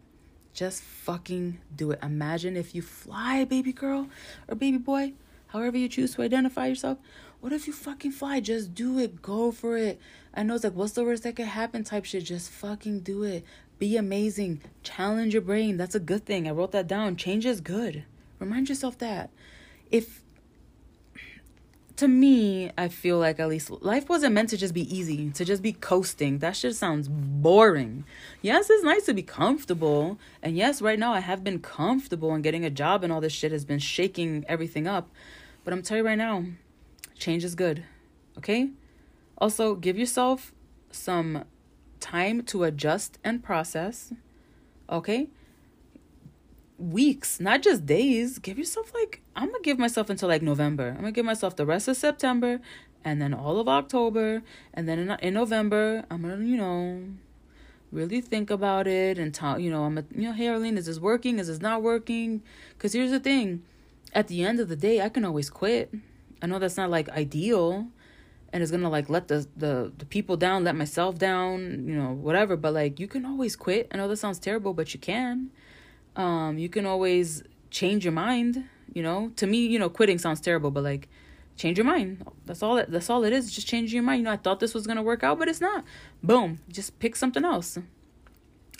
Just 0.53 0.81
fucking 0.81 1.59
do 1.75 1.91
it. 1.91 1.99
Imagine 2.01 2.57
if 2.57 2.73
you 2.73 2.81
fly, 2.81 3.45
baby 3.45 3.71
girl 3.71 4.09
or 4.47 4.55
baby 4.55 4.77
boy, 4.77 5.13
however 5.47 5.77
you 5.77 5.87
choose 5.87 6.15
to 6.15 6.23
identify 6.23 6.67
yourself. 6.67 6.97
What 7.39 7.53
if 7.53 7.67
you 7.67 7.73
fucking 7.73 8.13
fly? 8.13 8.39
Just 8.39 8.73
do 8.73 8.97
it. 8.97 9.21
Go 9.21 9.51
for 9.51 9.77
it. 9.77 9.99
I 10.33 10.43
know 10.43 10.55
it's 10.55 10.63
like, 10.63 10.73
what's 10.73 10.93
the 10.93 11.03
worst 11.03 11.23
that 11.23 11.35
could 11.35 11.45
happen 11.45 11.83
type 11.83 12.05
shit. 12.05 12.23
Just 12.23 12.49
fucking 12.49 13.01
do 13.01 13.23
it. 13.23 13.43
Be 13.77 13.95
amazing. 13.97 14.61
Challenge 14.81 15.33
your 15.33 15.43
brain. 15.43 15.77
That's 15.77 15.95
a 15.95 15.99
good 15.99 16.25
thing. 16.25 16.47
I 16.47 16.51
wrote 16.51 16.71
that 16.71 16.87
down. 16.87 17.15
Change 17.15 17.45
is 17.45 17.61
good. 17.61 18.05
Remind 18.39 18.69
yourself 18.69 18.97
that. 18.97 19.29
If 19.91 20.23
to 21.97 22.07
me, 22.07 22.71
I 22.77 22.87
feel 22.87 23.17
like 23.17 23.39
at 23.39 23.49
least 23.49 23.71
life 23.81 24.07
wasn't 24.07 24.33
meant 24.33 24.49
to 24.49 24.57
just 24.57 24.73
be 24.73 24.95
easy, 24.95 25.31
to 25.31 25.43
just 25.43 25.63
be 25.63 25.73
coasting. 25.73 26.37
That 26.39 26.55
shit 26.55 26.75
sounds 26.75 27.07
boring. 27.09 28.05
Yes, 28.41 28.69
it's 28.69 28.83
nice 28.83 29.05
to 29.07 29.15
be 29.15 29.23
comfortable. 29.23 30.19
And 30.43 30.55
yes, 30.55 30.79
right 30.81 30.99
now 30.99 31.13
I 31.13 31.21
have 31.21 31.43
been 31.43 31.59
comfortable 31.59 32.33
and 32.33 32.43
getting 32.43 32.63
a 32.63 32.69
job 32.69 33.03
and 33.03 33.11
all 33.11 33.19
this 33.19 33.33
shit 33.33 33.51
has 33.51 33.65
been 33.65 33.79
shaking 33.79 34.45
everything 34.47 34.87
up. 34.87 35.09
But 35.63 35.73
I'm 35.73 35.81
telling 35.81 36.03
you 36.03 36.07
right 36.07 36.17
now, 36.17 36.45
change 37.17 37.43
is 37.43 37.55
good. 37.55 37.83
Okay? 38.37 38.69
Also, 39.39 39.73
give 39.73 39.97
yourself 39.97 40.53
some 40.91 41.45
time 41.99 42.43
to 42.43 42.63
adjust 42.63 43.17
and 43.23 43.43
process. 43.43 44.13
Okay? 44.87 45.29
Weeks, 46.77 47.39
not 47.39 47.61
just 47.61 47.85
days. 47.85 48.39
Give 48.39 48.57
yourself 48.57 48.93
like 48.93 49.21
I'm 49.35 49.47
gonna 49.47 49.63
give 49.63 49.79
myself 49.79 50.09
until 50.09 50.29
like 50.29 50.41
November. 50.41 50.89
I'm 50.89 50.97
gonna 50.97 51.11
give 51.11 51.25
myself 51.25 51.55
the 51.55 51.65
rest 51.65 51.87
of 51.87 51.97
September 51.97 52.59
and 53.03 53.21
then 53.21 53.33
all 53.33 53.59
of 53.59 53.67
October 53.67 54.43
and 54.73 54.87
then 54.87 54.99
in, 54.99 55.11
in 55.21 55.33
November 55.33 56.05
I'm 56.09 56.21
gonna 56.21 56.43
you 56.43 56.57
know 56.57 57.03
really 57.91 58.21
think 58.21 58.51
about 58.51 58.87
it 58.87 59.17
and 59.17 59.33
talk. 59.33 59.59
You 59.59 59.71
know 59.71 59.83
I'm 59.83 59.97
a, 59.97 60.03
you 60.13 60.23
know 60.23 60.33
hey 60.33 60.47
Arlene, 60.47 60.77
is 60.77 60.85
this 60.85 60.99
working? 60.99 61.39
Is 61.39 61.47
this 61.47 61.61
not 61.61 61.81
working? 61.81 62.41
Because 62.77 62.93
here's 62.93 63.11
the 63.11 63.19
thing, 63.19 63.63
at 64.13 64.27
the 64.27 64.43
end 64.43 64.59
of 64.59 64.69
the 64.69 64.75
day, 64.75 65.01
I 65.01 65.09
can 65.09 65.25
always 65.25 65.49
quit. 65.49 65.93
I 66.41 66.47
know 66.47 66.59
that's 66.59 66.77
not 66.77 66.89
like 66.89 67.09
ideal. 67.09 67.87
And 68.53 68.63
it's 68.63 68.71
gonna 68.71 68.89
like 68.89 69.09
let 69.09 69.27
the, 69.27 69.45
the 69.57 69.91
the 69.97 70.05
people 70.05 70.37
down, 70.37 70.63
let 70.63 70.75
myself 70.75 71.17
down, 71.17 71.85
you 71.87 71.95
know, 71.95 72.13
whatever. 72.13 72.55
But 72.55 72.73
like 72.73 72.99
you 72.99 73.07
can 73.07 73.25
always 73.25 73.55
quit. 73.55 73.89
I 73.91 73.97
know 73.97 74.07
that 74.07 74.17
sounds 74.17 74.39
terrible, 74.39 74.73
but 74.73 74.93
you 74.93 74.99
can 74.99 75.49
um, 76.17 76.57
you 76.57 76.67
can 76.67 76.85
always 76.85 77.43
change 77.69 78.03
your 78.03 78.11
mind. 78.11 78.65
You 78.93 79.03
know, 79.03 79.31
to 79.35 79.45
me, 79.45 79.67
you 79.67 79.77
know, 79.77 79.89
quitting 79.89 80.17
sounds 80.17 80.41
terrible, 80.41 80.71
but 80.71 80.83
like, 80.83 81.07
change 81.55 81.77
your 81.77 81.85
mind. 81.85 82.25
That's 82.45 82.63
all. 82.63 82.77
It, 82.77 82.91
that's 82.91 83.09
all 83.09 83.23
it 83.23 83.31
is. 83.31 83.51
Just 83.51 83.67
changing 83.67 83.95
your 83.95 84.03
mind. 84.03 84.19
You 84.19 84.25
know, 84.25 84.31
I 84.31 84.37
thought 84.37 84.59
this 84.59 84.73
was 84.73 84.87
gonna 84.87 85.03
work 85.03 85.23
out, 85.23 85.37
but 85.37 85.47
it's 85.47 85.61
not. 85.61 85.85
Boom. 86.23 86.59
Just 86.67 86.97
pick 86.99 87.15
something 87.15 87.45
else. 87.45 87.77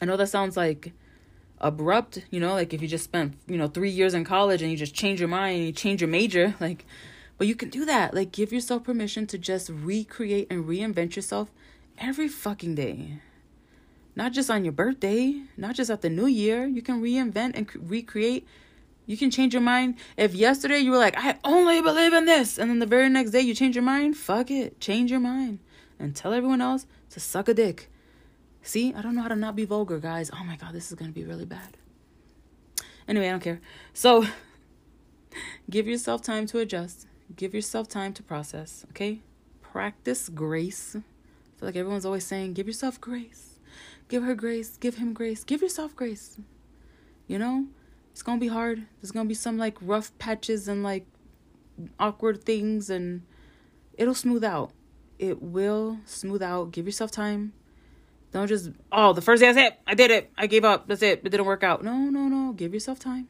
I 0.02 0.06
know 0.06 0.18
that 0.18 0.28
sounds 0.28 0.58
like 0.58 0.94
abrupt. 1.60 2.26
You 2.32 2.40
know, 2.40 2.54
like 2.54 2.74
if 2.74 2.82
you 2.82 2.88
just 2.88 3.04
spent 3.04 3.36
you 3.48 3.58
know 3.58 3.68
three 3.68 3.92
years 3.92 4.16
in 4.16 4.24
college 4.26 4.62
and 4.62 4.72
you 4.72 4.78
just 4.78 4.96
change 4.96 5.20
your 5.20 5.30
mind 5.30 5.58
and 5.58 5.66
you 5.68 5.72
change 5.72 6.02
your 6.02 6.10
major, 6.10 6.56
like. 6.60 6.86
But 7.38 7.46
you 7.46 7.54
can 7.54 7.70
do 7.70 7.86
that. 7.86 8.16
Like, 8.16 8.32
give 8.32 8.52
yourself 8.52 8.84
permission 8.84 9.28
to 9.28 9.38
just 9.38 9.70
recreate 9.70 10.48
and 10.50 10.66
reinvent 10.66 11.16
yourself 11.16 11.52
every 12.00 12.28
fucking 12.28 12.74
day 12.74 13.20
not 14.18 14.34
just 14.34 14.50
on 14.50 14.66
your 14.66 14.74
birthday, 14.74 15.44
not 15.58 15.76
just 15.76 15.92
at 15.92 16.02
the 16.02 16.10
new 16.10 16.26
year. 16.26 16.66
You 16.66 16.82
can 16.82 17.04
reinvent 17.04 17.52
and 17.54 17.70
recreate. 17.76 18.48
You 19.06 19.16
can 19.16 19.30
change 19.30 19.54
your 19.54 19.62
mind. 19.62 19.94
If 20.18 20.34
yesterday 20.34 20.80
you 20.80 20.90
were 20.90 20.98
like, 20.98 21.14
I 21.16 21.38
only 21.44 21.84
believe 21.84 22.14
in 22.14 22.26
this, 22.26 22.58
and 22.58 22.68
then 22.68 22.80
the 22.80 22.88
very 22.88 23.10
next 23.10 23.30
day 23.30 23.42
you 23.42 23.54
change 23.54 23.76
your 23.76 23.84
mind, 23.84 24.18
fuck 24.18 24.50
it. 24.50 24.80
Change 24.80 25.12
your 25.12 25.20
mind 25.20 25.60
and 26.00 26.16
tell 26.16 26.34
everyone 26.34 26.62
else 26.62 26.88
to 27.12 27.20
suck 27.20 27.48
a 27.48 27.54
dick. 27.54 27.92
See, 28.64 28.92
I 28.92 29.04
don't 29.04 29.14
know 29.14 29.22
how 29.22 29.28
to 29.28 29.36
not 29.36 29.56
be 29.56 29.66
vulgar, 29.66 30.00
guys. 30.00 30.32
Oh 30.34 30.44
my 30.44 30.56
god, 30.56 30.74
this 30.74 30.90
is 30.90 30.96
gonna 30.98 31.12
be 31.12 31.24
really 31.24 31.46
bad. 31.46 31.78
Anyway, 33.08 33.28
I 33.28 33.32
don't 33.32 33.40
care. 33.40 33.62
So, 33.94 34.26
give 35.70 35.88
yourself 35.88 36.24
time 36.24 36.48
to 36.48 36.58
adjust. 36.58 37.06
Give 37.36 37.54
yourself 37.54 37.88
time 37.88 38.14
to 38.14 38.24
process, 38.24 38.84
okay? 38.90 39.20
Practice 39.62 40.28
grace. 40.28 40.96
I 40.96 41.60
feel 41.60 41.70
like 41.70 41.76
everyone's 41.76 42.06
always 42.06 42.26
saying, 42.26 42.54
give 42.54 42.66
yourself 42.66 43.00
grace. 43.00 43.47
Give 44.08 44.24
her 44.24 44.36
grace. 44.36 44.78
Give 44.78 44.98
him 44.98 45.14
grace. 45.14 45.44
Give 45.44 45.62
yourself 45.62 45.96
grace. 45.96 46.40
You 47.28 47.40
know, 47.40 47.68
it's 48.12 48.22
gonna 48.22 48.40
be 48.40 48.48
hard. 48.48 48.86
There's 49.02 49.12
gonna 49.12 49.28
be 49.28 49.34
some 49.34 49.58
like 49.58 49.78
rough 49.82 50.18
patches 50.18 50.68
and 50.68 50.84
like 50.84 51.06
awkward 52.00 52.44
things, 52.44 52.90
and 52.90 53.24
it'll 53.98 54.16
smooth 54.16 54.44
out. 54.44 54.72
It 55.20 55.42
will 55.42 56.00
smooth 56.06 56.42
out. 56.42 56.72
Give 56.72 56.86
yourself 56.86 57.12
time. 57.12 57.54
Don't 58.32 58.48
just, 58.48 58.72
oh, 58.92 59.14
the 59.14 59.22
first 59.22 59.42
day 59.42 59.50
I 59.50 59.54
said, 59.54 59.78
I 59.88 59.96
did 59.96 60.12
it. 60.12 60.32
I 60.38 60.48
gave 60.48 60.66
up. 60.66 60.88
That's 60.88 61.02
it. 61.02 61.22
It 61.24 61.30
didn't 61.30 61.46
work 61.46 61.64
out. 61.64 61.84
No, 61.84 61.96
no, 61.96 62.28
no. 62.28 62.54
Give 62.54 62.74
yourself 62.74 63.00
time. 63.00 63.28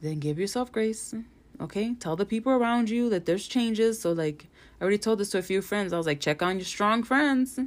Then 0.00 0.18
give 0.18 0.38
yourself 0.38 0.72
grace. 0.72 1.14
Okay? 1.60 1.94
Tell 1.94 2.16
the 2.16 2.24
people 2.24 2.52
around 2.52 2.88
you 2.88 3.10
that 3.10 3.26
there's 3.26 3.46
changes. 3.46 4.00
So, 4.00 4.12
like, 4.12 4.46
I 4.80 4.82
already 4.82 4.98
told 4.98 5.18
this 5.18 5.30
to 5.30 5.38
a 5.38 5.42
few 5.42 5.60
friends. 5.60 5.92
I 5.92 5.98
was 5.98 6.06
like, 6.06 6.20
check 6.20 6.42
on 6.42 6.56
your 6.56 6.64
strong 6.64 7.02
friends. 7.02 7.60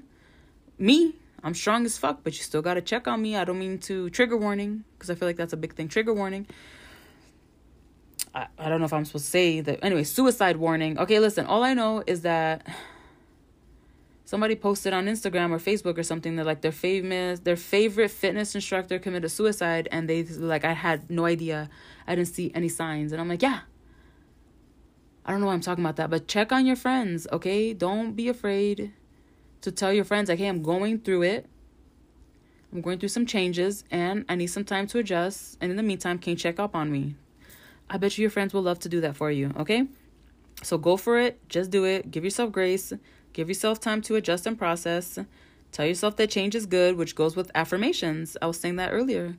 Me, 0.79 1.15
I'm 1.43 1.53
strong 1.53 1.85
as 1.85 1.97
fuck, 1.97 2.23
but 2.23 2.37
you 2.37 2.43
still 2.43 2.61
gotta 2.61 2.81
check 2.81 3.07
on 3.07 3.21
me. 3.21 3.35
I 3.35 3.45
don't 3.45 3.57
mean 3.57 3.79
to 3.79 4.09
trigger 4.11 4.37
warning 4.37 4.83
because 4.93 5.09
I 5.09 5.15
feel 5.15 5.27
like 5.27 5.37
that's 5.37 5.53
a 5.53 5.57
big 5.57 5.73
thing. 5.73 5.87
Trigger 5.87 6.13
warning. 6.13 6.45
I, 8.33 8.47
I 8.57 8.69
don't 8.69 8.79
know 8.79 8.85
if 8.85 8.93
I'm 8.93 9.05
supposed 9.05 9.25
to 9.25 9.31
say 9.31 9.61
that. 9.61 9.79
Anyway, 9.83 10.03
suicide 10.03 10.57
warning. 10.57 10.99
Okay, 10.99 11.19
listen, 11.19 11.45
all 11.45 11.63
I 11.63 11.73
know 11.73 12.03
is 12.05 12.21
that 12.21 12.65
somebody 14.25 14.55
posted 14.55 14.93
on 14.93 15.07
Instagram 15.07 15.51
or 15.51 15.57
Facebook 15.57 15.97
or 15.97 16.03
something 16.03 16.35
that 16.37 16.45
like 16.45 16.61
their 16.61 16.71
famous 16.71 17.39
their 17.41 17.57
favorite 17.57 18.11
fitness 18.11 18.55
instructor 18.55 18.97
committed 18.99 19.29
suicide 19.31 19.89
and 19.91 20.09
they 20.09 20.23
like 20.23 20.63
I 20.63 20.73
had 20.73 21.09
no 21.09 21.25
idea. 21.25 21.69
I 22.07 22.15
didn't 22.15 22.29
see 22.29 22.51
any 22.53 22.69
signs. 22.69 23.11
And 23.11 23.19
I'm 23.19 23.27
like, 23.27 23.41
yeah. 23.41 23.61
I 25.25 25.31
don't 25.31 25.41
know 25.41 25.47
why 25.47 25.53
I'm 25.53 25.61
talking 25.61 25.83
about 25.83 25.97
that, 25.97 26.09
but 26.09 26.27
check 26.27 26.51
on 26.51 26.65
your 26.65 26.75
friends, 26.75 27.27
okay? 27.31 27.73
Don't 27.73 28.13
be 28.13 28.27
afraid 28.27 28.91
to 29.61 29.71
tell 29.71 29.93
your 29.93 30.05
friends 30.05 30.29
like, 30.29 30.39
hey, 30.39 30.47
I'm 30.47 30.63
going 30.63 30.99
through 30.99 31.23
it. 31.23 31.47
I'm 32.73 32.81
going 32.81 32.99
through 32.99 33.09
some 33.09 33.25
changes 33.25 33.83
and 33.91 34.25
I 34.29 34.35
need 34.35 34.47
some 34.47 34.63
time 34.63 34.87
to 34.87 34.99
adjust. 34.99 35.57
And 35.61 35.71
in 35.71 35.77
the 35.77 35.83
meantime, 35.83 36.17
can 36.19 36.31
you 36.31 36.37
check 36.37 36.59
up 36.59 36.75
on 36.75 36.91
me? 36.91 37.15
I 37.89 37.97
bet 37.97 38.17
you 38.17 38.21
your 38.21 38.31
friends 38.31 38.53
will 38.53 38.61
love 38.61 38.79
to 38.79 38.89
do 38.89 39.01
that 39.01 39.17
for 39.17 39.29
you, 39.29 39.53
okay? 39.57 39.87
So 40.63 40.77
go 40.77 40.95
for 40.95 41.19
it. 41.19 41.39
Just 41.49 41.69
do 41.69 41.83
it. 41.83 42.11
Give 42.11 42.23
yourself 42.23 42.51
grace. 42.51 42.93
Give 43.33 43.49
yourself 43.49 43.79
time 43.79 44.01
to 44.03 44.15
adjust 44.15 44.45
and 44.45 44.57
process. 44.57 45.19
Tell 45.71 45.85
yourself 45.85 46.15
that 46.17 46.29
change 46.29 46.55
is 46.55 46.65
good, 46.65 46.97
which 46.97 47.15
goes 47.15 47.35
with 47.35 47.51
affirmations. 47.55 48.37
I 48.41 48.47
was 48.47 48.59
saying 48.59 48.77
that 48.77 48.91
earlier. 48.91 49.37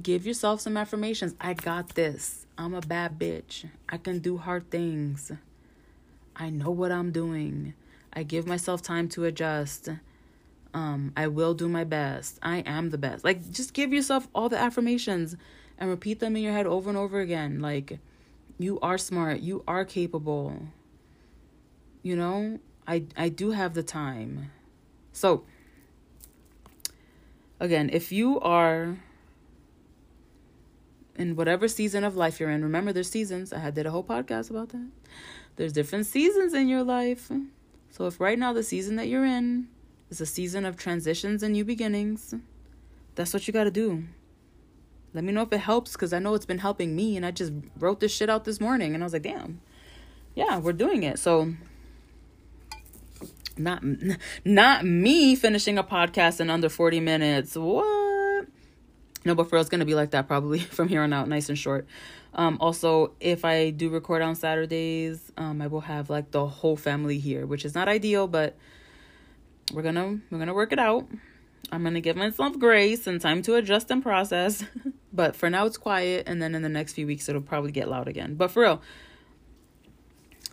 Give 0.00 0.26
yourself 0.26 0.60
some 0.60 0.76
affirmations. 0.76 1.34
I 1.40 1.54
got 1.54 1.94
this. 1.94 2.46
I'm 2.56 2.74
a 2.74 2.80
bad 2.80 3.18
bitch. 3.18 3.66
I 3.88 3.96
can 3.96 4.18
do 4.18 4.36
hard 4.36 4.70
things. 4.70 5.32
I 6.36 6.50
know 6.50 6.70
what 6.70 6.92
I'm 6.92 7.10
doing. 7.10 7.74
I 8.12 8.22
give 8.22 8.46
myself 8.46 8.82
time 8.82 9.08
to 9.10 9.24
adjust. 9.24 9.88
Um, 10.74 11.12
I 11.16 11.28
will 11.28 11.54
do 11.54 11.68
my 11.68 11.84
best. 11.84 12.38
I 12.42 12.58
am 12.58 12.90
the 12.90 12.98
best. 12.98 13.24
Like, 13.24 13.50
just 13.50 13.72
give 13.72 13.92
yourself 13.92 14.28
all 14.34 14.48
the 14.48 14.58
affirmations 14.58 15.36
and 15.78 15.88
repeat 15.88 16.20
them 16.20 16.36
in 16.36 16.42
your 16.42 16.52
head 16.52 16.66
over 16.66 16.88
and 16.88 16.98
over 16.98 17.20
again. 17.20 17.60
Like, 17.60 17.98
you 18.58 18.78
are 18.80 18.98
smart. 18.98 19.40
You 19.40 19.62
are 19.66 19.84
capable. 19.84 20.68
You 22.02 22.16
know, 22.16 22.58
I 22.86 23.04
I 23.16 23.28
do 23.28 23.52
have 23.52 23.74
the 23.74 23.82
time. 23.82 24.50
So, 25.12 25.44
again, 27.60 27.90
if 27.92 28.12
you 28.12 28.40
are 28.40 28.98
in 31.16 31.34
whatever 31.34 31.68
season 31.68 32.04
of 32.04 32.16
life 32.16 32.40
you're 32.40 32.50
in, 32.50 32.62
remember 32.62 32.92
there's 32.92 33.10
seasons. 33.10 33.52
I 33.52 33.70
did 33.70 33.86
a 33.86 33.90
whole 33.90 34.04
podcast 34.04 34.50
about 34.50 34.70
that. 34.70 34.88
There's 35.56 35.72
different 35.72 36.06
seasons 36.06 36.54
in 36.54 36.68
your 36.68 36.84
life. 36.84 37.30
So, 37.90 38.06
if 38.06 38.20
right 38.20 38.38
now 38.38 38.52
the 38.52 38.62
season 38.62 38.96
that 38.96 39.08
you're 39.08 39.24
in 39.24 39.68
is 40.10 40.20
a 40.20 40.26
season 40.26 40.64
of 40.64 40.76
transitions 40.76 41.42
and 41.42 41.52
new 41.52 41.64
beginnings, 41.64 42.34
that's 43.14 43.34
what 43.34 43.46
you 43.46 43.52
got 43.52 43.64
to 43.64 43.70
do. 43.70 44.04
Let 45.14 45.24
me 45.24 45.32
know 45.32 45.42
if 45.42 45.52
it 45.52 45.58
helps 45.58 45.92
because 45.92 46.12
I 46.12 46.18
know 46.18 46.34
it's 46.34 46.46
been 46.46 46.58
helping 46.58 46.94
me. 46.94 47.16
And 47.16 47.24
I 47.24 47.30
just 47.30 47.52
wrote 47.78 48.00
this 48.00 48.12
shit 48.12 48.30
out 48.30 48.44
this 48.44 48.60
morning 48.60 48.94
and 48.94 49.02
I 49.02 49.06
was 49.06 49.12
like, 49.12 49.22
damn, 49.22 49.60
yeah, 50.34 50.58
we're 50.58 50.72
doing 50.72 51.02
it. 51.02 51.18
So, 51.18 51.54
not 53.56 53.82
not 54.44 54.84
me 54.84 55.34
finishing 55.34 55.78
a 55.78 55.84
podcast 55.84 56.40
in 56.40 56.50
under 56.50 56.68
40 56.68 57.00
minutes. 57.00 57.56
What? 57.56 58.46
No, 59.24 59.34
but 59.34 59.48
for 59.48 59.56
real, 59.56 59.60
it's 59.60 59.70
gonna 59.70 59.84
be 59.84 59.94
like 59.94 60.10
that 60.10 60.28
probably 60.28 60.58
from 60.76 60.88
here 60.88 61.02
on 61.02 61.12
out, 61.12 61.28
nice 61.28 61.48
and 61.48 61.58
short. 61.58 61.86
Um, 62.38 62.56
also, 62.60 63.14
if 63.18 63.44
I 63.44 63.70
do 63.70 63.90
record 63.90 64.22
on 64.22 64.36
Saturdays, 64.36 65.32
um, 65.36 65.60
I 65.60 65.66
will 65.66 65.80
have 65.80 66.08
like 66.08 66.30
the 66.30 66.46
whole 66.46 66.76
family 66.76 67.18
here, 67.18 67.44
which 67.44 67.64
is 67.64 67.74
not 67.74 67.88
ideal, 67.88 68.28
but 68.28 68.56
we're 69.74 69.82
gonna 69.82 70.20
we're 70.30 70.38
gonna 70.38 70.54
work 70.54 70.72
it 70.72 70.78
out. 70.78 71.08
I'm 71.72 71.82
gonna 71.82 72.00
give 72.00 72.16
myself 72.16 72.56
grace 72.56 73.08
and 73.08 73.20
time 73.20 73.42
to 73.42 73.56
adjust 73.56 73.90
and 73.90 74.00
process. 74.00 74.64
but 75.12 75.34
for 75.34 75.50
now, 75.50 75.66
it's 75.66 75.76
quiet, 75.76 76.28
and 76.28 76.40
then 76.40 76.54
in 76.54 76.62
the 76.62 76.68
next 76.68 76.92
few 76.92 77.08
weeks, 77.08 77.28
it'll 77.28 77.42
probably 77.42 77.72
get 77.72 77.88
loud 77.88 78.06
again. 78.06 78.36
But 78.36 78.52
for 78.52 78.62
real, 78.62 78.82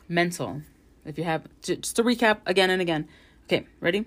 mental. 0.09 0.63
If 1.05 1.19
you 1.19 1.23
have 1.23 1.47
just 1.61 1.95
to 1.97 2.03
recap 2.03 2.39
again 2.47 2.71
and 2.71 2.81
again. 2.81 3.07
Okay, 3.43 3.67
ready? 3.79 4.05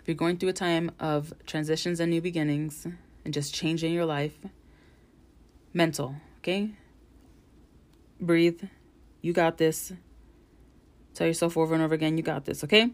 If 0.00 0.08
you're 0.08 0.16
going 0.16 0.38
through 0.38 0.48
a 0.48 0.54
time 0.54 0.90
of 0.98 1.32
transitions 1.46 2.00
and 2.00 2.10
new 2.10 2.20
beginnings 2.20 2.84
and 3.24 3.32
just 3.32 3.54
changing 3.54 3.92
your 3.92 4.06
life, 4.06 4.34
mental, 5.72 6.16
okay? 6.38 6.72
Breathe. 8.20 8.62
You 9.22 9.32
got 9.32 9.58
this. 9.58 9.92
Tell 11.14 11.26
yourself 11.26 11.56
over 11.56 11.74
and 11.74 11.82
over 11.82 11.94
again, 11.94 12.16
you 12.16 12.22
got 12.22 12.44
this, 12.44 12.62
okay? 12.64 12.90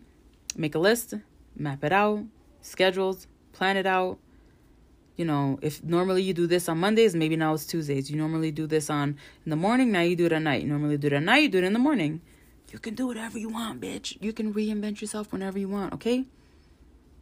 Make 0.57 0.74
a 0.74 0.79
list, 0.79 1.14
map 1.55 1.85
it 1.85 1.93
out, 1.93 2.24
schedules, 2.61 3.27
plan 3.53 3.77
it 3.77 3.87
out. 3.87 4.18
You 5.16 5.24
know, 5.24 5.59
if 5.62 5.83
normally 5.83 6.22
you 6.22 6.35
do 6.35 6.47
this 6.47 6.68
on 6.68 6.79
Mondays, 6.79 7.14
maybe 7.14 7.37
now 7.37 7.55
it's 7.55 7.66
Tuesdays. 7.66 8.11
You 8.11 8.16
normally 8.16 8.51
do 8.51 8.66
this 8.66 8.91
on 8.91 9.16
in 9.45 9.51
the 9.51 9.57
morning, 9.57 9.93
now 9.93 10.01
you 10.01 10.16
do 10.16 10.27
it 10.27 10.33
at 10.33 10.43
night. 10.43 10.62
You 10.62 10.68
normally 10.68 10.99
do 10.99 11.07
it 11.09 11.12
at 11.12 11.22
night, 11.22 11.43
you 11.43 11.49
do 11.49 11.59
it 11.59 11.64
in 11.64 11.72
the 11.72 11.79
morning. 11.79 12.20
You 12.72 12.79
can 12.79 12.95
do 12.95 13.07
whatever 13.07 13.39
you 13.39 13.49
want, 13.49 13.81
bitch. 13.81 14.16
You 14.20 14.33
can 14.33 14.53
reinvent 14.53 15.01
yourself 15.01 15.33
whenever 15.33 15.59
you 15.59 15.68
want, 15.68 15.95
okay? 15.95 16.24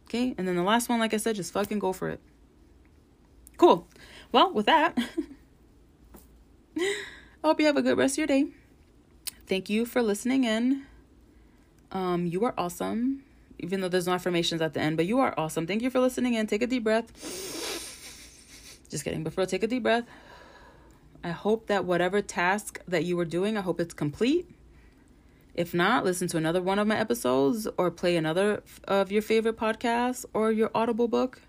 Okay? 0.07 0.33
And 0.37 0.47
then 0.47 0.55
the 0.55 0.63
last 0.63 0.89
one, 0.89 0.99
like 0.99 1.13
I 1.13 1.17
said, 1.17 1.35
just 1.35 1.53
fucking 1.53 1.79
go 1.79 1.93
for 1.93 2.09
it. 2.09 2.19
Cool. 3.57 3.87
Well, 4.31 4.51
with 4.51 4.65
that, 4.65 4.97
I 7.45 7.47
hope 7.47 7.59
you 7.59 7.67
have 7.67 7.77
a 7.77 7.83
good 7.83 7.97
rest 7.97 8.15
of 8.15 8.17
your 8.17 8.27
day. 8.27 8.47
Thank 9.45 9.69
you 9.69 9.85
for 9.85 10.01
listening 10.01 10.45
in. 10.45 10.85
Um, 11.91 12.25
you 12.25 12.43
are 12.43 12.55
awesome 12.57 13.23
even 13.59 13.81
though 13.81 13.89
there's 13.89 14.07
no 14.07 14.13
affirmations 14.13 14.61
at 14.61 14.73
the 14.73 14.79
end, 14.79 14.97
but 14.97 15.05
you 15.05 15.19
are 15.19 15.33
awesome. 15.37 15.67
Thank 15.67 15.81
you 15.81 15.89
for 15.89 15.99
listening 15.99 16.33
in. 16.33 16.47
Take 16.47 16.61
a 16.61 16.67
deep 16.67 16.83
breath. 16.83 17.11
Just 18.89 19.03
kidding. 19.03 19.23
Before 19.23 19.45
take 19.45 19.63
a 19.63 19.67
deep 19.67 19.83
breath. 19.83 20.05
I 21.23 21.29
hope 21.29 21.67
that 21.67 21.85
whatever 21.85 22.21
task 22.21 22.81
that 22.87 23.03
you 23.05 23.17
were 23.17 23.25
doing, 23.25 23.57
I 23.57 23.61
hope 23.61 23.79
it's 23.79 23.93
complete. 23.93 24.49
If 25.55 25.73
not, 25.73 26.03
listen 26.03 26.27
to 26.29 26.37
another 26.37 26.61
one 26.61 26.79
of 26.79 26.87
my 26.87 26.97
episodes 26.97 27.67
or 27.77 27.89
play 27.89 28.17
another 28.17 28.61
of 28.87 29.11
your 29.11 29.21
favorite 29.21 29.57
podcasts 29.57 30.25
or 30.33 30.51
your 30.51 30.69
Audible 30.75 31.07
book 31.07 31.41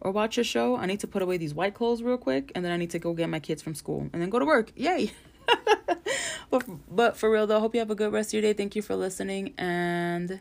or 0.00 0.12
watch 0.12 0.38
a 0.38 0.44
show. 0.44 0.76
I 0.76 0.86
need 0.86 1.00
to 1.00 1.08
put 1.08 1.22
away 1.22 1.38
these 1.38 1.54
white 1.54 1.74
clothes 1.74 2.02
real 2.02 2.18
quick 2.18 2.52
and 2.54 2.64
then 2.64 2.70
I 2.70 2.76
need 2.76 2.90
to 2.90 2.98
go 2.98 3.14
get 3.14 3.28
my 3.28 3.40
kids 3.40 3.62
from 3.62 3.74
school 3.74 4.08
and 4.12 4.22
then 4.22 4.30
go 4.30 4.38
to 4.38 4.44
work. 4.44 4.70
Yay. 4.76 5.10
but 6.50 6.64
but 6.90 7.16
for 7.16 7.30
real 7.30 7.46
though, 7.46 7.60
hope 7.60 7.74
you 7.74 7.80
have 7.80 7.90
a 7.90 7.94
good 7.94 8.12
rest 8.12 8.30
of 8.30 8.34
your 8.34 8.42
day. 8.42 8.52
Thank 8.52 8.76
you 8.76 8.82
for 8.82 8.96
listening 8.96 9.54
and 9.58 10.40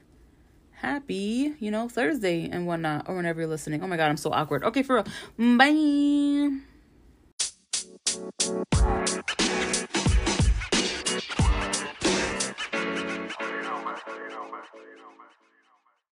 happy, 0.71 1.55
you 1.59 1.71
know, 1.71 1.89
Thursday 1.89 2.49
and 2.49 2.67
whatnot, 2.67 3.09
or 3.09 3.15
whenever 3.15 3.41
you're 3.41 3.49
listening. 3.49 3.83
Oh 3.83 3.87
my 3.87 3.97
God, 3.97 4.09
I'm 4.09 4.17
so 4.17 4.31
awkward. 4.31 4.63
Okay, 4.63 4.83
for 4.83 5.03
real. 5.37 5.57
Bye. 5.57 6.59